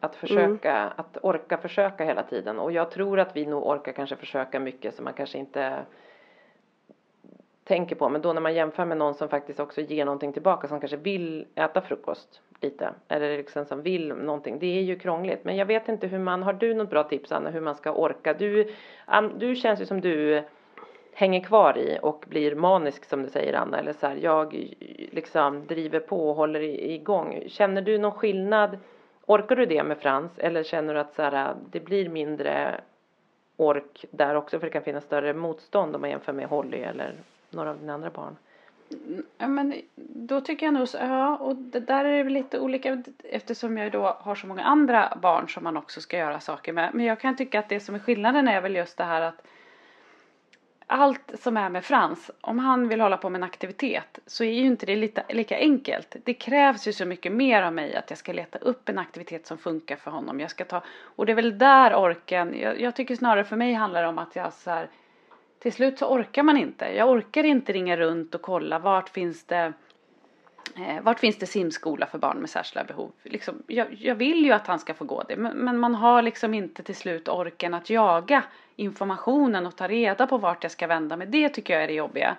att 0.00 0.16
försöka, 0.16 0.92
att 0.96 1.18
orka 1.22 1.58
försöka 1.58 2.04
hela 2.04 2.22
tiden 2.22 2.58
och 2.58 2.72
jag 2.72 2.90
tror 2.90 3.20
att 3.20 3.36
vi 3.36 3.46
nog 3.46 3.66
orkar 3.66 3.92
kanske 3.92 4.16
försöka 4.16 4.60
mycket 4.60 4.94
som 4.94 5.04
man 5.04 5.14
kanske 5.14 5.38
inte 5.38 5.84
tänker 7.64 7.96
på 7.96 8.08
men 8.08 8.22
då 8.22 8.32
när 8.32 8.40
man 8.40 8.54
jämför 8.54 8.84
med 8.84 8.96
någon 8.96 9.14
som 9.14 9.28
faktiskt 9.28 9.60
också 9.60 9.80
ger 9.80 10.04
någonting 10.04 10.32
tillbaka 10.32 10.68
som 10.68 10.80
kanske 10.80 10.96
vill 10.96 11.46
äta 11.54 11.80
frukost 11.80 12.40
lite 12.60 12.90
eller 13.08 13.36
liksom 13.36 13.64
som 13.64 13.82
vill 13.82 14.08
någonting 14.08 14.58
det 14.58 14.78
är 14.78 14.82
ju 14.82 14.98
krångligt 14.98 15.44
men 15.44 15.56
jag 15.56 15.66
vet 15.66 15.88
inte 15.88 16.06
hur 16.06 16.18
man 16.18 16.42
har 16.42 16.52
du 16.52 16.74
något 16.74 16.90
bra 16.90 17.04
tips 17.04 17.32
Anna 17.32 17.50
hur 17.50 17.60
man 17.60 17.74
ska 17.74 17.92
orka 17.92 18.34
du, 18.34 18.74
du 19.38 19.54
känns 19.56 19.80
ju 19.80 19.86
som 19.86 20.00
du 20.00 20.42
hänger 21.12 21.40
kvar 21.40 21.78
i 21.78 21.98
och 22.02 22.24
blir 22.28 22.54
manisk 22.54 23.04
som 23.04 23.22
du 23.22 23.28
säger 23.28 23.54
Anna. 23.54 23.78
Eller 23.78 23.92
så 23.92 24.06
här 24.06 24.16
jag 24.16 24.74
liksom 25.12 25.66
driver 25.66 26.00
på 26.00 26.28
och 26.28 26.36
håller 26.36 26.60
igång 26.60 27.42
känner 27.46 27.82
du 27.82 27.98
någon 27.98 28.12
skillnad? 28.12 28.78
Orkar 29.26 29.56
du 29.56 29.66
det 29.66 29.82
med 29.82 29.98
Frans? 29.98 30.38
Eller 30.38 30.62
känner 30.62 30.94
du 30.94 31.00
att 31.00 31.14
så 31.14 31.22
här, 31.22 31.54
det 31.70 31.80
blir 31.80 32.08
mindre 32.08 32.80
ork 33.56 34.04
där 34.10 34.34
också 34.34 34.58
för 34.58 34.66
det 34.66 34.72
kan 34.72 34.82
finnas 34.82 35.04
större 35.04 35.34
motstånd 35.34 35.94
om 35.94 36.00
man 36.00 36.10
jämför 36.10 36.32
med 36.32 36.46
Holly 36.46 36.78
eller 36.78 37.14
några 37.50 37.70
av 37.70 37.78
dina 37.78 37.94
andra 37.94 38.10
barn? 38.10 38.36
Ja, 39.38 39.46
men 39.46 39.74
då 39.96 40.40
tycker 40.40 40.66
jag 40.66 40.74
nog 40.74 40.88
så, 40.88 40.98
ja, 40.98 41.36
och 41.36 41.56
det 41.56 41.80
där 41.80 42.04
är 42.04 42.16
det 42.16 42.22
väl 42.22 42.32
lite 42.32 42.60
olika 42.60 43.02
eftersom 43.24 43.78
jag 43.78 43.92
då 43.92 44.16
har 44.20 44.34
så 44.34 44.46
många 44.46 44.62
andra 44.62 45.18
barn 45.22 45.48
som 45.48 45.64
man 45.64 45.76
också 45.76 46.00
ska 46.00 46.18
göra 46.18 46.40
saker 46.40 46.72
med. 46.72 46.90
Men 46.94 47.04
jag 47.04 47.20
kan 47.20 47.36
tycka 47.36 47.58
att 47.58 47.68
det 47.68 47.80
som 47.80 47.94
är 47.94 47.98
skillnaden 47.98 48.48
är 48.48 48.60
väl 48.60 48.76
just 48.76 48.98
det 48.98 49.04
här 49.04 49.20
att 49.20 49.46
allt 50.92 51.32
som 51.42 51.56
är 51.56 51.68
med 51.68 51.84
Frans, 51.84 52.30
om 52.40 52.58
han 52.58 52.88
vill 52.88 53.00
hålla 53.00 53.16
på 53.16 53.30
med 53.30 53.38
en 53.38 53.44
aktivitet 53.44 54.18
så 54.26 54.44
är 54.44 54.52
ju 54.52 54.66
inte 54.66 54.86
det 54.86 54.96
lite, 54.96 55.24
lika 55.28 55.56
enkelt. 55.56 56.16
Det 56.24 56.34
krävs 56.34 56.88
ju 56.88 56.92
så 56.92 57.04
mycket 57.04 57.32
mer 57.32 57.62
av 57.62 57.72
mig 57.72 57.96
att 57.96 58.10
jag 58.10 58.18
ska 58.18 58.32
leta 58.32 58.58
upp 58.58 58.88
en 58.88 58.98
aktivitet 58.98 59.46
som 59.46 59.58
funkar 59.58 59.96
för 59.96 60.10
honom. 60.10 60.40
Jag 60.40 60.50
ska 60.50 60.64
ta, 60.64 60.82
och 61.16 61.26
det 61.26 61.32
är 61.32 61.36
väl 61.36 61.58
där 61.58 61.94
orken, 61.94 62.58
jag, 62.60 62.80
jag 62.80 62.96
tycker 62.96 63.16
snarare 63.16 63.44
för 63.44 63.56
mig 63.56 63.72
handlar 63.72 64.02
det 64.02 64.08
om 64.08 64.18
att 64.18 64.36
jag 64.36 64.52
så 64.52 64.70
här, 64.70 64.88
till 65.58 65.72
slut 65.72 65.98
så 65.98 66.06
orkar 66.06 66.42
man 66.42 66.56
inte. 66.56 66.84
Jag 66.96 67.10
orkar 67.10 67.44
inte 67.44 67.72
ringa 67.72 67.96
runt 67.96 68.34
och 68.34 68.42
kolla 68.42 68.78
vart 68.78 69.08
finns 69.08 69.44
det 69.44 69.72
Eh, 70.76 71.02
vart 71.02 71.20
finns 71.20 71.38
det 71.38 71.46
simskola 71.46 72.06
för 72.06 72.18
barn 72.18 72.38
med 72.38 72.50
särskilda 72.50 72.84
behov? 72.84 73.12
Liksom, 73.22 73.62
jag, 73.66 73.94
jag 73.94 74.14
vill 74.14 74.44
ju 74.44 74.52
att 74.52 74.66
han 74.66 74.78
ska 74.78 74.94
få 74.94 75.04
gå 75.04 75.22
det 75.28 75.36
men, 75.36 75.56
men 75.56 75.78
man 75.78 75.94
har 75.94 76.22
liksom 76.22 76.54
inte 76.54 76.82
till 76.82 76.94
slut 76.94 77.28
orken 77.28 77.74
att 77.74 77.90
jaga 77.90 78.44
informationen 78.80 79.66
och 79.66 79.76
ta 79.76 79.88
reda 79.88 80.26
på 80.26 80.38
vart 80.38 80.62
jag 80.62 80.72
ska 80.72 80.86
vända 80.86 81.16
mig. 81.16 81.26
Det 81.26 81.48
tycker 81.48 81.74
jag 81.74 81.82
är 81.82 81.86
det 81.86 81.94
jobbiga. 81.94 82.36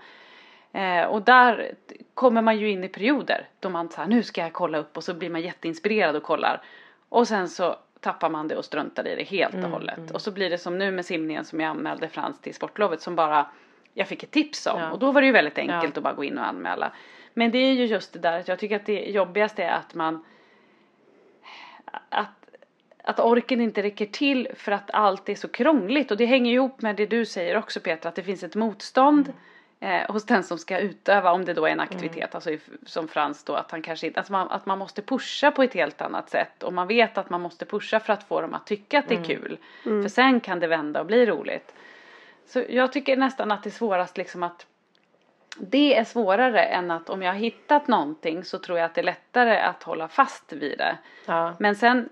Eh, 0.73 1.03
och 1.03 1.21
där 1.21 1.71
kommer 2.13 2.41
man 2.41 2.57
ju 2.57 2.69
in 2.69 2.83
i 2.83 2.87
perioder 2.87 3.47
då 3.59 3.69
man 3.69 3.89
säger 3.89 4.07
nu 4.09 4.23
ska 4.23 4.41
jag 4.41 4.53
kolla 4.53 4.77
upp 4.77 4.97
och 4.97 5.03
så 5.03 5.13
blir 5.13 5.29
man 5.29 5.41
jätteinspirerad 5.41 6.15
och 6.15 6.23
kollar. 6.23 6.61
Och 7.09 7.27
sen 7.27 7.49
så 7.49 7.75
tappar 7.99 8.29
man 8.29 8.47
det 8.47 8.55
och 8.55 8.65
struntar 8.65 9.07
i 9.07 9.15
det 9.15 9.23
helt 9.23 9.55
och 9.55 9.69
hållet. 9.69 10.11
Och 10.11 10.21
så 10.21 10.31
blir 10.31 10.49
det 10.49 10.57
som 10.57 10.77
nu 10.77 10.91
med 10.91 11.05
simningen 11.05 11.45
som 11.45 11.59
jag 11.59 11.69
anmälde 11.69 12.07
Frans 12.07 12.39
till 12.41 12.53
sportlovet 12.53 13.01
som 13.01 13.15
bara 13.15 13.47
jag 13.93 14.07
fick 14.07 14.23
ett 14.23 14.31
tips 14.31 14.67
om. 14.67 14.79
Ja. 14.79 14.91
Och 14.91 14.99
då 14.99 15.11
var 15.11 15.21
det 15.21 15.27
ju 15.27 15.33
väldigt 15.33 15.57
enkelt 15.57 15.83
Ja. 15.83 15.89
att 15.97 16.03
bara 16.03 16.13
gå 16.13 16.23
in 16.23 16.37
och 16.37 16.47
anmäla. 16.47 16.91
Men 17.33 17.51
det 17.51 17.57
är 17.57 17.73
ju 17.73 17.85
just 17.85 18.13
det 18.13 18.19
där 18.19 18.39
att 18.39 18.47
jag 18.47 18.59
tycker 18.59 18.75
att 18.75 18.85
det 18.85 18.99
jobbigaste 19.09 19.63
är 19.63 19.71
att 19.71 19.93
man 19.93 20.25
att, 22.09 22.40
att 23.03 23.19
orken 23.19 23.61
inte 23.61 23.83
räcker 23.83 24.05
till 24.05 24.47
för 24.55 24.71
att 24.71 24.91
allt 24.93 25.29
är 25.29 25.35
så 25.35 25.47
krångligt. 25.47 26.11
Och 26.11 26.17
det 26.17 26.25
hänger 26.25 26.53
ihop 26.53 26.81
med 26.81 26.95
det 26.95 27.05
du 27.05 27.25
säger 27.25 27.57
också 27.57 27.79
Petra 27.79 28.09
att 28.09 28.15
det 28.15 28.23
finns 28.23 28.43
ett 28.43 28.55
motstånd 28.55 29.33
eh, 29.79 30.11
hos 30.11 30.25
den 30.25 30.43
som 30.43 30.57
ska 30.57 30.79
utöva 30.79 31.31
om 31.31 31.45
det 31.45 31.53
då 31.53 31.65
är 31.65 31.71
en 31.71 31.79
aktivitet 31.79 32.35
alltså 32.35 32.51
i- 32.51 32.59
som 32.85 33.07
Frans 33.07 33.43
då 33.43 33.53
att 33.55 33.71
han 33.71 33.81
kanske 33.81 34.07
inte, 34.07 34.19
att 34.19 34.29
man, 34.29 34.47
att 34.51 34.65
man 34.65 34.77
måste 34.79 35.01
pusha 35.01 35.51
på 35.51 35.63
ett 35.63 35.73
helt 35.73 36.01
annat 36.01 36.29
sätt. 36.29 36.63
Och 36.63 36.73
man 36.73 36.87
vet 36.87 37.17
att 37.17 37.29
man 37.29 37.41
måste 37.41 37.65
pusha 37.65 37.99
för 37.99 38.13
att 38.13 38.23
få 38.23 38.41
dem 38.41 38.53
att 38.53 38.65
tycka 38.67 38.99
att 38.99 39.07
det 39.07 39.15
är 39.15 39.23
kul. 39.23 39.57
För 39.83 40.07
sen 40.09 40.39
kan 40.39 40.59
det 40.59 40.67
vända 40.67 40.99
och 40.99 41.05
bli 41.05 41.25
roligt. 41.25 41.73
Så 42.45 42.63
jag 42.69 42.91
tycker 42.93 43.17
nästan 43.17 43.51
att 43.51 43.63
det 43.63 43.69
är 43.69 43.71
svårast 43.71 44.17
liksom 44.17 44.43
att 44.43 44.65
det 45.57 45.97
är 45.97 46.03
svårare 46.03 46.63
än 46.63 46.91
att 46.91 47.09
om 47.09 47.21
jag 47.21 47.31
har 47.31 47.39
hittat 47.39 47.87
någonting 47.87 48.43
så 48.43 48.59
tror 48.59 48.77
jag 48.77 48.85
att 48.85 48.95
det 48.95 49.01
är 49.01 49.05
lättare 49.05 49.57
att 49.59 49.83
hålla 49.83 50.07
fast 50.07 50.53
vid 50.53 50.77
det. 50.77 50.97
ja. 51.25 51.53
Men 51.59 51.75
sen 51.75 52.09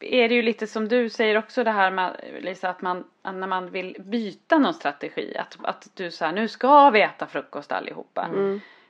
är 0.00 0.28
det 0.28 0.34
ju 0.34 0.42
lite 0.42 0.66
som 0.66 0.88
du 0.88 1.08
säger 1.10 1.38
också 1.38 1.64
det 1.64 1.70
här 1.70 1.90
med 1.90 2.16
Lisa 2.40 2.68
att 2.68 2.82
man 2.82 3.04
att 3.22 3.34
när 3.34 3.46
man 3.46 3.70
vill 3.70 3.96
byta 3.98 4.58
någon 4.58 4.74
strategi 4.74 5.36
att, 5.36 5.56
att 5.62 5.88
du 5.94 6.10
säger 6.10 6.32
nu 6.32 6.48
ska 6.48 6.90
vi 6.90 7.02
äta 7.02 7.26
frukost 7.26 7.72
allihopa. 7.72 8.28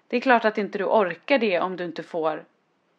Det 0.09 0.17
är 0.17 0.21
klart 0.21 0.45
att 0.45 0.59
inte 0.59 0.79
du 0.79 0.85
orkar 0.85 1.39
det 1.39 1.61
om 1.61 1.77
du 1.77 1.85
inte 1.85 2.03
får 2.03 2.45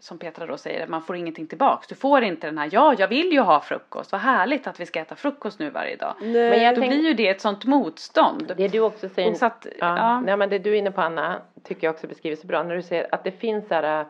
som 0.01 0.17
Petra 0.17 0.45
då 0.45 0.57
säger, 0.57 0.87
man 0.87 1.01
får 1.01 1.15
ingenting 1.15 1.47
tillbaks. 1.47 1.87
Du 1.87 1.95
får 1.95 2.23
inte 2.23 2.47
den 2.47 2.57
här, 2.57 2.69
ja 2.71 2.95
jag 2.97 3.07
vill 3.07 3.31
ju 3.31 3.39
ha 3.39 3.61
frukost, 3.61 4.11
vad 4.11 4.21
härligt 4.21 4.67
att 4.67 4.79
vi 4.79 4.85
ska 4.85 4.99
äta 4.99 5.15
frukost 5.15 5.59
nu 5.59 5.69
varje 5.69 5.95
dag. 5.95 6.15
Nej. 6.21 6.49
Men 6.49 6.63
jag 6.63 6.75
Då 6.75 6.81
tänk- 6.81 6.93
blir 6.93 7.03
ju 7.07 7.13
det 7.13 7.27
ett 7.27 7.41
sånt 7.41 7.65
motstånd. 7.65 8.53
Det 8.57 8.67
du 8.67 8.79
också 8.79 9.09
säger, 9.09 9.33
så 9.33 9.45
att, 9.45 9.67
ja, 9.79 9.97
ja. 9.97 10.21
Nej, 10.21 10.37
men 10.37 10.49
det 10.49 10.59
du 10.59 10.69
är 10.73 10.75
inne 10.75 10.91
på 10.91 11.01
Anna 11.01 11.41
tycker 11.63 11.87
jag 11.87 11.93
också 11.93 12.07
beskriver 12.07 12.35
så 12.35 12.47
bra 12.47 12.63
när 12.63 12.75
du 12.75 12.81
säger 12.81 13.07
att 13.15 13.23
det 13.23 13.31
finns 13.31 13.67
så 13.67 13.73
här 13.73 14.05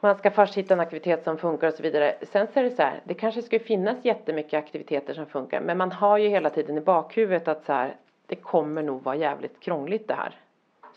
man 0.00 0.16
ska 0.16 0.30
först 0.30 0.54
hitta 0.54 0.74
en 0.74 0.80
aktivitet 0.80 1.24
som 1.24 1.38
funkar 1.38 1.68
och 1.68 1.74
så 1.74 1.82
vidare. 1.82 2.14
Sen 2.22 2.46
så 2.52 2.60
är 2.60 2.64
det 2.64 2.70
så 2.70 2.82
här, 2.82 3.00
det 3.04 3.14
kanske 3.14 3.42
skulle 3.42 3.64
finnas 3.64 4.04
jättemycket 4.04 4.58
aktiviteter 4.58 5.14
som 5.14 5.26
funkar 5.26 5.60
men 5.60 5.78
man 5.78 5.92
har 5.92 6.18
ju 6.18 6.28
hela 6.28 6.50
tiden 6.50 6.78
i 6.78 6.80
bakhuvudet 6.80 7.48
att 7.48 7.64
så 7.64 7.72
här, 7.72 7.96
det 8.26 8.36
kommer 8.36 8.82
nog 8.82 9.02
vara 9.02 9.16
jävligt 9.16 9.60
krångligt 9.60 10.08
det 10.08 10.14
här. 10.14 10.34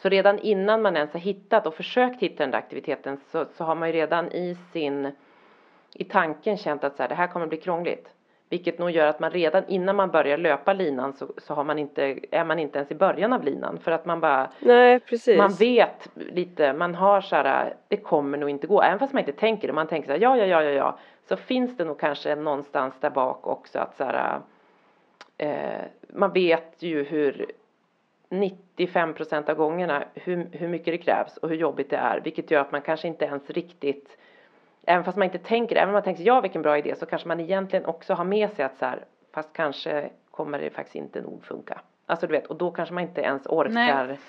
Så 0.01 0.09
redan 0.09 0.39
innan 0.39 0.81
man 0.81 0.95
ens 0.95 1.13
har 1.13 1.19
hittat 1.19 1.67
och 1.67 1.73
försökt 1.73 2.21
hitta 2.21 2.43
den 2.43 2.51
där 2.51 2.57
aktiviteten 2.57 3.17
så, 3.31 3.45
så 3.57 3.63
har 3.63 3.75
man 3.75 3.89
ju 3.89 3.93
redan 3.93 4.31
i 4.31 4.57
sin 4.73 5.11
i 5.93 6.03
tanken 6.03 6.57
känt 6.57 6.83
att 6.83 6.95
så 6.95 7.03
här, 7.03 7.09
det 7.09 7.15
här 7.15 7.27
kommer 7.27 7.47
bli 7.47 7.57
krångligt. 7.57 8.09
Vilket 8.53 8.79
nog 8.79 8.91
gör 8.91 9.07
att 9.07 9.19
man 9.19 9.31
redan 9.31 9.63
innan 9.67 9.95
man 9.95 10.11
börjar 10.11 10.37
löpa 10.37 10.73
linan 10.73 11.13
så, 11.13 11.27
så 11.37 11.53
har 11.53 11.63
man 11.63 11.79
inte, 11.79 12.19
är 12.31 12.43
man 12.43 12.59
inte 12.59 12.77
ens 12.77 12.91
i 12.91 12.95
början 12.95 13.33
av 13.33 13.43
linan. 13.43 13.79
För 13.79 13.91
att 13.91 14.05
man 14.05 14.19
bara, 14.19 14.49
Nej 14.59 14.99
precis. 14.99 15.37
man 15.37 15.53
vet 15.53 16.09
lite, 16.15 16.73
man 16.73 16.95
har 16.95 17.21
så 17.21 17.35
här, 17.35 17.75
det 17.87 17.97
kommer 17.97 18.37
nog 18.37 18.49
inte 18.49 18.67
gå. 18.67 18.81
Även 18.81 18.99
fast 18.99 19.13
man 19.13 19.19
inte 19.19 19.31
tänker 19.31 19.67
det, 19.67 19.73
man 19.73 19.87
tänker 19.87 20.07
så 20.07 20.13
här, 20.13 20.19
ja, 20.19 20.37
ja, 20.37 20.45
ja, 20.45 20.63
ja, 20.63 20.69
ja. 20.71 20.97
Så 21.29 21.35
finns 21.35 21.77
det 21.77 21.85
nog 21.85 21.99
kanske 21.99 22.35
någonstans 22.35 22.99
där 22.99 23.09
bak 23.09 23.47
också 23.47 23.79
att 23.79 23.97
så 23.97 24.03
här, 24.03 24.39
eh, 25.37 25.85
man 26.07 26.33
vet 26.33 26.83
ju 26.83 27.03
hur 27.03 27.45
95 28.29 29.13
procent 29.13 29.49
av 29.49 29.55
gångerna 29.55 30.03
hur, 30.13 30.47
hur 30.51 30.67
mycket 30.67 30.93
det 30.93 30.97
krävs 30.97 31.37
och 31.37 31.49
hur 31.49 31.55
jobbigt 31.55 31.89
det 31.89 31.97
är 31.97 32.21
vilket 32.23 32.51
gör 32.51 32.61
att 32.61 32.71
man 32.71 32.81
kanske 32.81 33.07
inte 33.07 33.25
ens 33.25 33.49
riktigt 33.49 34.17
även 34.85 35.03
fast 35.03 35.17
man 35.17 35.25
inte 35.25 35.37
tänker 35.37 35.75
även 35.75 35.89
om 35.89 35.93
man 35.93 36.03
tänker 36.03 36.23
ja 36.23 36.41
vilken 36.41 36.61
bra 36.61 36.77
idé 36.77 36.95
så 36.95 37.05
kanske 37.05 37.27
man 37.27 37.39
egentligen 37.39 37.85
också 37.85 38.13
har 38.13 38.23
med 38.23 38.51
sig 38.51 38.65
att 38.65 38.77
så 38.77 38.85
här 38.85 39.05
fast 39.33 39.53
kanske 39.53 40.09
kommer 40.31 40.59
det 40.59 40.69
faktiskt 40.69 40.95
inte 40.95 41.21
nog 41.21 41.45
funka. 41.45 41.81
Alltså 42.05 42.27
du 42.27 42.31
vet 42.31 42.47
och 42.47 42.55
då 42.55 42.71
kanske 42.71 42.93
man 42.93 43.03
inte 43.03 43.21
ens 43.21 43.45
orkar 43.45 44.07
Nej. 44.07 44.19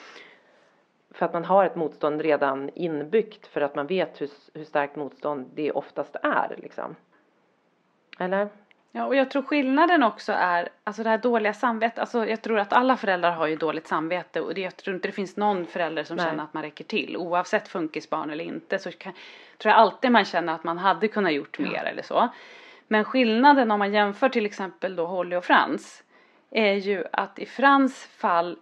för 1.11 1.27
att 1.27 1.33
man 1.33 1.45
har 1.45 1.65
ett 1.65 1.77
motstånd 1.77 2.21
redan 2.21 2.71
inbyggt 2.75 3.47
för 3.47 3.61
att 3.61 3.75
man 3.75 3.87
vet 3.87 4.21
hur, 4.21 4.31
hur 4.55 4.65
starkt 4.65 4.97
motstånd 4.97 5.51
det 5.55 5.73
oftast 5.73 6.17
är 6.23 6.55
liksom. 6.59 6.97
Eller? 8.19 8.49
Ja, 8.97 9.05
och 9.05 9.17
jag 9.17 9.31
tror 9.31 9.43
skillnaden 9.43 10.03
också 10.03 10.33
är, 10.33 10.69
alltså 10.85 11.03
det 11.03 11.11
här 11.11 11.19
dåliga 11.19 11.53
samvetet, 11.53 11.99
alltså 11.99 12.27
jag 12.27 12.43
tror 12.43 12.59
att 12.59 12.73
alla 12.73 12.97
föräldrar 12.97 13.31
har 13.31 13.47
ju 13.47 13.57
dåligt 13.57 13.87
samvete 13.87 14.41
och 14.41 14.55
det, 14.55 14.61
jag 14.61 14.77
tror 14.77 14.97
inte 14.97 15.09
det 15.09 15.13
finns 15.13 15.37
någon 15.37 15.67
förälder 15.67 16.05
som 16.05 16.17
Nej. 16.17 16.27
känner 16.27 16.45
att 16.45 16.55
man 16.55 16.63
räcker 16.63 16.85
till 16.85 17.17
oavsett 17.17 17.69
funkisbarn 17.69 18.31
eller 18.31 18.45
inte 18.45 18.79
så 18.79 18.91
kan, 18.93 19.13
tror 19.59 19.71
jag 19.73 19.81
alltid 19.81 20.13
man 20.13 20.25
känner 20.25 20.53
att 20.53 20.65
man 20.65 20.79
hade 20.79 21.09
kunnat 21.09 21.33
gjort 21.33 21.59
mer 21.59 21.73
ja. 21.75 21.81
eller 21.81 22.03
så. 22.03 22.29
Men 22.89 23.05
skillnaden 23.05 23.71
om 23.71 23.79
man 23.79 23.93
jämför 23.93 24.29
till 24.29 24.47
exempel 24.47 24.97
då 24.97 25.07
Holly 25.07 25.37
och 25.37 25.45
Frans 25.45 26.03
är 26.51 26.75
ju 26.75 27.05
att 27.13 27.39
i 27.39 27.47
Frans 27.47 28.07
fall 28.07 28.59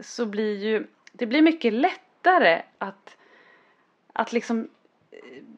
så 0.00 0.26
blir 0.26 0.56
ju, 0.56 0.86
det 1.12 1.26
blir 1.26 1.42
mycket 1.42 1.72
lättare 1.72 2.62
att, 2.78 3.16
att 4.12 4.32
liksom 4.32 4.68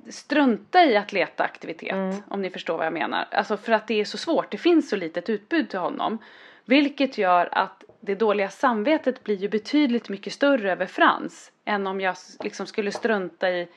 strunta 0.08 0.84
i 0.84 0.96
att 0.96 1.12
leta 1.12 1.44
aktivitet 1.44 1.92
mm. 1.92 2.16
om 2.28 2.42
ni 2.42 2.50
förstår 2.50 2.76
vad 2.76 2.86
jag 2.86 2.92
menar. 2.92 3.28
Alltså 3.30 3.56
för 3.56 3.72
att 3.72 3.86
det 3.86 4.00
är 4.00 4.04
så 4.04 4.18
svårt, 4.18 4.50
det 4.50 4.58
finns 4.58 4.88
så 4.88 4.96
litet 4.96 5.28
utbud 5.28 5.70
till 5.70 5.78
honom. 5.78 6.18
Vilket 6.64 7.18
gör 7.18 7.48
att 7.52 7.84
det 8.00 8.14
dåliga 8.14 8.50
samvetet 8.50 9.24
blir 9.24 9.36
ju 9.36 9.48
betydligt 9.48 10.08
mycket 10.08 10.32
större 10.32 10.72
över 10.72 10.86
Frans 10.86 11.52
än 11.64 11.86
om 11.86 12.00
jag 12.00 12.16
liksom 12.40 12.66
skulle 12.66 12.92
strunta 12.92 13.50
i 13.50 13.68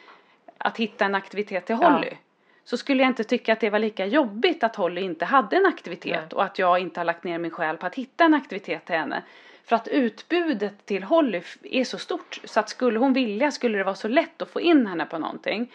att 0.58 0.78
hitta 0.78 1.06
en 1.06 1.16
aktivitet 1.16 1.66
till 1.66 1.76
Holly. 1.76 2.08
Ja. 2.12 2.18
Så 2.64 2.78
skulle 2.78 3.04
jag 3.04 3.10
inte 3.10 3.24
tycka 3.24 3.54
att 3.54 3.60
det 3.60 3.70
var 3.70 3.80
lika 3.80 4.06
jobbigt 4.06 4.64
att 4.64 4.76
Holly 4.76 5.02
inte 5.02 5.26
hade 5.26 5.56
en 5.56 5.66
aktivitet 5.66 6.22
Nej. 6.22 6.36
och 6.36 6.44
att 6.44 6.60
jag 6.60 6.80
inte 6.80 7.00
har 7.00 7.06
lagt 7.06 7.24
ner 7.24 7.40
min 7.40 7.52
själ 7.52 7.78
på 7.78 7.86
att 7.86 7.96
hitta 7.96 8.24
en 8.24 8.34
aktivitet 8.34 8.86
till 8.86 8.96
henne. 8.96 9.24
För 9.70 9.76
att 9.76 9.88
utbudet 9.88 10.86
till 10.86 11.04
Holly 11.04 11.42
är 11.64 11.84
så 11.84 11.98
stort 11.98 12.42
så 12.44 12.60
att 12.60 12.70
skulle 12.70 13.00
hon 13.00 13.14
vilja 13.14 13.52
skulle 13.52 13.78
det 13.78 13.84
vara 13.84 13.96
så 13.96 14.08
lätt 14.08 14.42
att 14.42 14.50
få 14.50 14.62
in 14.62 14.88
henne 14.88 15.06
på 15.06 15.18
någonting. 15.18 15.72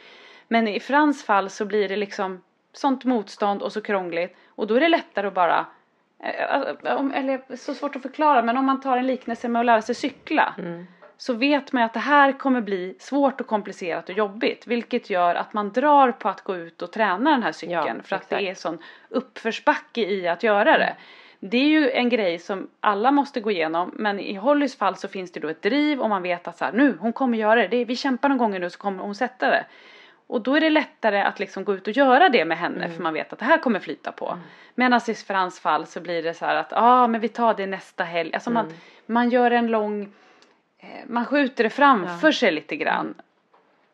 Men 0.49 0.69
i 0.69 0.81
Frans 0.81 1.25
fall 1.25 1.51
så 1.51 1.65
blir 1.65 1.89
det 1.89 1.97
liksom 1.97 2.43
sånt 2.73 3.05
motstånd 3.05 3.63
och 3.63 3.73
så 3.73 3.81
krångligt 3.81 4.37
och 4.49 4.67
då 4.67 4.75
är 4.75 4.81
det 4.81 4.89
lättare 4.89 5.27
att 5.27 5.35
bara 5.35 5.67
eh, 6.23 7.21
eller 7.21 7.57
så 7.57 7.75
svårt 7.75 7.97
att 7.97 8.03
förklara 8.03 8.43
men 8.43 8.57
om 8.57 8.65
man 8.65 8.81
tar 8.81 8.97
en 8.97 9.07
liknelse 9.07 9.49
med 9.49 9.61
att 9.61 9.67
lära 9.67 9.83
sig 9.83 9.95
cykla 9.95 10.55
mm. 10.59 10.87
så 11.17 11.35
vet 11.35 11.73
man 11.73 11.83
att 11.83 11.95
det 11.95 12.01
här 12.01 12.39
kommer 12.39 12.61
bli 12.61 12.97
svårt 12.99 13.41
och 13.41 13.47
komplicerat 13.47 14.09
och 14.09 14.15
jobbigt 14.15 14.67
vilket 14.67 15.11
gör 15.11 15.35
att 15.35 15.53
man 15.53 15.73
drar 15.73 16.13
på 16.13 16.29
att 16.29 16.41
gå 16.41 16.57
ut 16.57 16.83
och 16.83 16.93
träna 16.93 17.31
den 17.31 17.43
här 17.43 17.53
cykeln 17.53 17.97
ja, 17.97 18.03
för 18.05 18.17
att 18.17 18.23
exakt. 18.23 18.29
det 18.31 18.51
är 18.51 18.55
sån 18.55 18.79
uppförsbacke 19.09 20.01
i 20.01 20.29
att 20.29 20.43
göra 20.43 20.79
det. 20.79 20.85
Mm. 20.85 20.97
Det 21.47 21.57
är 21.57 21.69
ju 21.69 21.91
en 21.91 22.09
grej 22.09 22.39
som 22.39 22.69
alla 22.81 23.11
måste 23.11 23.41
gå 23.41 23.51
igenom 23.51 23.91
men 23.95 24.21
i 24.21 24.35
Hollys 24.35 24.77
fall 24.77 24.97
så 24.97 25.09
finns 25.09 25.33
det 25.33 25.41
då 25.41 25.49
ett 25.49 25.63
driv 25.63 26.01
och 26.01 26.09
man 26.09 26.23
vet 26.23 26.49
att 26.49 26.57
så 26.57 26.65
här, 26.65 26.73
nu 26.73 26.97
hon 27.01 27.13
kommer 27.13 27.39
göra 27.39 27.63
det, 27.63 27.69
det 27.69 27.85
vi 27.85 27.97
kämpar 27.97 28.29
någon 28.29 28.39
gång 28.39 28.61
nu 28.61 28.71
så 28.71 28.79
kommer 28.79 29.03
hon 29.03 29.15
sätta 29.15 29.51
det. 29.51 29.67
Och 30.27 30.41
då 30.41 30.57
är 30.57 30.61
det 30.61 30.71
lättare 30.71 31.23
att 31.23 31.39
liksom 31.39 31.65
gå 31.65 31.75
ut 31.75 31.87
och 31.87 31.97
göra 31.97 32.29
det 32.29 32.45
med 32.45 32.59
henne 32.59 32.85
mm. 32.85 32.97
för 32.97 33.03
man 33.03 33.15
vet 33.15 33.33
att 33.33 33.39
det 33.39 33.45
här 33.45 33.59
kommer 33.59 33.81
flyta 33.81 34.13
på. 34.13 34.29
Mm. 34.29 34.41
Medan 34.75 35.01
i 35.09 35.15
Frans 35.15 35.61
fall 35.61 35.87
så 35.87 36.01
blir 36.01 36.23
det 36.23 36.35
så 36.35 36.45
här 36.45 36.57
att 36.57 36.69
ja 36.71 36.79
ah, 36.81 37.07
men 37.07 37.21
vi 37.21 37.29
tar 37.29 37.55
det 37.55 37.67
nästa 37.67 38.05
helg. 38.05 38.35
Alltså 38.35 38.51
mm. 38.51 38.67
man, 38.67 38.75
man 39.07 39.31
gör 39.31 39.51
en 39.51 39.67
lång, 39.67 40.03
eh, 40.79 40.89
man 41.07 41.25
skjuter 41.25 41.65
det 41.65 41.71
framför 41.71 42.29
ja. 42.29 42.33
sig 42.33 42.53
lite 42.53 42.77
grann. 42.77 43.15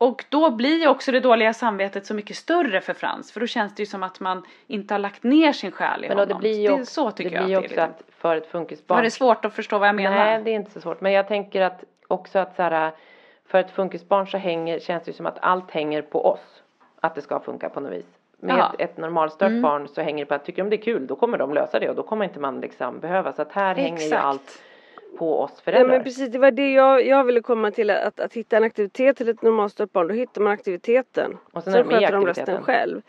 Och 0.01 0.25
då 0.29 0.51
blir 0.51 0.81
ju 0.81 0.89
också 0.89 1.13
det 1.13 1.21
dåliga 1.21 1.55
samvetet 1.55 2.07
så 2.07 2.15
mycket 2.15 2.37
större 2.37 2.81
för 2.81 2.95
Frans 2.95 3.33
för 3.33 3.41
då 3.41 3.47
känns 3.47 3.75
det 3.75 3.83
ju 3.83 3.87
som 3.87 4.03
att 4.03 4.21
man 4.21 4.43
inte 4.67 4.95
har 4.95 4.99
lagt 4.99 5.23
ner 5.23 5.53
sin 5.53 5.73
själ 5.73 6.05
i 6.05 6.09
men 6.09 6.19
honom. 6.19 6.29
Det 6.29 6.41
blir 6.41 6.61
ju 6.61 6.69
det 6.69 6.75
är 6.75 6.85
så 6.85 7.11
tycker 7.11 7.31
det 7.31 7.37
jag. 7.37 7.43
Det 7.43 7.47
blir 7.47 7.59
ju 7.59 7.65
också 7.65 7.81
att 7.81 8.03
för 8.11 8.37
ett 8.37 8.47
funkisbarn. 8.47 8.97
Var 8.97 9.03
det 9.03 9.11
svårt 9.11 9.45
att 9.45 9.55
förstå 9.55 9.79
vad 9.79 9.89
jag 9.89 9.95
menar? 9.95 10.17
Nej 10.17 10.43
det 10.43 10.51
är 10.51 10.55
inte 10.55 10.71
så 10.71 10.81
svårt 10.81 11.01
men 11.01 11.13
jag 11.13 11.29
tänker 11.29 11.61
att 11.61 11.85
också 12.09 12.39
att 12.39 12.57
så 12.57 12.63
här 12.63 12.93
för 13.47 13.59
ett 13.59 13.71
funkisbarn 13.71 14.27
så 14.27 14.39
hänger, 14.39 14.79
känns 14.79 15.05
det 15.05 15.13
som 15.13 15.27
att 15.27 15.39
allt 15.41 15.71
hänger 15.71 16.03
på 16.03 16.27
oss. 16.27 16.63
Att 17.01 17.15
det 17.15 17.23
ska 17.23 17.41
funka 17.41 17.69
på 17.69 17.81
något 17.81 17.93
vis. 17.93 18.07
Med 18.39 18.55
Aha. 18.55 18.75
ett, 18.79 18.91
ett 18.91 18.97
normalstört 18.97 19.49
mm. 19.49 19.63
barn 19.63 19.89
så 19.89 20.01
hänger 20.01 20.25
det 20.25 20.29
på 20.29 20.35
att 20.35 20.45
tycker 20.45 20.63
de 20.63 20.71
det 20.71 20.77
är 20.77 20.83
kul 20.83 21.07
då 21.07 21.17
kommer 21.17 21.39
de 21.39 21.55
lösa 21.55 21.79
det 21.79 21.89
och 21.89 21.97
då 21.97 22.03
kommer 22.03 22.25
inte 22.25 22.41
man 22.41 22.61
liksom 22.61 23.01
behöva. 23.01 23.33
Så 23.33 23.43
att 23.43 23.53
här 23.53 23.71
Exakt. 23.71 24.01
hänger 24.01 24.15
ju 24.15 24.15
allt 24.15 24.63
på 25.18 25.40
oss 25.40 25.61
föräldrar. 25.61 25.92
Ja 25.92 25.99
men 25.99 26.05
precis 26.05 26.29
det 26.29 26.38
var 26.38 26.51
det 26.51 26.73
jag, 26.73 27.07
jag 27.07 27.25
ville 27.25 27.40
komma 27.40 27.70
till 27.70 27.90
att, 27.90 28.20
att 28.20 28.35
hitta 28.35 28.57
en 28.57 28.64
aktivitet 28.64 29.16
till 29.16 29.29
ett 29.29 29.42
normalstört 29.42 29.92
barn 29.92 30.09
då 30.09 30.14
hittar 30.14 30.40
man 30.40 30.53
aktiviteten. 30.53 31.38
Och 31.53 31.62
sen, 31.62 31.73
sen 31.73 31.85
sköter 31.85 32.12
de 32.12 32.27
resten 32.27 32.62
själv. 32.62 33.03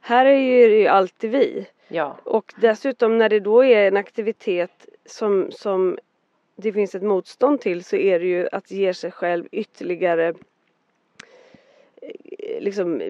Här 0.00 0.26
är 0.26 0.38
ju, 0.38 0.68
det 0.68 0.78
ju 0.78 0.86
alltid 0.86 1.30
vi. 1.30 1.66
Ja. 1.88 2.16
Och 2.24 2.54
dessutom 2.56 3.18
när 3.18 3.28
det 3.28 3.40
då 3.40 3.64
är 3.64 3.88
en 3.88 3.96
aktivitet 3.96 4.86
som, 5.06 5.50
som 5.50 5.98
det 6.56 6.72
finns 6.72 6.94
ett 6.94 7.02
motstånd 7.02 7.60
till 7.60 7.84
så 7.84 7.96
är 7.96 8.20
det 8.20 8.26
ju 8.26 8.48
att 8.52 8.70
ge 8.70 8.94
sig 8.94 9.10
själv 9.10 9.48
ytterligare 9.50 10.34
eh, 12.02 12.60
liksom 12.60 13.02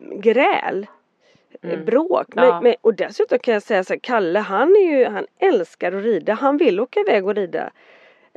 gräl. 0.00 0.86
Mm. 1.62 1.84
Bråk. 1.84 2.26
Men, 2.34 2.44
ja. 2.44 2.60
men, 2.60 2.74
och 2.80 2.94
dessutom 2.94 3.38
kan 3.38 3.54
jag 3.54 3.62
säga 3.62 3.84
så 3.84 3.92
här, 3.92 4.00
Kalle 4.00 4.38
han 4.38 4.76
är 4.76 4.98
ju, 4.98 5.04
han 5.04 5.26
älskar 5.38 5.92
att 5.92 6.04
rida. 6.04 6.34
Han 6.34 6.56
vill 6.56 6.80
åka 6.80 7.00
iväg 7.00 7.26
och 7.26 7.34
rida. 7.34 7.70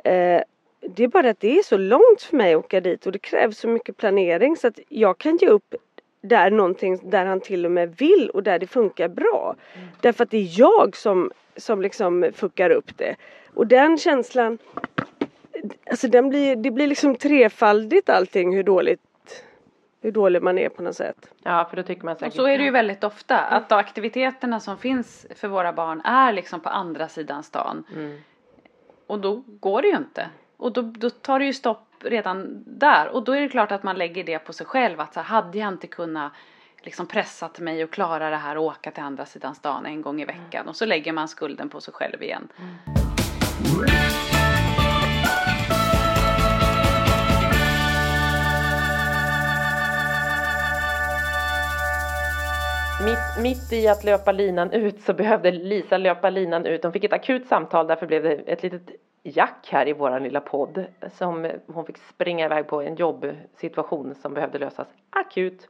Eh, 0.04 0.42
det 0.82 1.04
är 1.04 1.08
bara 1.08 1.30
att 1.30 1.40
det 1.40 1.60
är 1.60 1.64
så 1.64 1.78
långt 1.78 2.22
för 2.22 2.38
mig 2.38 2.54
att 2.54 2.66
åka 2.66 2.82
dit 2.82 3.06
och 3.06 3.12
det 3.12 3.20
krävs 3.20 3.58
så 3.58 3.68
mycket 3.68 3.98
planering 3.98 4.58
så 4.58 4.68
att 4.68 4.80
jag 4.90 5.18
kan 5.18 5.38
ge 5.38 5.48
upp 5.48 5.76
där 6.22 6.52
någonting 6.52 7.10
där 7.10 7.26
han 7.26 7.42
till 7.42 7.66
och 7.66 7.72
med 7.72 7.96
vill 7.98 8.30
och 8.30 8.44
där 8.44 8.60
det 8.60 8.68
funkar 8.68 9.08
bra. 9.08 9.56
Mm. 9.74 9.88
Därför 10.02 10.24
att 10.24 10.32
det 10.32 10.38
är 10.38 10.60
jag 10.60 10.96
som, 10.96 11.32
som 11.56 11.82
liksom 11.82 12.32
fuckar 12.36 12.70
upp 12.70 12.98
det. 12.98 13.16
Och 13.54 13.68
den 13.68 13.98
känslan, 13.98 14.58
alltså 15.90 16.08
den 16.08 16.30
blir, 16.30 16.56
det 16.56 16.72
blir 16.72 16.88
liksom 16.88 17.16
trefaldigt 17.16 18.10
allting 18.10 18.56
hur 18.56 18.64
dåligt 18.64 19.02
hur 20.02 20.12
dålig 20.12 20.42
man 20.42 20.58
är 20.58 20.70
på 20.70 20.82
något 20.82 20.96
sätt. 20.96 21.34
Ja, 21.44 21.68
för 21.70 21.78
då 21.78 21.84
tycker 21.84 22.06
man 22.06 22.16
säkert. 22.16 22.28
Och 22.28 22.34
så 22.34 22.48
är 22.48 22.58
det 22.58 22.64
ju 22.64 22.72
väldigt 22.72 23.04
ofta 23.04 23.40
att 23.40 23.72
aktiviteterna 23.72 24.60
som 24.60 24.78
finns 24.78 25.26
för 25.36 25.48
våra 25.48 25.74
barn 25.74 26.02
är 26.02 26.34
liksom 26.34 26.60
på 26.60 26.70
andra 26.70 27.08
sidan 27.08 27.44
stan. 27.44 27.84
Mm. 27.96 28.22
Och 29.08 29.20
då 29.20 29.44
går 29.46 29.82
det 29.82 29.88
ju 29.88 29.98
inte. 29.98 30.30
Och 30.58 30.74
då, 30.74 30.82
då 30.82 31.10
tar 31.10 31.40
det 31.40 31.46
ju 31.46 31.54
stopp 31.54 31.88
redan 32.04 32.64
där. 32.66 33.08
Och 33.08 33.24
då 33.24 33.32
är 33.32 33.42
det 33.42 33.50
klart 33.50 33.72
att 33.72 33.84
man 33.84 33.96
lägger 33.96 34.24
det 34.24 34.40
på 34.40 34.54
sig 34.54 34.66
själv. 34.66 35.00
Att 35.00 35.14
så 35.14 35.20
hade 35.20 35.58
jag 35.58 35.68
inte 35.68 35.88
kunnat 35.88 36.34
liksom 36.82 37.08
pressat 37.08 37.60
mig 37.60 37.84
och 37.84 37.92
klara 37.92 38.30
det 38.30 38.36
här 38.36 38.58
och 38.58 38.64
åka 38.64 38.92
till 38.92 39.04
andra 39.04 39.26
sidan 39.26 39.56
stan 39.56 39.86
en 39.86 40.02
gång 40.02 40.22
i 40.22 40.26
veckan. 40.26 40.62
Mm. 40.62 40.68
Och 40.68 40.76
så 40.76 40.86
lägger 40.86 41.14
man 41.14 41.28
skulden 41.28 41.70
på 41.70 41.82
sig 41.82 41.94
själv 41.94 42.24
igen. 42.24 42.48
Mm. 42.58 44.29
Mitt, 53.06 53.44
mitt 53.44 53.74
i 53.74 53.88
att 53.88 54.04
löpa 54.04 54.32
linan 54.32 54.72
ut 54.72 55.02
så 55.02 55.14
behövde 55.14 55.52
Lisa 55.52 55.98
löpa 55.98 56.30
linan 56.30 56.66
ut. 56.66 56.84
Hon 56.84 56.94
fick 56.94 57.04
ett 57.04 57.14
akut 57.14 57.48
samtal, 57.48 57.88
därför 57.88 58.08
blev 58.08 58.24
det 58.24 58.32
ett 58.32 58.64
litet 58.64 58.90
jack 59.24 59.70
här 59.72 59.88
i 59.88 59.94
våran 59.94 60.24
lilla 60.24 60.42
podd 60.42 60.86
som 61.12 61.52
hon 61.68 61.86
fick 61.86 61.98
springa 61.98 62.46
iväg 62.46 62.68
på 62.68 62.82
en 62.82 62.96
jobbsituation 62.96 64.16
som 64.16 64.34
behövde 64.34 64.60
lösas 64.60 64.88
akut. 65.10 65.70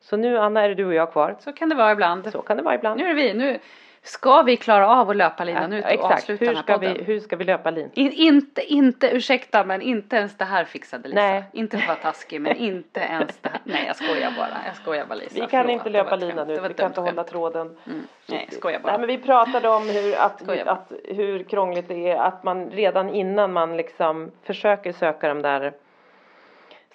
Så 0.00 0.16
nu 0.16 0.38
Anna 0.38 0.62
är 0.62 0.68
det 0.68 0.74
du 0.74 0.86
och 0.86 0.94
jag 0.94 1.12
kvar. 1.12 1.36
Så 1.40 1.52
kan 1.52 1.68
det 1.68 1.74
vara 1.74 1.92
ibland. 1.92 2.32
Så 2.32 2.42
kan 2.42 2.56
det 2.56 2.62
vara 2.62 2.74
ibland. 2.74 3.00
Nu 3.00 3.04
är 3.04 3.08
det 3.08 3.22
vi. 3.22 3.34
Nu 3.34 3.58
ska 4.04 4.42
vi 4.42 4.56
klara 4.56 4.88
av 4.88 5.10
att 5.10 5.16
löpa 5.16 5.44
linan 5.44 5.72
ja, 5.72 5.78
ut 5.78 5.84
och 5.84 5.90
exakt. 5.90 6.12
avsluta 6.12 6.44
hur 6.44 6.54
ska, 6.54 6.76
vi, 6.76 6.88
hur 6.88 7.20
ska 7.20 7.36
vi 7.36 7.44
löpa 7.44 7.70
linan? 7.70 7.90
In, 7.94 8.12
inte, 8.12 8.62
inte, 8.62 9.16
ursäkta 9.16 9.64
men 9.64 9.82
inte 9.82 10.16
ens 10.16 10.36
det 10.36 10.44
här 10.44 10.64
fixade 10.64 11.08
Lisa. 11.08 11.20
Nej. 11.20 11.44
Inte 11.52 11.78
för 11.78 11.82
att 11.82 11.88
vara 11.88 12.12
taskig 12.12 12.40
men 12.40 12.56
inte 12.56 13.00
ens 13.00 13.38
det 13.40 13.48
här. 13.48 13.60
Nej 13.64 13.84
jag 13.86 13.96
skojar 13.96 14.32
bara. 14.36 14.56
Jag 14.66 14.76
skojar 14.76 15.06
bara 15.06 15.14
Lisa. 15.14 15.34
Vi 15.34 15.40
kan 15.40 15.48
Förlåt, 15.48 15.70
inte 15.70 15.90
löpa 15.90 16.16
linan 16.16 16.50
ut. 16.50 16.70
Vi 16.70 16.74
kan 16.74 16.86
inte 16.86 17.00
hålla 17.00 17.24
tråden. 17.24 17.66
Mm. 17.66 18.06
Nej 18.26 18.46
jag 18.50 18.58
skojar 18.58 18.80
bara. 18.80 18.92
Nej 18.92 18.98
men 18.98 19.08
vi 19.08 19.18
pratade 19.18 19.68
om 19.68 19.88
hur, 19.88 20.14
att, 20.14 20.48
att, 20.66 20.92
hur 21.04 21.42
krångligt 21.42 21.88
det 21.88 22.10
är 22.10 22.16
att 22.16 22.44
man 22.44 22.70
redan 22.70 23.10
innan 23.10 23.52
man 23.52 23.76
liksom 23.76 24.30
försöker 24.42 24.92
söka 24.92 25.28
de 25.28 25.42
där 25.42 25.72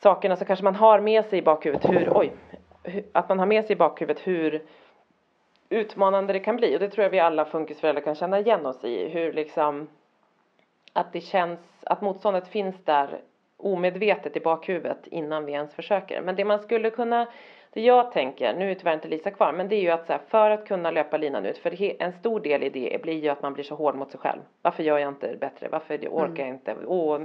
sakerna 0.01 0.35
så 0.35 0.45
kanske 0.45 0.63
man 0.63 0.75
har 0.75 0.99
med 0.99 1.25
sig 1.25 1.39
i 1.39 1.41
bakhuvudet 1.41 1.89
hur, 1.89 2.17
oj, 2.17 2.31
att 3.11 3.29
man 3.29 3.39
har 3.39 3.45
med 3.45 3.65
sig 3.65 3.73
i 3.73 3.77
bakhuvudet 3.77 4.27
hur 4.27 4.61
utmanande 5.69 6.33
det 6.33 6.39
kan 6.39 6.55
bli 6.55 6.75
och 6.75 6.79
det 6.79 6.89
tror 6.89 7.03
jag 7.03 7.09
vi 7.09 7.19
alla 7.19 7.45
funkisföräldrar 7.45 8.01
kan 8.01 8.15
känna 8.15 8.39
igen 8.39 8.65
oss 8.65 8.83
i 8.83 9.07
hur 9.07 9.33
liksom 9.33 9.87
att 10.93 11.13
det 11.13 11.21
känns 11.21 11.59
att 11.83 12.01
motståndet 12.01 12.47
finns 12.47 12.75
där 12.83 13.21
omedvetet 13.57 14.37
i 14.37 14.39
bakhuvudet 14.39 15.07
innan 15.07 15.45
vi 15.45 15.51
ens 15.51 15.73
försöker 15.73 16.21
men 16.21 16.35
det 16.35 16.45
man 16.45 16.59
skulle 16.59 16.89
kunna 16.89 17.27
Det 17.73 17.81
jag 17.81 18.11
tänker, 18.11 18.53
nu 18.53 18.71
är 18.71 18.75
tyvärr 18.75 18.93
inte 18.93 19.07
Lisa 19.07 19.31
kvar, 19.31 19.53
men 19.53 19.69
det 19.69 19.75
är 19.75 19.81
ju 19.81 19.89
att 19.89 20.05
så 20.05 20.13
här, 20.13 20.21
för 20.27 20.49
att 20.49 20.67
kunna 20.67 20.91
löpa 20.91 21.17
linan 21.17 21.45
ut, 21.45 21.57
för 21.57 22.01
en 22.01 22.13
stor 22.13 22.39
del 22.39 22.63
i 22.63 22.69
det 22.69 23.01
blir 23.01 23.23
ju 23.23 23.29
att 23.29 23.41
man 23.41 23.53
blir 23.53 23.63
så 23.63 23.75
hård 23.75 23.95
mot 23.95 24.11
sig 24.11 24.19
själv. 24.19 24.41
Varför 24.61 24.83
gör 24.83 24.97
jag 24.97 25.09
inte 25.09 25.35
bättre? 25.39 25.67
Varför 25.71 25.97
orkar 25.97 26.43
jag 26.43 26.49
inte? 26.49 26.75
Åh, 26.85 27.19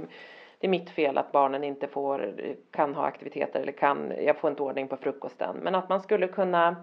det 0.59 0.67
är 0.67 0.69
mitt 0.69 0.89
fel 0.89 1.17
att 1.17 1.31
barnen 1.31 1.63
inte 1.63 1.87
får, 1.87 2.33
kan 2.71 2.95
ha 2.95 3.05
aktiviteter 3.05 3.59
eller 3.59 3.71
kan, 3.71 4.13
jag 4.25 4.37
får 4.37 4.49
inte 4.49 4.63
ordning 4.63 4.87
på 4.87 4.97
frukosten. 4.97 5.55
Men 5.61 5.75
att 5.75 5.89
man 5.89 6.01
skulle 6.01 6.27
kunna, 6.27 6.75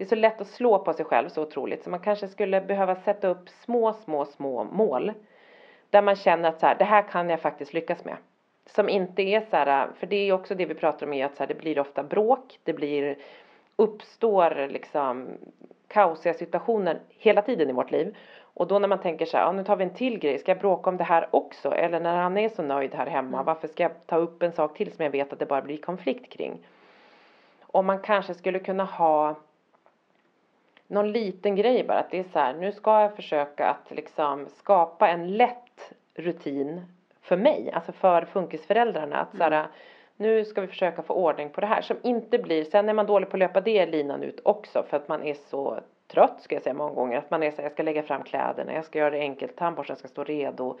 det 0.00 0.04
är 0.04 0.08
så 0.08 0.14
lätt 0.14 0.40
att 0.40 0.46
slå 0.46 0.78
på 0.78 0.92
sig 0.92 1.04
själv 1.04 1.28
så 1.28 1.42
otroligt, 1.42 1.84
så 1.84 1.90
man 1.90 2.00
kanske 2.00 2.28
skulle 2.28 2.60
behöva 2.60 2.94
sätta 2.94 3.28
upp 3.28 3.48
små, 3.48 3.92
små, 3.92 4.24
små 4.24 4.64
mål. 4.64 5.12
Där 5.90 6.02
man 6.02 6.16
känner 6.16 6.48
att 6.48 6.60
så 6.60 6.66
här, 6.66 6.74
det 6.78 6.84
här 6.84 7.02
kan 7.02 7.30
jag 7.30 7.40
faktiskt 7.40 7.72
lyckas 7.72 8.04
med. 8.04 8.16
Som 8.66 8.88
inte 8.88 9.22
är 9.22 9.40
så 9.40 9.56
här, 9.56 9.88
för 9.98 10.06
det 10.06 10.16
är 10.16 10.32
också 10.32 10.54
det 10.54 10.66
vi 10.66 10.74
pratar 10.74 11.06
om 11.06 11.22
att 11.24 11.36
så 11.36 11.42
här, 11.42 11.46
det 11.46 11.54
blir 11.54 11.78
ofta 11.78 12.02
bråk, 12.02 12.58
det 12.64 12.72
blir, 12.72 13.18
uppstår 13.76 14.68
liksom 14.68 15.28
kaosiga 15.88 16.34
situationer 16.34 17.00
hela 17.08 17.42
tiden 17.42 17.70
i 17.70 17.72
vårt 17.72 17.90
liv. 17.90 18.16
Och 18.42 18.66
då 18.66 18.78
när 18.78 18.88
man 18.88 19.00
tänker 19.00 19.26
så 19.26 19.36
här, 19.36 19.44
ja, 19.44 19.52
nu 19.52 19.64
tar 19.64 19.76
vi 19.76 19.84
en 19.84 19.94
till 19.94 20.18
grej, 20.18 20.38
ska 20.38 20.50
jag 20.50 20.60
bråka 20.60 20.90
om 20.90 20.96
det 20.96 21.04
här 21.04 21.28
också? 21.30 21.74
Eller 21.74 22.00
när 22.00 22.16
han 22.16 22.38
är 22.38 22.48
så 22.48 22.62
nöjd 22.62 22.94
här 22.94 23.06
hemma, 23.06 23.42
varför 23.42 23.68
ska 23.68 23.82
jag 23.82 24.06
ta 24.06 24.16
upp 24.16 24.42
en 24.42 24.52
sak 24.52 24.76
till 24.76 24.92
som 24.92 25.04
jag 25.04 25.12
vet 25.12 25.32
att 25.32 25.38
det 25.38 25.46
bara 25.46 25.62
blir 25.62 25.78
konflikt 25.78 26.32
kring? 26.32 26.66
Om 27.62 27.86
man 27.86 27.98
kanske 27.98 28.34
skulle 28.34 28.58
kunna 28.58 28.84
ha 28.84 29.36
någon 30.90 31.12
liten 31.12 31.56
grej 31.56 31.84
bara, 31.84 31.98
att 31.98 32.10
det 32.10 32.18
är 32.18 32.24
så 32.32 32.38
här, 32.38 32.54
nu 32.54 32.72
ska 32.72 33.00
jag 33.00 33.16
försöka 33.16 33.70
att 33.70 33.90
liksom 33.90 34.46
skapa 34.48 35.08
en 35.08 35.36
lätt 35.36 35.92
rutin 36.14 36.82
för 37.20 37.36
mig, 37.36 37.70
alltså 37.72 37.92
för 37.92 38.24
funkisföräldrarna, 38.24 39.16
att 39.16 39.36
så 39.36 39.42
här, 39.42 39.66
nu 40.16 40.44
ska 40.44 40.60
vi 40.60 40.66
försöka 40.66 41.02
få 41.02 41.14
ordning 41.14 41.50
på 41.50 41.60
det 41.60 41.66
här 41.66 41.80
som 41.80 41.96
inte 42.02 42.38
blir, 42.38 42.64
sen 42.64 42.88
är 42.88 42.94
man 42.94 43.06
dålig 43.06 43.30
på 43.30 43.36
att 43.36 43.38
löpa 43.38 43.60
det 43.60 43.86
linan 43.86 44.22
ut 44.22 44.40
också 44.42 44.82
för 44.88 44.96
att 44.96 45.08
man 45.08 45.22
är 45.22 45.34
så 45.34 45.80
trött 46.08 46.40
ska 46.40 46.54
jag 46.54 46.62
säga 46.62 46.74
många 46.74 46.94
gånger, 46.94 47.18
att 47.18 47.30
man 47.30 47.42
är 47.42 47.50
så 47.50 47.56
här, 47.56 47.62
jag 47.62 47.72
ska 47.72 47.82
lägga 47.82 48.02
fram 48.02 48.22
kläderna, 48.22 48.72
jag 48.72 48.84
ska 48.84 48.98
göra 48.98 49.10
det 49.10 49.20
enkelt, 49.20 49.56
tandborsten 49.56 49.96
ska 49.96 50.08
stå 50.08 50.24
redo. 50.24 50.78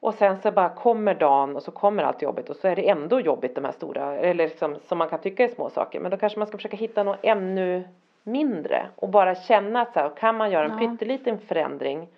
Och 0.00 0.14
sen 0.14 0.38
så 0.38 0.50
bara 0.50 0.68
kommer 0.68 1.14
dagen 1.14 1.56
och 1.56 1.62
så 1.62 1.70
kommer 1.70 2.02
allt 2.02 2.22
jobbigt 2.22 2.50
och 2.50 2.56
så 2.56 2.68
är 2.68 2.76
det 2.76 2.88
ändå 2.88 3.20
jobbigt 3.20 3.54
de 3.54 3.64
här 3.64 3.72
stora, 3.72 4.16
eller 4.16 4.48
liksom, 4.48 4.76
som 4.82 4.98
man 4.98 5.08
kan 5.08 5.20
tycka 5.20 5.44
är 5.44 5.48
små 5.48 5.70
saker. 5.70 6.00
Men 6.00 6.10
då 6.10 6.16
kanske 6.16 6.38
man 6.38 6.48
ska 6.48 6.58
försöka 6.58 6.76
hitta 6.76 7.02
något 7.02 7.18
ännu 7.22 7.84
mindre 8.22 8.86
och 8.96 9.08
bara 9.08 9.34
känna 9.34 9.80
att 9.80 9.92
så 9.92 10.00
här, 10.00 10.10
kan 10.16 10.36
man 10.36 10.50
göra 10.50 10.64
en 10.64 10.78
Ja. 10.82 10.88
pytteliten 10.88 11.38
förändring 11.38 12.08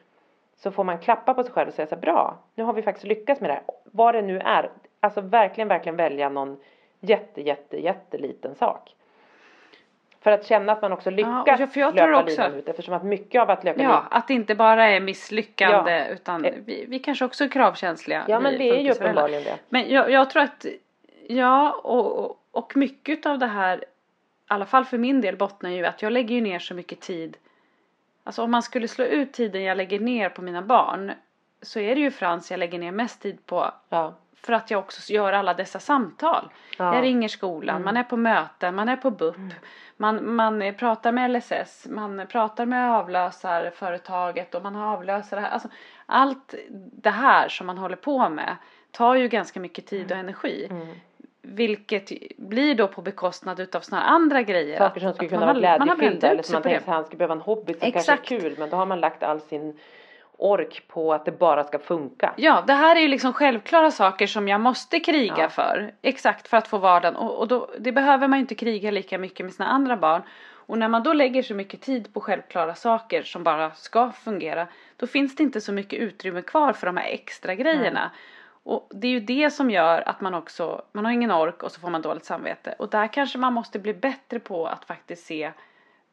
så 0.57 0.71
får 0.71 0.85
man 0.85 0.99
klappa 0.99 1.35
på 1.35 1.43
sig 1.43 1.53
själv 1.53 1.69
och 1.69 1.75
säga 1.75 1.87
så 1.87 1.95
här, 1.95 2.03
bra, 2.03 2.39
nu 2.55 2.65
har 2.65 2.73
vi 2.73 2.83
faktiskt 2.83 3.07
lyckats 3.07 3.41
med 3.41 3.51
det 3.51 3.55
här. 3.55 3.63
Vad 3.85 4.15
det 4.15 4.23
nu 4.23 4.39
är, 4.39 4.71
alltså 5.01 5.21
verkligen, 5.21 5.69
verkligen 5.69 5.97
välja 5.97 6.29
någon 6.29 6.61
jätte, 7.01 7.43
jätte, 7.43 7.77
jätteliten 7.83 8.55
sak. 8.55 8.95
För 10.21 10.31
att 10.31 10.47
känna 10.47 10.73
att 10.73 10.83
man 10.83 10.93
också 10.93 11.11
lyckas 11.11 11.43
Ja, 11.61 11.67
för 11.67 11.81
jag 11.81 11.97
tror 11.97 12.09
löpa 12.09 12.23
också- 12.23 12.43
linan 12.43 12.55
ut 12.59 12.69
eftersom 12.69 12.95
att 12.95 13.03
mycket 13.05 13.43
av 13.43 13.51
att 13.51 13.65
löpa 13.65 13.83
Ja, 13.83 14.05
att 14.11 14.29
det 14.29 14.35
inte 14.35 14.55
bara 14.55 14.85
är 14.89 15.01
misslyckande 15.01 15.93
Ja. 15.99 16.07
utan 16.07 16.45
Eh. 16.45 16.55
vi, 16.65 16.85
vi 16.89 16.99
kanske 16.99 17.25
också 17.25 17.45
är 17.45 17.49
kravkänsliga. 17.49 18.25
Ja 18.29 18.41
men 18.41 18.59
det 18.59 18.65
är 18.71 18.81
ju 18.81 18.91
uppenbarligen 18.93 19.43
det. 19.45 19.59
Men 19.69 19.91
jag, 19.91 20.11
jag 20.11 20.31
tror 20.31 20.43
att, 20.43 20.67
ja 21.29 21.71
och, 21.83 22.37
och- 22.51 22.77
mycket 22.77 23.27
av 23.27 23.39
det 23.39 23.47
här, 23.47 23.85
alla 24.53 24.67
fall 24.67 24.85
för 24.85 24.99
min 24.99 25.21
del 25.21 25.37
bottnar 25.37 25.71
ju 25.71 25.87
att 25.87 26.03
jag 26.03 26.13
lägger 26.13 26.35
ju 26.35 26.41
ner 26.41 26.59
så 26.59 26.75
mycket 26.75 27.01
tid. 27.01 27.37
Alltså 28.25 28.43
om 28.43 28.51
man 28.51 28.63
skulle 28.63 28.89
slå 28.89 29.05
ut 29.05 29.33
tiden 29.33 29.63
jag 29.63 29.77
lägger 29.77 30.01
ner 30.01 30.29
på 30.29 30.43
mina 30.43 30.63
barn 30.63 31.13
så 31.63 31.81
är 31.81 31.95
det 31.95 32.01
ju 32.01 32.11
Frans 32.11 32.51
jag 32.51 32.59
lägger 32.59 32.79
ner 32.79 32.93
mest 32.93 33.23
tid 33.23 33.47
på 33.47 33.75
Ja. 33.89 34.15
för 34.37 34.53
att 34.53 34.71
jag 34.71 34.79
också 34.79 35.13
gör 35.13 35.33
alla 35.33 35.55
dessa 35.55 35.79
samtal. 35.79 36.49
Ja. 36.79 36.95
Jag 36.95 37.03
ringer 37.05 37.29
skolan, 37.29 37.85
man 37.85 37.97
är 37.97 38.05
på 38.05 38.17
möten, 38.17 38.75
man 38.75 38.89
är 38.89 38.97
på 38.97 39.11
BUP, 39.11 39.37
man, 39.97 40.35
man 40.35 40.63
eh, 40.63 40.75
pratar 40.75 41.13
med 41.13 41.31
LSS, 41.31 41.87
man 41.91 42.27
pratar 42.29 42.67
med 42.67 42.91
avlösarföretaget 42.91 44.55
och 44.55 44.63
man 44.63 44.75
har 44.75 44.93
avlösare. 44.93 45.47
Alltså, 45.47 45.69
allt 46.07 46.55
det 46.93 47.11
här 47.11 47.49
som 47.49 47.67
man 47.67 47.79
håller 47.79 47.97
på 47.97 48.29
med 48.29 48.57
tar 48.91 49.15
ju 49.15 49.29
ganska 49.29 49.61
mycket 49.61 49.87
tid 49.87 50.13
och 50.13 50.19
energi. 50.19 50.69
Vilket 51.43 52.13
blir 52.39 52.75
då 52.75 52.89
på 52.89 53.03
bekostnad 53.03 53.61
utav 53.61 53.81
här 53.93 54.07
andra 54.07 54.43
grejer. 54.43 54.79
Saker 54.79 54.97
att- 54.97 55.03
som 55.03 55.13
skulle 55.13 55.27
att 55.27 55.31
kunna 55.33 55.47
vara 55.47 55.59
glädjefyllda 55.59 56.29
eller 56.31 56.43
som 56.43 56.53
man 56.53 56.63
det. 56.63 56.81
sig 56.81 56.93
han 56.95 57.05
ska 57.05 57.17
behöva 57.17 57.35
en 57.35 57.41
hobby 57.41 57.73
som 57.75 57.89
Exakt. 57.89 58.07
kanske 58.07 58.35
är 58.37 58.41
kul 58.41 58.55
men 58.59 58.71
då 58.71 58.77
har 58.77 58.87
man 58.87 59.01
lagt 59.01 59.23
all 59.23 59.41
sin 59.41 59.79
ork 60.37 60.83
på 60.89 61.13
att 61.15 61.25
det 61.25 61.33
bara 61.39 61.65
ska 61.65 61.79
funka. 61.79 62.33
Ja, 62.37 62.65
det 62.67 62.73
här 62.73 62.97
är 62.97 63.01
ju 63.01 63.09
liksom 63.09 63.33
självklara 63.33 63.91
saker 63.91 64.27
som 64.27 64.49
jag 64.49 64.61
måste 64.61 65.01
kriga 65.01 65.35
Ja. 65.39 65.49
för. 65.49 65.93
Exakt, 66.03 66.49
för 66.49 66.57
att 66.57 66.69
få 66.69 66.79
vardagen. 66.79 67.17
Och, 67.17 67.39
och 67.39 67.49
då, 67.49 67.71
det 67.79 67.93
behöver 67.93 68.29
man 68.29 68.39
ju 68.39 68.41
inte 68.41 68.55
kriga 68.55 68.91
lika 68.91 69.19
mycket 69.19 69.47
med 69.47 69.55
sina 69.55 69.69
andra 69.69 69.97
barn. 69.97 70.23
Och 70.67 70.79
när 70.79 70.89
man 70.89 71.03
då 71.03 71.13
lägger 71.13 71.43
så 71.43 71.55
mycket 71.55 71.81
tid 71.81 72.15
på 72.15 72.21
självklara 72.21 72.75
saker 72.75 73.23
som 73.23 73.43
bara 73.45 73.71
ska 73.71 74.13
fungera, 74.13 74.67
då 74.97 75.07
finns 75.07 75.37
det 75.37 75.43
inte 75.43 75.61
så 75.61 75.73
mycket 75.73 75.99
utrymme 75.99 76.43
kvar 76.43 76.73
för 76.73 76.87
de 76.87 76.97
här 76.97 77.09
extra 77.09 77.55
grejerna. 77.55 78.11
Och 78.65 78.89
det 78.91 79.07
är 79.07 79.11
ju 79.11 79.21
det 79.21 79.51
som 79.51 79.71
gör 79.71 80.09
att 80.09 80.21
man 80.21 80.35
också, 80.35 80.83
man 80.93 81.05
har 81.05 81.13
ingen 81.13 81.31
ork 81.31 81.63
och 81.63 81.73
så 81.73 81.81
får 81.81 81.91
man 81.91 82.03
dåligt 82.03 82.25
samvete. 82.25 82.75
Och 82.79 82.89
där 82.89 83.07
kanske 83.07 83.39
man 83.39 83.53
måste 83.53 83.79
bli 83.79 83.95
bättre 83.95 84.39
på 84.39 84.67
att 84.67 84.85
faktiskt 84.85 85.27
se 85.27 85.53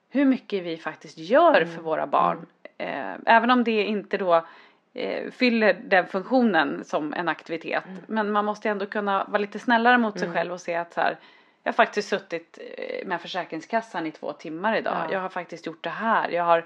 hur 0.10 0.26
mycket 0.26 0.64
vi 0.64 0.78
faktiskt 0.78 1.18
gör 1.18 1.66
för 1.66 1.82
våra 1.82 2.08
barn. 2.08 2.45
Eh, 2.78 3.14
även 3.26 3.52
om 3.52 3.64
det 3.64 3.84
inte 3.84 4.18
då 4.18 4.45
eh, 4.93 5.32
fyller 5.32 5.74
den 5.74 6.08
funktionen 6.08 6.84
som 6.84 7.14
en 7.14 7.30
aktivitet. 7.30 7.84
Men 8.08 8.32
man 8.32 8.45
måste 8.45 8.70
ändå 8.70 8.86
kunna 8.86 9.24
vara 9.24 9.38
lite 9.38 9.60
snällare 9.60 9.97
mot 9.97 10.20
sig 10.20 10.32
själv 10.32 10.54
och 10.54 10.62
se 10.62 10.76
att 10.76 10.93
så 10.93 11.02
här, 11.02 11.18
jag 11.64 11.72
har 11.72 11.76
faktiskt 11.76 12.10
suttit 12.10 12.60
eh, 12.78 13.08
med 13.08 13.22
Försäkringskassan 13.22 14.08
i 14.08 14.12
två 14.12 14.34
timmar 14.34 14.78
idag. 14.78 14.97
Ja. 15.08 15.14
Jag 15.14 15.20
har 15.20 15.30
faktiskt 15.30 15.66
gjort 15.66 15.84
det 15.84 15.89
här. 15.89 16.30
Jag 16.30 16.43
har, 16.43 16.66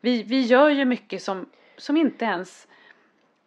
vi, 0.00 0.22
vi 0.22 0.40
gör 0.40 0.68
ju 0.68 0.84
mycket 0.84 1.22
som, 1.22 1.46
som 1.76 1.96
inte 1.96 2.24
ens 2.24 2.68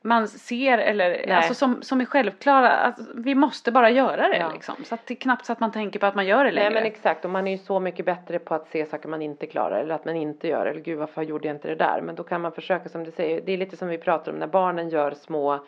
man 0.02 0.28
ser 0.28 0.78
eller 0.78 1.10
Nej. 1.10 1.32
alltså 1.32 1.54
som, 1.54 1.82
som 1.82 2.02
är 2.02 2.06
självklara. 2.06 2.70
Alltså, 2.70 3.04
vi 3.16 3.36
måste 3.36 3.72
bara 3.72 3.90
göra 3.90 4.28
det 4.28 4.38
Ja. 4.38 4.52
liksom. 4.54 4.76
Så 4.84 4.96
att 4.96 5.06
det 5.08 5.14
är 5.14 5.16
knappt 5.16 5.46
så 5.46 5.52
att 5.52 5.60
man 5.60 5.72
tänker 5.72 6.00
på 6.00 6.06
att 6.06 6.16
man 6.16 6.26
gör 6.26 6.46
det 6.46 6.52
längre. 6.52 6.70
Nej 6.70 6.74
men 6.82 6.92
exakt 6.92 7.26
och 7.26 7.32
man 7.32 7.48
är 7.48 7.52
ju 7.52 7.58
så 7.58 7.80
mycket 7.80 8.06
bättre 8.06 8.40
på 8.40 8.56
att 8.56 8.68
se 8.68 8.86
saker 8.86 9.10
man 9.10 9.22
inte 9.22 9.46
klarar 9.46 9.80
eller 9.80 9.96
att 9.96 10.06
man 10.06 10.16
inte 10.16 10.48
gör 10.48 10.66
eller 10.66 10.82
gud 10.82 10.98
varför 11.00 11.22
gjorde 11.22 11.48
jag 11.48 11.56
inte 11.56 11.68
det 11.68 11.76
där 11.76 12.02
men 12.02 12.16
då 12.16 12.24
kan 12.24 12.42
man 12.42 12.52
försöka 12.52 12.90
som 12.90 13.04
du 13.04 13.12
säger 13.12 13.42
det 13.42 13.52
är 13.52 13.58
lite 13.58 13.78
som 13.78 13.88
vi 13.88 13.98
pratar 13.98 14.32
om 14.32 14.38
när 14.38 14.48
barnen 14.48 14.90
gör 14.90 15.12
små 15.12 15.60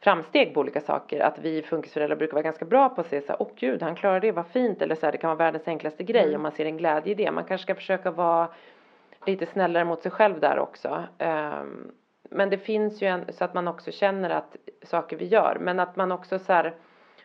framsteg 0.00 0.54
på 0.54 0.60
olika 0.60 0.80
saker 0.80 1.20
att 1.20 1.38
vi 1.38 1.62
funkisföräldrar 1.62 2.16
brukar 2.16 2.32
vara 2.32 2.42
ganska 2.42 2.64
bra 2.64 2.88
på 2.88 3.00
att 3.00 3.06
se 3.08 3.20
så 3.20 3.28
här, 3.28 3.42
åh 3.42 3.48
gud 3.56 3.82
han 3.82 3.94
klarar 3.96 4.20
det, 4.20 4.32
vad 4.32 4.46
fint 4.46 4.82
eller 4.82 4.94
så 4.94 5.06
här, 5.06 5.12
det 5.12 5.18
kan 5.18 5.28
vara 5.28 5.38
världens 5.38 5.68
enklaste 5.68 6.02
grej 6.04 6.36
om 6.36 6.42
man 6.42 6.52
ser 6.52 6.64
en 6.66 6.76
glädje 6.76 7.12
i 7.12 7.14
det 7.14 7.30
man 7.30 7.44
kanske 7.44 7.62
ska 7.64 7.74
försöka 7.74 8.10
vara 8.10 8.48
lite 9.26 9.46
snällare 9.46 9.84
mot 9.84 10.02
sig 10.02 10.10
själv 10.10 10.40
där 10.40 10.58
också 10.58 11.04
Ehm, 11.18 11.90
men 12.32 12.50
det 12.50 12.58
finns 12.58 13.02
ju 13.02 13.06
en 13.06 13.24
så 13.32 13.44
att 13.44 13.54
man 13.54 13.68
också 13.68 13.90
känner 13.90 14.30
att 14.30 14.56
saker 14.82 15.16
vi 15.16 15.24
gör 15.24 15.56
men 15.60 15.80
att 15.80 15.96
man 15.96 16.12
också 16.12 16.38
så 16.38 16.52
här 16.52 16.74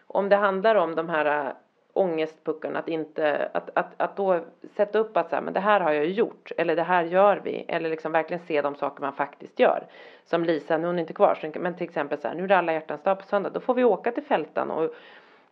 om 0.08 0.30
det 0.30 0.36
handlar 0.36 0.76
om 0.76 0.95
de 0.95 1.10
här 1.10 1.45
äh, 1.45 1.51
ångestpuckarna 1.93 2.80
att 2.80 2.88
inte 2.88 3.49
att, 3.53 3.70
att, 3.74 3.93
att 3.97 4.16
då 4.16 4.39
sätta 4.76 4.99
upp 4.99 5.18
att 5.18 5.30
så 5.30 5.36
här, 5.36 5.43
men 5.43 5.53
det 5.53 5.60
här 5.60 5.80
har 5.80 5.91
jag 5.91 6.05
ju 6.05 6.14
gjort 6.14 6.51
eller 6.58 6.76
det 6.76 6.84
här 6.84 7.03
gör 7.03 7.41
vi 7.43 7.66
eller 7.68 7.89
liksom 7.89 8.12
verkligen 8.12 8.45
se 8.45 8.62
de 8.62 8.76
saker 8.76 9.01
man 9.01 9.14
faktiskt 9.14 9.60
gör 9.60 9.88
som 10.26 10.43
Lisa, 10.43 10.78
nu 10.78 10.84
är 10.84 10.88
hon 10.88 10.99
inte 10.99 11.14
kvar 11.14 11.51
men 11.60 11.76
till 11.76 11.88
exempel 11.88 12.18
så 12.18 12.28
här, 12.28 12.36
nu 12.36 12.43
är 12.43 12.47
det 12.47 12.58
alla 12.58 12.74
hjärtans 12.74 13.03
dag 13.03 13.20
på 13.20 13.26
söndag 13.26 13.49
då 13.49 13.60
får 13.60 13.74
vi 13.74 13.84
åka 13.84 14.12
till 14.12 14.24
Fältan 14.24 14.72
och 14.72 14.95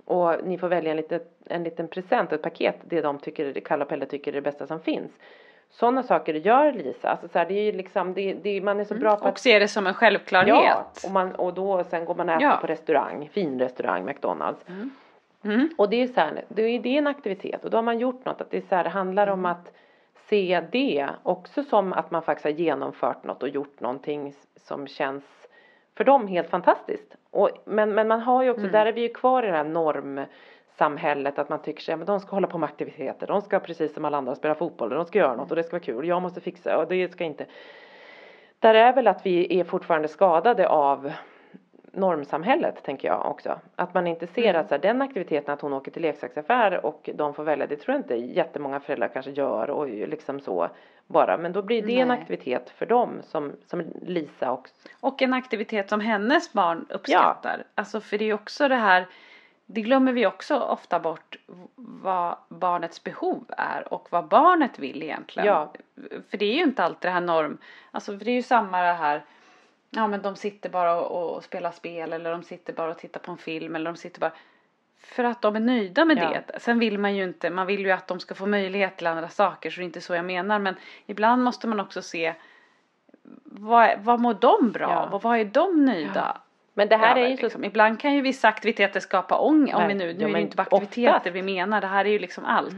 och 0.05 0.35
ni 0.43 0.57
får 0.57 0.67
välja 0.67 0.91
en 0.91 0.97
liten, 0.97 1.19
en 1.45 1.63
liten 1.63 1.87
present, 1.87 2.31
ett 2.31 2.41
paket, 2.41 2.75
det 2.83 3.01
de 3.01 3.19
tycker, 3.19 3.53
Kalle 3.53 3.83
och 3.83 3.89
Pelle 3.89 4.05
tycker 4.05 4.31
är 4.31 4.35
det 4.35 4.41
bästa 4.41 4.67
som 4.67 4.79
finns. 4.79 5.11
Sådana 5.79 6.03
saker 6.03 6.33
gör 6.33 6.71
Lisa, 6.71 7.09
alltså 7.09 7.27
så 7.27 7.39
här, 7.39 7.45
det 7.45 7.53
är 7.53 7.63
ju 7.63 7.71
liksom, 7.71 8.13
det, 8.13 8.33
det, 8.33 8.61
man 8.61 8.79
är 8.79 8.83
så 8.83 8.95
bra 8.95 9.15
på 9.15 9.21
och 9.21 9.29
att 9.29 9.39
ser 9.39 9.59
det 9.59 9.67
som 9.67 9.87
en 9.87 9.93
självklarhet. 9.93 10.55
Ja, 10.55 10.91
och, 11.05 11.11
man, 11.11 11.35
och 11.35 11.53
då 11.53 11.83
sen 11.83 12.05
går 12.05 12.15
man 12.15 12.29
och 12.29 12.35
äter 12.35 12.47
Ja. 12.47 12.57
på 12.61 12.67
restaurang, 12.67 13.29
fin 13.33 13.59
restaurang, 13.59 14.05
McDonalds. 14.05 14.65
Mm. 15.43 15.69
Och 15.77 15.89
det 15.89 16.03
är 16.03 16.07
så 16.07 16.19
här, 16.19 16.45
det 16.47 16.61
är, 16.61 16.79
det 16.79 16.89
är 16.89 16.97
en 16.97 17.07
aktivitet 17.07 17.65
och 17.65 17.71
då 17.71 17.77
har 17.77 17.81
man 17.81 17.99
gjort 17.99 18.25
något, 18.25 18.41
att 18.41 18.51
det 18.51 18.57
är 18.57 18.61
så 18.61 18.75
här, 18.75 18.85
handlar 18.85 19.27
om 19.27 19.45
att 19.45 19.73
se 20.29 20.61
det 20.71 21.09
också 21.23 21.63
som 21.63 21.93
att 21.93 22.11
man 22.11 22.21
faktiskt 22.21 22.43
har 22.43 22.51
genomfört 22.51 23.23
något 23.23 23.43
och 23.43 23.49
gjort 23.49 23.79
någonting 23.79 24.33
som 24.55 24.87
känns 24.87 25.23
för 25.97 26.03
dem 26.03 26.27
helt 26.27 26.49
fantastiskt. 26.49 27.15
Och, 27.31 27.49
men, 27.65 27.93
men 27.93 28.07
man 28.07 28.21
har 28.21 28.43
ju 28.43 28.49
också, 28.49 28.67
där 28.67 28.85
är 28.85 28.93
vi 28.93 29.01
ju 29.01 29.09
kvar 29.09 29.43
i 29.43 29.47
det 29.47 29.57
här 29.57 29.63
normsamhället 30.79 31.39
att 31.39 31.49
man 31.49 31.61
tycker 31.61 31.81
sig, 31.81 31.95
men 31.95 32.05
de 32.05 32.19
ska 32.19 32.35
hålla 32.35 32.47
på 32.47 32.57
med 32.57 32.69
aktiviteter, 32.69 33.27
de 33.27 33.41
ska 33.41 33.59
precis 33.59 33.93
som 33.93 34.05
alla 34.05 34.17
andra 34.17 34.35
spela 34.35 34.55
fotboll, 34.55 34.89
de 34.89 35.05
ska 35.05 35.19
göra 35.19 35.35
något 35.35 35.49
och 35.49 35.55
det 35.55 35.63
ska 35.63 35.71
vara 35.71 35.83
kul, 35.83 36.07
jag 36.07 36.21
måste 36.21 36.41
fixa 36.41 36.77
och 36.77 36.87
det 36.87 37.11
ska 37.11 37.23
inte. 37.23 37.45
Där 38.59 38.73
är 38.73 38.93
väl 38.93 39.07
att 39.07 39.25
vi 39.25 39.59
är 39.59 39.63
fortfarande 39.63 40.07
skadade 40.07 40.69
av 40.69 41.11
normsamhället 41.91 42.83
tänker 42.83 43.07
jag 43.07 43.31
också. 43.31 43.59
Att 43.75 43.93
man 43.93 44.07
inte 44.07 44.27
ser 44.27 44.53
att 44.53 44.67
så 44.67 44.75
här, 44.75 44.81
den 44.81 45.01
aktiviteten 45.01 45.53
att 45.53 45.61
hon 45.61 45.73
åker 45.73 45.91
till 45.91 46.01
leksaksaffär 46.01 46.85
och 46.85 47.09
de 47.13 47.33
får 47.33 47.43
välja, 47.43 47.67
det 47.67 47.75
tror 47.75 47.93
jag 47.95 47.99
inte 47.99 48.15
jättemånga 48.15 48.79
föräldrar 48.79 49.07
kanske 49.07 49.31
gör 49.31 49.69
och 49.69 49.87
liksom 49.87 50.39
så 50.39 50.69
bara. 51.07 51.37
Men 51.37 51.53
då 51.53 51.61
blir 51.61 51.81
det 51.81 51.99
en 51.99 52.07
Nej. 52.07 52.19
aktivitet 52.19 52.69
för 52.69 52.85
dem 52.85 53.21
som, 53.23 53.51
som 53.65 53.83
Lisa 54.01 54.51
också. 54.51 54.73
Och 55.01 55.21
en 55.21 55.33
aktivitet 55.33 55.89
som 55.89 55.99
hennes 55.99 56.53
barn 56.53 56.85
uppskattar. 56.89 57.63
Alltså 57.75 58.01
för 58.01 58.17
det 58.17 58.29
är 58.29 58.33
också 58.33 58.67
det 58.67 58.75
här 58.75 59.05
det 59.65 59.81
glömmer 59.81 60.13
vi 60.13 60.25
också 60.25 60.59
ofta 60.59 60.99
bort 60.99 61.35
vad 61.75 62.37
barnets 62.49 63.03
behov 63.03 63.45
är 63.57 63.93
och 63.93 64.07
vad 64.11 64.27
barnet 64.27 64.79
vill 64.79 65.03
egentligen. 65.03 65.47
Ja. 65.47 65.73
För 66.29 66.37
det 66.37 66.45
är 66.45 66.53
ju 66.53 66.63
inte 66.63 66.83
alltid 66.83 67.09
det 67.09 67.13
här 67.13 67.21
norm, 67.21 67.57
alltså 67.91 68.17
för 68.17 68.25
det 68.25 68.31
är 68.31 68.35
ju 68.35 68.43
samma 68.43 68.81
det 68.81 68.93
här 68.93 69.25
Ja 69.89 70.07
men 70.07 70.21
de 70.21 70.35
sitter 70.35 70.69
bara 70.69 71.01
och, 71.01 71.35
och 71.35 71.43
spelar 71.43 71.71
spel 71.71 72.13
eller 72.13 72.31
de 72.31 72.43
sitter 72.43 72.73
bara 72.73 72.91
och 72.91 72.97
tittar 72.97 73.19
på 73.19 73.31
en 73.31 73.37
film 73.37 73.75
eller 73.75 73.91
de 73.91 73.97
sitter 73.97 74.19
bara 74.19 74.31
för 74.99 75.23
att 75.23 75.41
de 75.41 75.55
är 75.55 75.59
nöjda 75.59 76.05
med 76.05 76.17
Ja. 76.17 76.29
det. 76.47 76.59
Sen 76.59 76.79
vill 76.79 76.97
man 76.99 77.15
ju 77.15 77.23
inte, 77.23 77.49
man 77.49 77.67
vill 77.67 77.81
ju 77.85 77.91
att 77.91 78.07
de 78.07 78.19
ska 78.19 78.35
få 78.35 78.45
möjlighet 78.45 78.97
till 78.97 79.07
andra 79.07 79.29
saker 79.29 79.69
så 79.69 79.75
det 79.79 79.83
är 79.83 79.85
inte 79.85 80.01
så 80.01 80.15
jag 80.15 80.25
menar 80.25 80.59
men 80.59 80.75
ibland 81.05 81.43
måste 81.43 81.67
man 81.67 81.79
också 81.79 82.01
se 82.01 82.33
vad, 83.43 83.99
vad 83.99 84.19
mår 84.19 84.33
de 84.33 84.71
bra 84.71 84.89
Ja. 84.91 84.97
av 84.97 85.13
och 85.13 85.23
vad 85.23 85.39
är 85.39 85.45
de 85.45 85.85
nöjda 85.85 86.41
Men 86.77 86.87
det 86.87 86.97
här 86.97 87.11
över, 87.11 87.21
är 87.21 87.27
ju 87.29 87.37
så 87.37 87.43
liksom. 87.43 87.63
Ibland 87.63 87.99
kan 87.99 88.13
ju 88.13 88.21
vissa 88.21 88.47
aktiviteter 88.47 88.99
skapa 88.99 89.37
ångest, 89.37 89.75
om 89.77 89.87
vi 89.87 89.93
nu, 89.93 90.05
nu 90.05 90.11
Ja, 90.11 90.13
är 90.13 90.19
det 90.27 90.27
men 90.27 90.41
inte 90.41 90.55
bara 90.55 90.63
aktiviteter 90.71 91.15
oftast. 91.17 91.35
vi 91.35 91.41
menar, 91.41 91.81
det 91.81 91.87
här 91.87 92.05
är 92.05 92.09
ju 92.09 92.19
liksom 92.19 92.45
allt. 92.45 92.75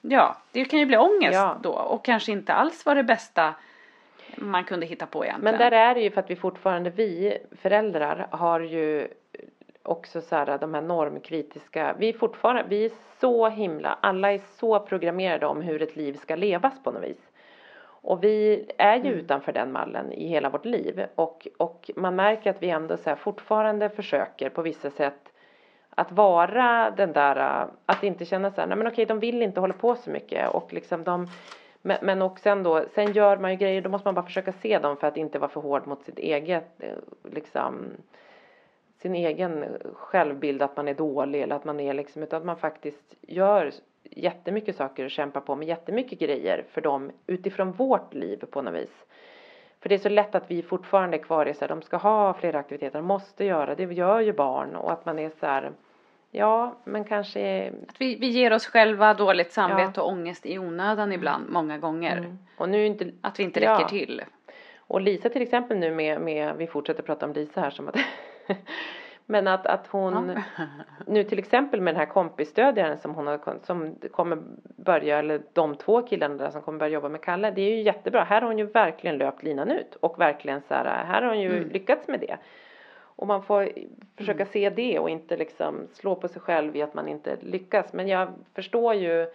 Ja, 0.00 0.36
det 0.52 0.64
kan 0.64 0.78
ju 0.78 0.86
bli 0.86 0.96
ångest 0.96 1.34
Ja. 1.34 1.56
då 1.62 1.72
och 1.72 2.04
kanske 2.04 2.32
inte 2.32 2.52
alls 2.52 2.86
var 2.86 2.94
det 2.94 3.02
bästa 3.02 3.54
man 4.36 4.64
kunde 4.64 4.86
hitta 4.86 5.06
på 5.06 5.24
egentligen. 5.24 5.56
Men 5.58 5.70
där 5.70 5.78
är 5.78 5.94
det 5.94 6.00
ju 6.00 6.10
för 6.10 6.20
att 6.20 6.30
vi 6.30 6.36
fortfarande, 6.36 6.90
vi 6.90 7.38
föräldrar 7.62 8.26
har 8.30 8.60
ju 8.60 9.08
också 9.82 10.20
så 10.20 10.36
här 10.36 10.58
de 10.58 10.74
här 10.74 10.82
normkritiska, 10.82 11.94
vi 11.98 12.08
är 12.08 12.12
fortfarande, 12.12 12.64
vi 12.68 12.84
är 12.84 12.90
så 13.20 13.48
himla, 13.48 13.98
alla 14.00 14.32
är 14.32 14.40
så 14.58 14.80
programmerade 14.80 15.46
om 15.46 15.62
hur 15.62 15.82
ett 15.82 15.96
liv 15.96 16.18
ska 16.22 16.36
levas 16.36 16.82
på 16.82 16.90
något 16.90 17.02
vis. 17.02 17.27
Och 18.08 18.24
vi 18.24 18.70
är 18.78 18.96
ju 18.96 19.12
utanför 19.12 19.52
den 19.52 19.72
mallen 19.72 20.12
i 20.12 20.28
hela 20.28 20.50
vårt 20.50 20.64
liv. 20.64 21.06
Och, 21.14 21.48
och 21.56 21.90
man 21.96 22.16
märker 22.16 22.50
att 22.50 22.62
vi 22.62 22.70
ändå 22.70 22.96
så 22.96 23.16
fortfarande 23.16 23.88
försöker 23.88 24.48
på 24.48 24.62
vissa 24.62 24.90
sätt 24.90 25.32
att 25.90 26.12
vara 26.12 26.90
den 26.96 27.12
där, 27.12 27.66
att 27.86 28.02
inte 28.02 28.24
känna 28.24 28.50
så 28.50 28.60
här, 28.60 28.68
nej 28.68 28.78
men 28.78 28.86
okej 28.86 29.06
de 29.06 29.20
vill 29.20 29.42
inte 29.42 29.60
hålla 29.60 29.74
på 29.74 29.94
så 29.94 30.10
mycket. 30.10 30.50
Och 30.50 30.72
liksom 30.72 31.04
de 31.04 31.26
men, 31.82 31.98
men 32.02 32.22
och 32.22 32.38
sen 32.38 32.62
då, 32.62 32.84
sen 32.94 33.12
gör 33.12 33.36
man 33.36 33.50
ju 33.50 33.56
grejer, 33.56 33.82
då 33.82 33.90
måste 33.90 34.08
man 34.08 34.14
bara 34.14 34.26
försöka 34.26 34.52
se 34.52 34.78
dem 34.78 34.96
för 34.96 35.06
att 35.06 35.16
inte 35.16 35.38
vara 35.38 35.50
för 35.50 35.60
hård 35.60 35.86
mot 35.86 36.02
sitt 36.02 36.18
eget, 36.18 36.82
eh, 36.82 36.96
liksom 37.32 37.90
sin 38.96 39.14
egen 39.14 39.64
självbild 39.94 40.62
att 40.62 40.76
man 40.76 40.88
är 40.88 40.94
dålig 40.94 41.42
eller 41.42 41.56
att 41.56 41.64
man 41.64 41.80
är 41.80 41.94
liksom, 41.94 42.22
utan 42.22 42.38
att 42.38 42.46
man 42.46 42.56
faktiskt 42.56 43.14
gör 43.20 43.70
jättemycket 44.10 44.76
saker 44.76 45.04
och 45.04 45.10
kämpar 45.10 45.40
på 45.40 45.56
med 45.56 45.68
jättemycket 45.68 46.18
grejer 46.18 46.64
för 46.70 46.80
dem 46.80 47.10
utifrån 47.26 47.72
vårt 47.72 48.14
liv 48.14 48.44
på 48.50 48.62
något 48.62 48.74
vis. 48.74 49.04
För 49.80 49.88
det 49.88 49.94
är 49.94 49.98
så 49.98 50.08
lätt 50.08 50.34
att 50.34 50.50
vi 50.50 50.62
fortfarande 50.62 51.16
är 51.16 51.22
kvar 51.22 51.46
i 51.46 51.54
så 51.54 51.60
här, 51.60 51.68
de 51.68 51.82
ska 51.82 51.96
ha 51.96 52.34
flera 52.34 52.58
aktiviteter, 52.58 52.98
de 52.98 53.06
måste 53.06 53.44
göra, 53.44 53.74
det 53.74 53.84
gör 53.84 54.20
ju 54.20 54.32
barn 54.32 54.76
och 54.76 54.92
att 54.92 55.06
man 55.06 55.18
är 55.18 55.30
så 55.40 55.46
här, 55.46 55.72
ja 56.30 56.74
men 56.84 57.04
kanske 57.04 57.72
Att 57.88 58.00
vi, 58.00 58.14
vi 58.14 58.26
ger 58.26 58.52
oss 58.52 58.66
själva 58.66 59.14
dåligt 59.14 59.52
samvete 59.52 60.00
och 60.00 60.08
ångest 60.08 60.46
i 60.46 60.58
onödan 60.58 61.12
ibland, 61.12 61.48
många 61.48 61.78
gånger. 61.78 62.36
och 62.56 62.68
nu 62.68 62.86
inte 62.86 63.10
Att 63.20 63.38
vi 63.38 63.42
inte 63.44 63.60
räcker 63.60 63.82
Ja. 63.82 63.88
till. 63.88 64.22
Och 64.78 65.00
Lisa 65.00 65.28
till 65.28 65.42
exempel 65.42 65.76
nu 65.78 65.90
med, 65.94 66.20
med 66.20 66.56
vi 66.56 66.66
fortsätter 66.66 67.02
prata 67.02 67.26
om 67.26 67.32
Lisa 67.32 67.60
här 67.60 67.70
som 67.70 67.88
att 67.88 67.96
Men 69.30 69.46
att, 69.48 69.66
att 69.66 69.86
hon 69.86 70.40
nu 71.06 71.24
till 71.24 71.38
exempel 71.38 71.80
med 71.80 71.94
den 71.94 71.98
här 72.00 72.06
kompisstödjaren 72.06 72.98
som 72.98 73.14
hon 73.14 73.26
har, 73.26 73.40
som 73.62 73.94
kommer 74.10 74.38
börja, 74.76 75.18
eller 75.18 75.40
de 75.52 75.74
två 75.76 76.02
killarna 76.02 76.34
där 76.34 76.50
som 76.50 76.62
kommer 76.62 76.78
börja 76.78 76.92
jobba 76.92 77.08
med 77.08 77.20
Kalle, 77.20 77.50
det 77.50 77.62
är 77.62 77.76
ju 77.76 77.82
jättebra. 77.82 78.24
Här 78.24 78.40
har 78.40 78.48
hon 78.48 78.58
ju 78.58 78.64
verkligen 78.66 79.18
löpt 79.18 79.42
linan 79.42 79.70
ut 79.70 79.94
och 79.94 80.20
verkligen 80.20 80.60
så 80.62 80.74
här, 80.74 81.04
här 81.04 81.22
har 81.22 81.28
hon 81.28 81.40
ju 81.40 81.56
Mm. 81.56 81.68
lyckats 81.68 82.08
med 82.08 82.20
det. 82.20 82.36
Och 83.00 83.26
man 83.26 83.42
får 83.42 83.68
försöka 84.16 84.42
Mm. 84.42 84.52
se 84.52 84.70
det 84.70 84.98
och 84.98 85.10
inte 85.10 85.36
liksom 85.36 85.86
slå 85.92 86.14
på 86.14 86.28
sig 86.28 86.42
själv 86.42 86.76
i 86.76 86.82
att 86.82 86.94
man 86.94 87.08
inte 87.08 87.36
lyckas. 87.40 87.92
Men 87.92 88.08
jag 88.08 88.28
förstår 88.54 88.94
ju 88.94 89.26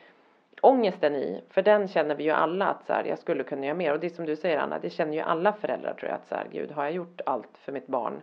ångesten 0.61 1.15
i, 1.15 1.41
för 1.49 1.61
den 1.61 1.87
känner 1.87 2.15
vi 2.15 2.23
ju 2.23 2.31
alla 2.31 2.65
att 2.67 2.85
så 2.85 2.93
här, 2.93 3.03
jag 3.05 3.19
skulle 3.19 3.43
kunna 3.43 3.65
göra 3.65 3.75
mer. 3.77 3.93
Och 3.93 3.99
det 3.99 4.07
är 4.07 4.09
som 4.09 4.25
du 4.25 4.35
säger 4.35 4.57
Anna, 4.57 4.79
det 4.79 4.89
känner 4.89 5.13
ju 5.13 5.19
alla 5.19 5.53
föräldrar 5.53 5.93
tror 5.93 6.09
jag 6.09 6.15
att 6.15 6.27
så 6.27 6.35
här, 6.35 6.45
gud 6.51 6.71
har 6.71 6.83
jag 6.83 6.93
gjort 6.93 7.21
allt 7.25 7.57
för 7.57 7.71
mitt 7.71 7.87
barn? 7.87 8.21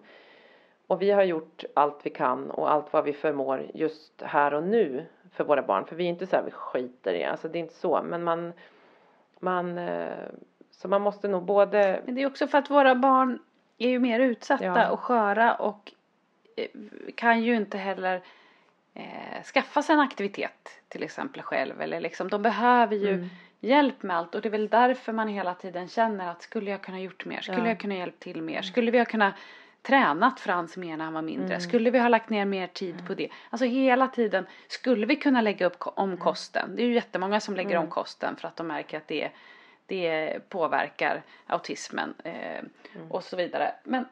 Och 0.90 1.02
vi 1.02 1.10
har 1.10 1.22
gjort 1.22 1.64
allt 1.74 2.00
vi 2.02 2.10
kan 2.10 2.50
och 2.50 2.70
allt 2.72 2.92
vad 2.92 3.04
vi 3.04 3.12
förmår 3.12 3.66
just 3.74 4.22
här 4.22 4.54
och 4.54 4.62
nu 4.62 5.06
för 5.32 5.44
våra 5.44 5.62
barn. 5.62 5.84
För 5.86 5.96
vi 5.96 6.04
är 6.04 6.08
inte 6.08 6.26
så 6.26 6.36
här, 6.36 6.42
vi 6.42 6.50
skiter 6.50 7.14
i, 7.14 7.24
alltså 7.24 7.48
det 7.48 7.58
är 7.58 7.60
inte 7.60 7.74
så. 7.74 8.02
Men 8.02 8.24
man, 8.24 8.52
man, 9.40 9.78
eh, 9.78 10.08
så 10.70 10.88
man 10.88 11.02
måste 11.02 11.28
nog 11.28 11.42
både, 11.44 12.00
Men 12.04 12.14
det 12.14 12.22
är 12.22 12.26
också 12.26 12.46
för 12.46 12.58
att 12.58 12.70
våra 12.70 12.94
barn 12.94 13.38
är 13.78 13.88
ju 13.88 13.98
mer 13.98 14.20
utsatta 14.20 14.64
Ja. 14.64 14.90
och 14.90 15.00
sköra 15.00 15.54
och 15.54 15.92
eh, 16.56 16.66
kan 17.14 17.42
ju 17.42 17.56
inte 17.56 17.78
heller 17.78 18.22
eh, 18.94 19.42
skaffa 19.54 19.82
sig 19.82 19.94
en 19.94 20.00
aktivitet 20.00 20.68
till 20.88 21.02
exempel 21.02 21.42
själv 21.42 21.80
eller 21.80 22.00
liksom 22.00 22.28
de 22.28 22.42
behöver 22.42 22.96
ju 22.96 23.14
Mm. 23.14 23.28
hjälp 23.60 24.02
med 24.02 24.16
allt 24.16 24.34
och 24.34 24.40
det 24.40 24.48
är 24.48 24.50
väl 24.50 24.68
därför 24.68 25.12
man 25.12 25.28
hela 25.28 25.54
tiden 25.54 25.88
känner 25.88 26.30
att 26.30 26.42
skulle 26.42 26.70
jag 26.70 26.82
kunna 26.82 27.00
gjort 27.00 27.24
mer, 27.24 27.40
skulle 27.40 27.58
Ja. 27.58 27.66
jag 27.68 27.80
kunna 27.80 27.94
hjälpt 27.94 28.20
till 28.20 28.42
mer, 28.42 28.62
skulle 28.62 28.90
vi 28.90 28.98
ha 28.98 29.04
kunnat 29.04 29.34
tränat 29.82 30.40
Frans 30.40 30.76
mer 30.76 30.96
när 30.96 31.04
han 31.04 31.14
var 31.14 31.22
mindre, 31.22 31.46
Mm. 31.54 31.60
skulle 31.60 31.90
vi 31.90 31.98
ha 31.98 32.08
lagt 32.08 32.30
ner 32.30 32.44
mer 32.44 32.66
tid 32.66 33.06
på 33.06 33.14
det, 33.14 33.28
alltså 33.50 33.66
hela 33.66 34.08
tiden 34.08 34.46
skulle 34.68 35.06
vi 35.06 35.16
kunna 35.16 35.40
lägga 35.40 35.66
upp 35.66 35.78
ko- 35.78 35.92
Mm. 35.96 36.10
om 36.10 36.16
kosten, 36.16 36.76
det 36.76 36.82
är 36.82 36.86
ju 36.86 36.94
jättemånga 36.94 37.40
som 37.40 37.54
lägger 37.56 37.76
om 37.76 37.86
kosten 37.86 38.36
för 38.36 38.48
att 38.48 38.56
de 38.56 38.66
märker 38.66 38.96
att 38.96 39.08
det 39.08 39.30
det 39.86 40.38
påverkar 40.48 41.22
autismen 41.46 42.14
eh, 42.24 42.58
Mm. 42.94 43.10
och 43.10 43.24
så 43.24 43.36
vidare. 43.36 43.74
Men 43.84 44.04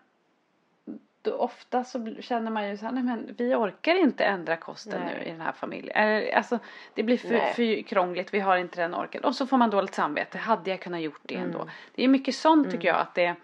då 1.22 1.32
ofta 1.34 1.84
så 1.84 2.14
känner 2.20 2.50
man 2.50 2.68
ju 2.68 2.76
så 2.76 2.84
här, 2.84 2.92
nej 2.92 3.02
men 3.02 3.34
vi 3.38 3.54
orkar 3.54 3.94
inte 3.94 4.24
ändra 4.24 4.56
kosten 4.56 5.00
Nej. 5.04 5.14
nu 5.18 5.24
i 5.24 5.30
den 5.30 5.40
här 5.40 5.52
familjen. 5.52 6.30
Alltså 6.36 6.58
det 6.94 7.02
blir 7.02 7.16
för, 7.16 7.38
för 7.52 7.82
krångligt, 7.82 8.34
vi 8.34 8.40
har 8.40 8.56
inte 8.56 8.80
den 8.80 8.94
orken. 8.94 9.24
Och 9.24 9.34
så 9.36 9.46
får 9.46 9.56
man 9.56 9.70
dåligt 9.70 9.94
samvete, 9.94 10.38
hade 10.38 10.70
jag 10.70 10.80
kunnat 10.80 11.00
gjort 11.00 11.20
det 11.22 11.34
ändå? 11.34 11.58
Mm. 11.58 11.70
Det 11.94 12.04
är 12.04 12.08
mycket 12.08 12.34
sånt 12.34 12.70
tycker 12.70 12.88
jag 12.88 12.96
att 12.96 13.14
det 13.14 13.34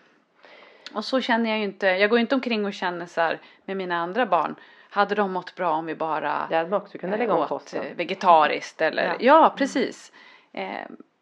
och 0.94 1.04
så 1.04 1.20
känner 1.20 1.50
jag 1.50 1.58
ju 1.58 1.64
inte, 1.64 1.86
jag 1.86 2.10
går 2.10 2.18
ju 2.18 2.20
inte 2.20 2.34
omkring 2.34 2.64
och 2.64 2.72
känner 2.72 3.06
så 3.06 3.20
här 3.20 3.38
med 3.64 3.76
mina 3.76 3.96
andra 3.96 4.26
barn. 4.26 4.54
Hade 4.90 5.14
de 5.14 5.32
mått 5.32 5.54
bra 5.54 5.70
om 5.72 5.86
vi 5.86 5.94
bara 5.94 6.46
det 6.50 6.56
hade 6.56 6.70
man 6.70 6.80
också 6.82 6.98
kunnat 6.98 7.14
eh, 7.14 7.18
lägga 7.18 7.34
åt 7.34 7.48
kosten. 7.48 7.82
eh, 7.84 7.96
vegetariskt 7.96 8.80
eller, 8.80 9.04
Ja. 9.04 9.14
ja, 9.20 9.54
precis. 9.58 10.12
Eh, 10.52 10.68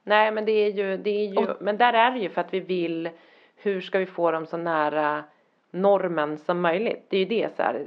Nej 0.04 0.30
men 0.30 0.44
det 0.44 0.52
är 0.52 0.70
ju, 0.70 0.96
det 0.96 1.10
är 1.10 1.26
ju, 1.28 1.36
Och- 1.36 1.56
men 1.62 1.76
där 1.76 1.92
är 1.92 2.10
det 2.10 2.18
ju 2.18 2.28
för 2.28 2.40
att 2.40 2.54
vi 2.54 2.60
vill, 2.60 3.10
hur 3.56 3.80
ska 3.80 3.98
vi 3.98 4.06
få 4.06 4.30
dem 4.30 4.46
så 4.46 4.56
nära 4.56 5.24
normen 5.70 6.38
som 6.38 6.60
möjligt? 6.60 7.06
Det 7.08 7.16
är 7.16 7.20
ju 7.20 7.26
det 7.26 7.56
så 7.56 7.62
här, 7.62 7.86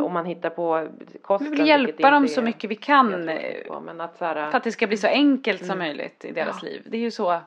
om 0.00 0.12
man 0.12 0.24
hittar 0.26 0.50
på 0.50 0.88
kosten. 1.22 1.46
Mm. 1.46 1.56
vi 1.56 1.62
vill 1.62 1.68
hjälpa 1.68 2.10
dem 2.10 2.28
så 2.28 2.42
mycket 2.42 2.70
vi 2.70 2.74
kan 2.74 3.28
eh, 3.28 3.62
på, 3.68 3.80
men 3.80 4.00
att 4.00 4.18
så 4.18 4.24
här, 4.24 4.50
för 4.50 4.56
att 4.58 4.64
det 4.64 4.72
ska 4.72 4.86
bli 4.86 4.96
så 4.96 5.06
enkelt 5.06 5.60
som 5.66 5.74
Mm. 5.74 5.78
möjligt 5.78 6.24
i 6.24 6.32
deras 6.32 6.62
liv. 6.62 6.82
Det 6.86 6.96
är 6.96 7.00
ju 7.00 7.10
så. 7.10 7.40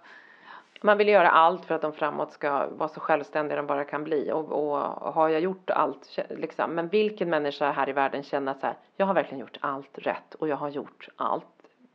Man 0.85 0.97
vill 0.97 1.07
göra 1.07 1.29
allt 1.29 1.65
för 1.65 1.75
att 1.75 1.81
de 1.81 1.93
framåt 1.93 2.31
ska 2.31 2.67
vara 2.67 2.89
så 2.89 2.99
självständiga 2.99 3.55
de 3.55 3.67
bara 3.67 3.83
kan 3.83 4.03
bli 4.03 4.31
och, 4.31 4.51
och 4.51 5.13
har 5.13 5.29
jag 5.29 5.41
gjort 5.41 5.69
allt 5.69 6.19
liksom, 6.29 6.71
men 6.71 6.87
vilken 6.87 7.29
människa 7.29 7.71
här 7.71 7.89
i 7.89 7.91
världen 7.91 8.23
känner 8.23 8.53
så 8.53 8.65
här, 8.67 8.75
jag 8.95 9.05
har 9.05 9.13
verkligen 9.13 9.39
gjort 9.39 9.57
allt 9.61 9.97
rätt 9.97 10.35
och 10.35 10.47
jag 10.47 10.55
har 10.55 10.69
gjort 10.69 11.07
allt 11.15 11.45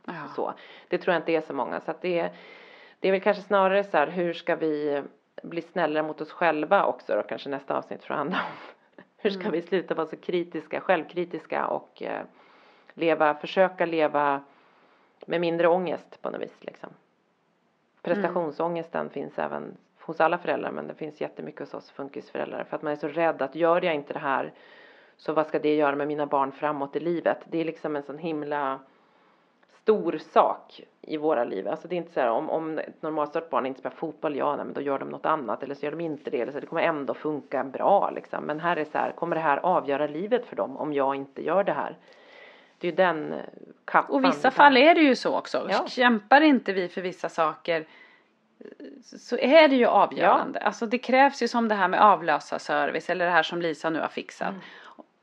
Ja. 0.05 0.13
så. 0.35 0.53
Det 0.87 0.97
tror 0.97 1.13
jag 1.13 1.21
inte 1.21 1.31
är 1.31 1.41
så 1.41 1.53
många 1.53 1.79
så 1.79 1.91
att 1.91 2.01
det 2.01 2.19
är, 2.19 2.31
det 2.99 3.07
är 3.07 3.11
väl 3.11 3.21
kanske 3.21 3.43
snarare 3.43 3.83
så 3.83 3.97
här, 3.97 4.07
hur 4.07 4.33
ska 4.33 4.55
vi 4.55 5.03
bli 5.43 5.61
snällare 5.61 6.03
mot 6.03 6.21
oss 6.21 6.31
själva 6.31 6.85
också 6.85 7.15
då 7.15 7.21
kanske 7.21 7.49
nästa 7.49 7.77
avsnitt 7.77 8.03
får 8.03 8.13
handla 8.13 8.37
om. 8.37 8.43
Hur 9.17 9.29
ska 9.29 9.49
vi 9.49 9.61
sluta 9.61 9.93
vara 9.95 10.07
så 10.07 10.17
kritiska, 10.17 10.81
självkritiska 10.81 11.67
och 11.67 12.01
eh, 12.03 12.21
leva, 12.93 13.35
försöka 13.35 13.85
leva 13.85 14.41
med 15.25 15.41
mindre 15.41 15.67
ångest 15.67 16.21
på 16.21 16.29
något 16.29 16.41
vis 16.41 16.57
liksom. 16.59 16.89
Prestationsångesten 18.01 19.09
finns 19.09 19.39
även 19.39 19.77
hos 20.01 20.21
alla 20.21 20.37
föräldrar 20.37 20.71
men 20.71 20.87
det 20.87 20.93
finns 20.93 21.21
jättemycket 21.21 21.59
hos 21.59 21.73
oss 21.73 21.91
funkisföräldrar 21.91 22.63
för 22.63 22.75
att 22.75 22.81
man 22.81 22.91
är 22.91 22.97
så 22.97 23.07
rädd 23.07 23.41
att 23.41 23.55
gör 23.55 23.85
jag 23.85 23.95
inte 23.95 24.13
det 24.13 24.19
här 24.19 24.53
så 25.17 25.33
vad 25.33 25.47
ska 25.47 25.59
det 25.59 25.75
göra 25.75 25.95
med 25.95 26.07
mina 26.07 26.25
barn 26.25 26.51
framåt 26.51 26.95
i 26.95 26.99
livet? 26.99 27.37
Det 27.45 27.61
är 27.61 27.65
liksom 27.65 27.95
en 27.95 28.03
sån 28.03 28.17
himla 28.17 28.79
stor 29.81 30.17
sak 30.17 30.81
i 31.01 31.17
våra 31.17 31.43
liv. 31.43 31.67
Alltså 31.67 31.87
det 31.87 31.95
är 31.95 31.97
inte 31.97 32.13
så 32.13 32.19
här 32.19 32.29
om, 32.29 32.49
om 32.49 32.77
ett 32.79 33.01
normalstört 33.01 33.49
barn 33.49 33.65
inte 33.65 33.79
spelar 33.79 33.95
fotboll, 33.95 34.35
ja 34.35 34.55
nej, 34.55 34.65
men 34.65 34.73
då 34.73 34.81
gör 34.81 34.99
de 34.99 35.09
något 35.09 35.25
annat 35.25 35.63
eller 35.63 35.75
så 35.75 35.85
gör 35.85 35.91
de 35.91 36.01
inte 36.01 36.29
det 36.29 36.41
eller 36.41 36.51
så 36.51 36.59
det 36.59 36.67
kommer 36.67 36.81
ändå 36.81 37.13
funka 37.13 37.63
bra 37.63 38.09
liksom. 38.09 38.43
Men 38.43 38.59
här 38.59 38.77
är 38.77 38.85
så 38.85 38.97
här, 38.97 39.11
kommer 39.11 39.35
det 39.35 39.41
här 39.41 39.57
avgöra 39.57 40.07
livet 40.07 40.45
för 40.45 40.55
dem 40.55 40.77
om 40.77 40.93
jag 40.93 41.15
inte 41.15 41.45
gör 41.45 41.63
det 41.63 41.73
här? 41.73 41.97
Det 42.79 42.87
är 42.87 42.91
den 42.91 43.33
eh, 43.33 43.39
kappan. 43.85 44.15
Och 44.15 44.23
vissa 44.23 44.49
vi 44.49 44.55
fall 44.55 44.77
är 44.77 44.95
det 44.95 45.01
ju 45.01 45.15
så 45.15 45.37
också. 45.37 45.67
Ja. 45.69 45.87
Kämpar 45.87 46.41
inte 46.41 46.73
vi 46.73 46.87
för 46.87 47.01
vissa 47.01 47.29
saker 47.29 47.85
så 49.03 49.37
är 49.37 49.67
det 49.67 49.75
ju 49.75 49.85
avgörande. 49.85 50.59
Alltså 50.59 50.85
det 50.85 50.97
krävs 50.97 51.43
ju 51.43 51.47
som 51.47 51.67
det 51.67 51.75
här 51.75 51.87
med 51.87 52.01
avlösarservice 52.01 53.09
eller 53.09 53.25
det 53.25 53.31
här 53.31 53.43
som 53.43 53.61
Lisa 53.61 53.89
nu 53.89 53.99
har 53.99 54.07
fixat. 54.07 54.53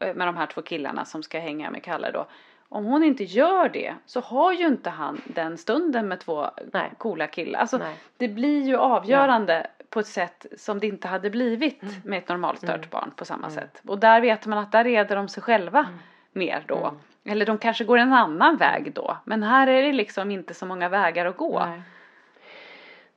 Mm. 0.01 0.19
Med 0.19 0.29
de 0.29 0.37
här 0.37 0.47
två 0.47 0.63
killarna 0.63 1.05
som 1.05 1.23
ska 1.23 1.39
hänga 1.39 1.71
med 1.71 1.83
Kalle 1.83 2.11
då. 2.11 2.27
Om 2.69 2.85
hon 2.85 3.05
inte 3.05 3.25
gör 3.25 3.69
det 3.69 3.95
så 4.07 4.21
har 4.21 4.53
ju 4.53 4.67
inte 4.67 4.91
han 4.91 5.21
den 5.25 5.59
stunden 5.59 6.09
med 6.09 6.21
två 6.21 6.47
Nej. 6.73 6.93
coola 6.99 7.27
killar. 7.27 7.61
Alltså 7.61 7.79
Nej. 7.79 7.95
det 8.17 8.29
blir 8.29 8.63
ju 8.63 8.77
avgörande 8.77 9.67
på 9.91 10.01
ett 10.01 10.07
sätt 10.07 10.47
som 10.57 10.81
det 10.81 10.87
inte 10.87 11.09
hade 11.09 11.31
blivit 11.31 11.83
Mm. 11.83 11.95
med 12.05 12.19
ett 12.19 12.29
normalstört 12.29 12.91
barn 12.91 13.13
på 13.17 13.25
samma 13.25 13.51
sätt. 13.51 13.83
Och 13.87 13.99
där 13.99 14.21
vet 14.21 14.47
man 14.47 14.59
att 14.59 14.73
där 14.73 14.85
reder 14.85 15.17
de 15.17 15.29
sig 15.29 15.43
själva 15.43 15.79
Mm. 15.79 15.99
mer 16.33 16.65
då. 16.67 16.95
Mm. 17.27 17.33
Eller 17.33 17.47
de 17.47 17.59
kanske 17.59 17.85
går 17.85 17.99
en 17.99 18.13
annan 18.13 18.57
väg 18.57 18.93
då. 18.95 19.17
Men 19.25 19.43
här 19.43 19.67
är 19.67 19.83
det 19.83 19.93
liksom 19.93 20.31
inte 20.31 20.55
så 20.55 20.67
många 20.67 20.89
vägar 20.89 21.27
att 21.27 21.37
gå. 21.37 21.59
Nej. 21.59 21.83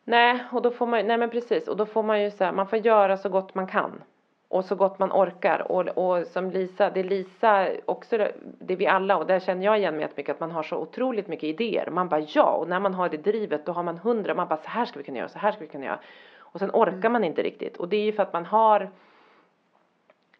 Nej, 0.04 0.44
och 0.52 0.62
då 0.62 0.72
får 0.72 0.88
man, 0.88 1.08
nej 1.08 1.18
men 1.18 1.30
precis, 1.30 1.68
och 1.68 1.78
då 1.78 1.86
får 1.86 2.04
man 2.04 2.24
ju 2.24 2.32
så 2.32 2.44
här, 2.44 2.52
man 2.52 2.68
får 2.68 2.80
göra 2.80 3.18
så 3.18 3.30
gott 3.30 3.56
man 3.56 3.68
kan. 3.68 4.04
Och 4.48 4.66
så 4.66 4.76
gott 4.76 5.00
man 5.00 5.12
orkar. 5.12 5.72
Och, 5.72 5.88
och 5.88 6.28
som 6.28 6.52
Lisa, 6.52 6.90
det 6.90 7.04
Lisa 7.04 7.68
också, 7.86 8.18
det 8.60 8.74
är 8.74 8.78
vi 8.78 8.88
alla, 8.88 9.18
och 9.18 9.26
där 9.26 9.40
känner 9.40 9.66
jag 9.66 9.78
igen 9.78 9.94
mig 9.94 10.02
jättemycket, 10.02 10.34
att 10.34 10.40
man 10.40 10.52
har 10.52 10.64
så 10.64 10.78
otroligt 10.78 11.28
mycket 11.28 11.44
idéer. 11.44 11.90
Man 11.92 12.10
bara 12.10 12.20
ja, 12.20 12.52
och 12.52 12.70
när 12.70 12.80
man 12.80 12.94
har 12.94 13.10
det 13.10 13.18
drivet 13.18 13.66
då 13.66 13.72
har 13.72 13.84
man 13.84 13.98
hundra, 13.98 14.34
man 14.34 14.48
bara 14.48 14.58
så 14.58 14.70
här 14.70 14.86
ska 14.86 15.00
vi 15.00 15.06
kunna 15.06 15.18
göra, 15.18 15.30
så 15.30 15.40
här 15.40 15.52
ska 15.52 15.62
vi 15.62 15.68
kunna 15.68 15.86
göra. 15.86 16.00
Och 16.40 16.60
sen 16.60 16.72
orkar 16.74 17.10
man 17.10 17.24
inte 17.24 17.44
riktigt. 17.44 17.78
Och 17.78 17.90
det 17.90 17.98
är 17.98 18.04
ju 18.04 18.12
för 18.12 18.24
att 18.24 18.34
man 18.34 18.46
har 18.46 18.90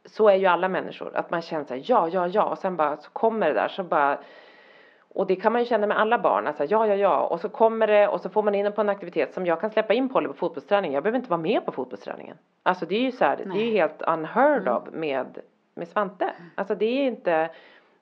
så 0.10 0.30
är 0.30 0.36
ju 0.36 0.46
alla 0.46 0.68
människor, 0.68 1.16
att 1.16 1.32
man 1.32 1.42
känner 1.42 1.66
så 1.66 1.74
här, 1.74 1.84
ja, 1.86 2.08
ja, 2.08 2.28
ja, 2.28 2.44
och 2.44 2.58
sen 2.58 2.76
bara 2.76 2.98
så 2.98 3.10
kommer 3.10 3.48
det 3.48 3.54
där, 3.54 3.68
så 3.68 3.84
bara 3.84 4.18
och 5.14 5.28
det 5.28 5.36
kan 5.36 5.54
man 5.54 5.62
ju 5.62 5.66
känna 5.68 5.88
med 5.88 6.00
alla 6.00 6.20
barn, 6.20 6.48
alltså 6.48 6.64
ja, 6.64 6.88
ja, 6.88 6.96
ja, 6.96 7.20
och 7.20 7.40
så 7.40 7.50
kommer 7.50 7.88
det 7.88 8.08
och 8.08 8.22
så 8.22 8.30
får 8.30 8.44
man 8.44 8.56
in 8.56 8.72
på 8.72 8.82
en 8.82 8.90
aktivitet 8.90 9.34
som 9.34 9.46
jag 9.46 9.62
kan 9.62 9.70
släppa 9.70 9.94
in 9.94 10.10
Polly 10.10 10.28
på 10.28 10.34
fotbollsträning, 10.34 10.94
jag 10.94 11.04
behöver 11.04 11.18
inte 11.18 11.30
vara 11.30 11.42
med 11.42 11.66
på 11.66 11.72
fotbollsträningen. 11.72 12.38
Alltså 12.64 12.86
det 12.86 12.96
är 12.96 13.02
ju 13.02 13.12
så 13.12 13.26
här, 13.26 13.38
det 13.38 13.60
är 13.60 13.66
ju 13.66 13.72
helt 13.72 14.02
unheard 14.02 14.68
of 14.68 14.84
med, 14.92 15.40
med 15.74 15.88
Svante. 15.88 16.34
Alltså 16.56 16.76
det 16.76 16.86
är 16.86 17.08
inte, 17.08 17.50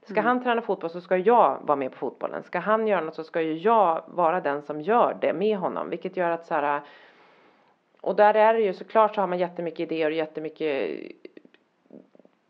ska 0.02 0.22
han 0.22 0.44
träna 0.44 0.62
fotboll 0.62 0.90
så 0.90 1.02
ska 1.02 1.18
jag 1.18 1.58
vara 1.62 1.76
med 1.76 1.92
på 1.92 1.98
fotbollen, 1.98 2.44
ska 2.44 2.60
han 2.60 2.88
göra 2.88 3.02
något 3.02 3.16
så 3.16 3.24
ska 3.24 3.42
ju 3.42 3.54
jag 3.54 4.04
vara 4.08 4.42
den 4.42 4.62
som 4.62 4.82
gör 4.82 5.18
det 5.22 5.34
med 5.34 5.58
honom, 5.58 5.90
vilket 5.90 6.18
gör 6.18 6.30
att 6.30 6.46
så 6.46 6.54
här, 6.54 6.82
och 8.02 8.16
där 8.16 8.34
är 8.34 8.54
det 8.54 8.60
ju 8.60 8.74
såklart 8.74 9.16
så 9.16 9.22
har 9.22 9.28
man 9.28 9.38
jättemycket 9.38 9.80
idéer 9.80 10.06
och 10.06 10.18
jättemycket 10.18 11.00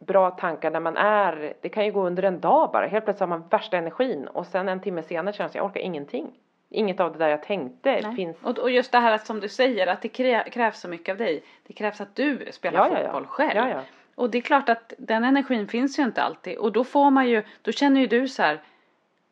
bra 0.07 0.31
tankar 0.31 0.71
när 0.71 0.79
man 0.79 0.97
är, 0.97 1.53
det 1.61 1.69
kan 1.69 1.85
ju 1.85 1.91
gå 1.91 2.01
under 2.07 2.23
en 2.23 2.39
dag 2.39 2.71
bara, 2.71 2.87
helt 2.87 3.05
plötsligt 3.05 3.19
har 3.19 3.27
man 3.27 3.47
värsta 3.49 3.77
energin 3.77 4.27
och 4.27 4.45
sen 4.45 4.69
en 4.69 4.79
timme 4.79 5.03
senare 5.03 5.33
känns 5.33 5.55
jag 5.55 5.65
orkar 5.65 5.81
ingenting. 5.81 6.31
Inget 6.69 6.99
av 6.99 7.11
det 7.11 7.17
där 7.17 7.29
jag 7.29 7.43
tänkte 7.43 8.01
Nej. 8.01 8.15
finns. 8.15 8.37
Och, 8.43 8.59
och 8.59 8.71
just 8.71 8.91
det 8.91 8.99
här 8.99 9.11
att 9.11 9.25
som 9.25 9.39
du 9.39 9.49
säger 9.49 9.87
att 9.87 10.01
det 10.01 10.09
krä, 10.09 10.49
krävs 10.51 10.79
så 10.79 10.87
mycket 10.87 11.11
av 11.11 11.17
dig. 11.17 11.43
Det 11.67 11.73
krävs 11.73 12.01
att 12.01 12.15
du 12.15 12.47
spelar 12.51 12.79
Ja, 12.79 12.87
ja, 12.87 12.99
ja. 12.99 13.03
fotboll 13.05 13.25
själv. 13.27 13.55
Ja, 13.55 13.69
ja. 13.69 13.81
Och 14.15 14.29
det 14.29 14.37
är 14.37 14.41
klart 14.41 14.69
att 14.69 14.93
den 14.97 15.23
energin 15.23 15.67
finns 15.67 15.99
ju 15.99 16.03
inte 16.03 16.21
alltid. 16.21 16.57
Och 16.57 16.71
då 16.71 16.83
får 16.83 17.11
man 17.11 17.27
ju, 17.27 17.43
då 17.61 17.71
känner 17.71 18.01
ju 18.01 18.07
du 18.07 18.27
så 18.27 18.43
här 18.43 18.61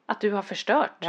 att 0.05 0.21
du 0.21 0.31
har 0.31 0.41
förstört. 0.41 1.05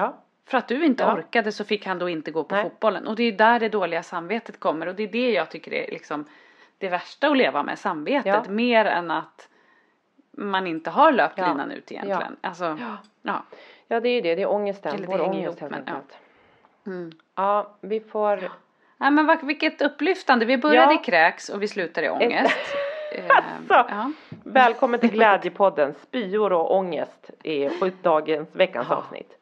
För 0.48 0.58
att 0.58 0.68
du 0.68 0.84
inte 0.84 1.04
orkade 1.04 1.52
så 1.52 1.64
fick 1.64 1.86
han 1.86 1.98
då 1.98 2.08
inte 2.08 2.30
gå 2.30 2.44
på 2.44 2.54
Nej. 2.54 2.64
fotbollen. 2.64 3.06
Och 3.06 3.16
det 3.16 3.22
är 3.22 3.32
där 3.32 3.60
det 3.60 3.68
dåliga 3.68 4.02
samvetet 4.02 4.60
kommer. 4.60 4.86
Och 4.86 4.94
det 4.94 5.02
är 5.02 5.08
det 5.08 5.30
jag 5.32 5.50
tycker 5.50 5.74
är 5.74 5.90
liksom 5.90 6.24
det 6.78 6.88
värsta 6.88 7.28
att 7.28 7.36
leva 7.36 7.62
med, 7.62 7.78
samvetet. 7.78 8.48
Mer 8.48 8.84
än 8.84 9.10
att 9.10 9.48
man 10.36 10.66
inte 10.66 10.90
har 10.90 11.12
löpt 11.12 11.38
Ja. 11.38 11.46
linan 11.48 11.70
ut 11.70 11.92
egentligen. 11.92 12.36
Alltså, 12.40 12.78
ja. 13.22 13.42
ja, 13.88 14.00
det 14.00 14.08
är 14.08 14.14
ju 14.14 14.20
det, 14.20 14.34
det 14.34 14.42
är 14.42 14.50
ångesten, 14.50 15.00
det 15.00 15.06
vår 15.06 15.20
ångest 15.20 15.60
helt 15.60 15.70
men, 15.72 15.82
ja. 15.86 15.92
Mm. 16.86 17.12
Ja, 17.34 17.70
vi 17.80 18.00
får, 18.00 18.50
Nej 18.98 19.10
men 19.10 19.26
vad- 19.26 19.44
vilket 19.46 19.82
upplyftande. 19.82 20.44
Vi 20.46 20.58
började 20.58 20.92
Ja. 20.94 21.00
i 21.00 21.04
kräks 21.04 21.48
och 21.48 21.62
vi 21.62 21.68
slutade 21.68 22.06
i 22.06 22.10
ångest. 22.10 22.56
Eh, 23.12 23.24
Alltså. 23.36 23.74
ja. 23.94 24.12
välkommen 24.44 25.00
till 25.00 25.10
Glädjepodden, 25.12 25.94
spyor 25.94 26.52
och 26.52 26.76
ångest 26.76 27.30
är 27.42 28.02
dagens, 28.02 28.48
veckans 28.54 28.86
Ja. 28.90 28.96
avsnitt. 28.96 29.38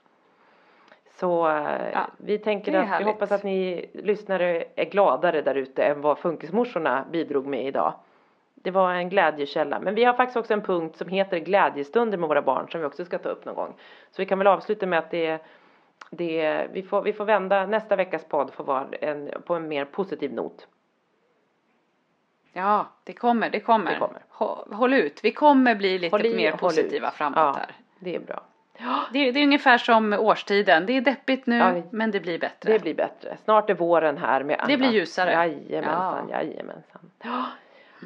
Så 1.21 1.49
eh, 1.49 1.91
Ja, 1.93 2.07
vi 2.17 2.39
tänker 2.39 2.75
att, 2.75 2.85
vi 2.85 2.89
härligt. 2.89 3.07
hoppas 3.07 3.33
att 3.33 3.43
ni 3.45 3.87
lyssnare 3.95 4.65
är 4.77 4.85
gladare 4.85 5.43
där 5.43 5.55
ute 5.55 5.85
än 5.85 6.01
vad 6.01 6.19
funkismorsorna 6.19 7.05
bidrog 7.11 7.47
med 7.47 7.67
idag. 7.67 7.93
Det 8.65 8.71
var 8.71 8.93
en 8.95 9.09
glädjekälla. 9.09 9.81
Men 9.81 9.95
vi 9.95 10.05
har 10.05 10.15
faktiskt 10.15 10.37
också 10.37 10.53
en 10.55 10.63
punkt 10.63 10.97
som 10.97 11.09
heter 11.09 11.39
glädjestunder 11.39 12.19
med 12.19 12.29
våra 12.29 12.43
barn 12.43 12.69
som 12.71 12.81
vi 12.81 12.87
också 12.87 13.05
ska 13.05 13.19
ta 13.19 13.29
upp 13.29 13.45
någon 13.45 13.55
gång. 13.55 13.75
Så 14.11 14.23
vi 14.23 14.27
kan 14.27 14.39
väl 14.39 14.47
avsluta 14.47 14.87
med 14.87 14.99
att 14.99 15.11
det, 15.11 15.39
det 16.11 16.67
vi, 16.73 16.83
får, 16.83 17.03
vi 17.03 17.13
får 17.13 17.25
vända, 17.25 17.67
nästa 17.67 17.97
veckas 17.97 18.25
podd 18.25 18.53
får 18.55 18.65
vara 18.65 18.87
en, 19.01 19.31
på 19.47 19.55
en 19.55 19.69
mer 19.69 19.85
positiv 19.85 20.33
not. 20.33 20.67
ja, 22.53 22.87
det 23.05 23.13
kommer, 23.13 23.51
det 23.51 23.61
kommer. 23.61 23.91
Det 23.91 23.99
kommer. 23.99 24.21
Hå- 24.31 24.75
Håll 24.75 24.93
ut. 24.95 25.21
Vi 25.25 25.31
kommer 25.33 25.75
bli 25.75 25.99
lite 25.99 26.17
Håll 26.17 26.35
mer 26.37 26.53
positiva 26.53 27.11
framåt 27.11 27.37
ja, 27.39 27.53
här. 27.59 27.71
det 27.99 28.15
är 28.17 28.21
bra. 28.21 28.43
Det 29.13 29.19
är, 29.29 29.33
det 29.33 29.41
är 29.41 29.45
ungefär 29.45 29.79
som 29.79 30.13
årstiden. 30.13 30.87
Det 30.87 30.93
är 30.97 31.01
deppigt 31.01 31.47
nu, 31.47 31.57
Ja, 31.57 31.83
men 31.91 32.11
det 32.11 32.21
blir 32.21 32.39
bättre. 32.39 32.73
Det 32.73 32.79
blir 32.79 32.95
bättre. 32.95 33.37
Snart 33.45 33.71
är 33.71 33.75
våren 33.75 34.19
här 34.19 34.43
med 34.43 34.57
annat. 34.57 34.69
Det 34.69 34.77
blir 34.77 34.91
ljusare. 34.91 35.31
Jajamensan, 35.33 36.29
Ja. 36.31 36.43
jajamensan. 36.43 37.11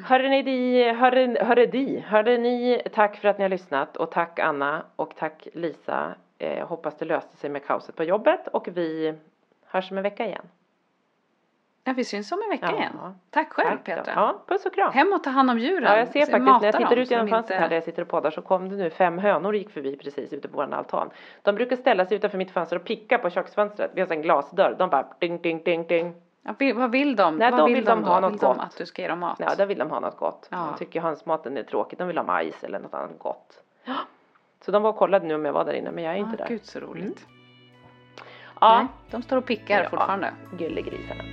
Hörde 0.03 0.29
ni, 0.29 0.41
di, 0.41 0.83
hörde, 0.91 1.37
hörde 1.45 1.65
di, 1.65 1.99
hörde 1.99 2.37
ni, 2.37 2.81
tack 2.93 3.15
för 3.15 3.27
att 3.27 3.37
ni 3.37 3.43
har 3.43 3.49
lyssnat 3.49 3.97
och 3.97 4.11
tack 4.11 4.39
Anna 4.39 4.83
och 4.95 5.15
tack 5.15 5.47
Lisa. 5.53 6.13
Eh, 6.37 6.67
hoppas 6.67 6.97
det 6.97 7.05
löste 7.05 7.37
sig 7.37 7.49
med 7.49 7.65
kaoset 7.65 7.95
på 7.95 8.03
jobbet 8.03 8.47
och 8.47 8.67
vi 8.73 9.13
hörs 9.65 9.91
om 9.91 9.97
en 9.97 10.03
vecka 10.03 10.25
igen. 10.25 10.45
Ja, 11.83 11.93
vi 11.93 12.03
syns 12.03 12.31
om 12.31 12.39
en 12.43 12.49
vecka 12.49 12.65
Ja. 12.71 12.77
igen. 12.77 12.93
Tack 13.29 13.53
själv 13.53 13.69
Tack. 13.69 13.83
Petra. 13.85 14.11
Ja, 14.15 14.41
puss 14.47 14.65
och 14.65 14.73
kram. 14.73 14.93
Hem 14.93 15.13
och 15.13 15.23
ta 15.23 15.29
hand 15.29 15.51
om 15.51 15.59
djuren. 15.59 15.83
Ja, 15.83 15.97
jag 15.97 16.07
ser 16.07 16.19
faktiskt 16.19 16.39
Mata 16.39 16.59
när 16.59 16.65
jag 16.65 16.75
tittar 16.77 16.95
ut 16.97 17.11
genom 17.11 17.27
fönstret 17.27 17.55
inte- 17.55 17.61
här 17.61 17.69
där 17.69 17.75
jag 17.75 17.83
sitter 17.83 18.01
och 18.01 18.07
poddar 18.07 18.31
så 18.31 18.41
kom 18.41 18.69
det 18.69 18.75
nu 18.75 18.89
fem 18.89 19.17
hönor 19.17 19.55
gick 19.55 19.69
förbi 19.69 19.97
precis 19.97 20.33
ute 20.33 20.47
på 20.47 20.57
vår 20.57 20.73
altan. 20.73 21.09
De 21.41 21.55
brukar 21.55 21.75
ställa 21.75 22.05
sig 22.05 22.17
utanför 22.17 22.37
mitt 22.37 22.51
fönster 22.51 22.75
och 22.75 22.83
picka 22.83 23.17
på 23.17 23.29
köksfönstret. 23.29 23.91
Vi 23.93 24.01
har 24.01 24.11
en 24.11 24.21
glasdörr. 24.21 24.75
De 24.79 24.89
bara 24.89 25.07
ding, 25.19 25.41
ding, 25.41 25.61
ding, 25.63 25.87
ding. 25.87 26.13
Ja, 26.57 26.73
vad 26.75 26.91
vill 26.91 27.15
de? 27.15 27.35
Nej, 27.35 27.51
vad 27.51 27.59
då 27.59 27.65
vill, 27.65 27.75
vill 27.75 27.85
de 27.85 27.91
de 28.01 28.01
då? 28.05 28.11
ha 28.11 28.19
något 28.19 28.31
vill 28.33 28.39
de 28.39 28.47
gott. 28.47 28.57
att 28.65 28.77
du 28.77 28.85
ska 28.85 29.01
ge 29.01 29.07
dem 29.07 29.19
mat? 29.19 29.35
Ja, 29.39 29.55
där 29.55 29.65
vill 29.65 29.77
de 29.77 29.89
ha 29.89 29.99
något 29.99 30.17
gott. 30.17 30.47
Ja. 30.51 30.57
De 30.71 30.77
tycker 30.85 31.01
hönsmaten 31.01 31.57
är 31.57 31.63
tråkigt. 31.63 31.99
De 31.99 32.07
vill 32.07 32.17
ha 32.17 32.25
majs 32.25 32.63
eller 32.63 32.79
något 32.79 32.93
annat 32.93 33.19
gott. 33.19 33.63
Så 34.65 34.71
de 34.71 34.83
var 34.83 34.89
och 34.89 34.95
kollade 34.97 35.27
nu 35.27 35.35
om 35.35 35.45
jag 35.45 35.53
var 35.53 35.65
där 35.65 35.73
inne, 35.73 35.91
men 35.91 36.03
jag 36.03 36.13
är 36.13 36.17
inte 36.17 36.33
ah, 36.33 36.37
där. 36.37 36.47
Gud 36.47 36.65
så 36.65 36.79
roligt. 36.79 37.25
Ja, 38.61 38.77
Nej, 38.77 38.87
de 39.11 39.21
står 39.21 39.37
och 39.37 39.45
pickar 39.45 39.83
Ja. 39.83 39.89
fortfarande. 39.89 40.31
gullegrisarna. 40.57 41.23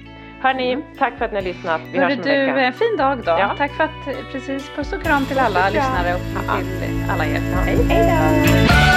Hörni, 0.41 0.85
tack 0.99 1.19
för 1.19 1.25
att 1.25 1.31
ni 1.33 1.37
har 1.37 1.45
lyssnat. 1.45 1.81
Vi 1.81 1.99
Hörru 1.99 2.09
hörs 2.09 2.17
om 2.19 2.23
du, 2.25 2.31
en 2.33 2.47
vecka. 2.55 2.67
en 2.67 2.73
fin 2.73 2.97
dag 2.99 3.19
då. 3.19 3.31
Ja. 3.31 3.55
Tack 3.59 3.71
för 3.73 3.85
att, 3.85 4.07
eh, 4.07 4.15
precis, 4.33 4.71
puss 4.77 4.93
och 4.93 5.03
kram 5.03 5.25
till 5.25 5.39
alla 5.39 5.67
och 5.67 5.73
kram. 5.73 5.75
lyssnare 5.75 6.15
och 6.15 6.21
Ja. 6.47 6.57
till 6.57 7.11
alla 7.11 7.25
er. 7.25 7.39
Hej 7.39 7.77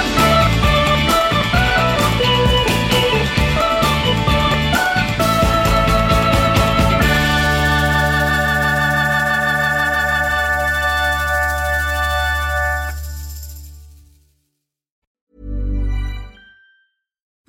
då! 0.04 0.09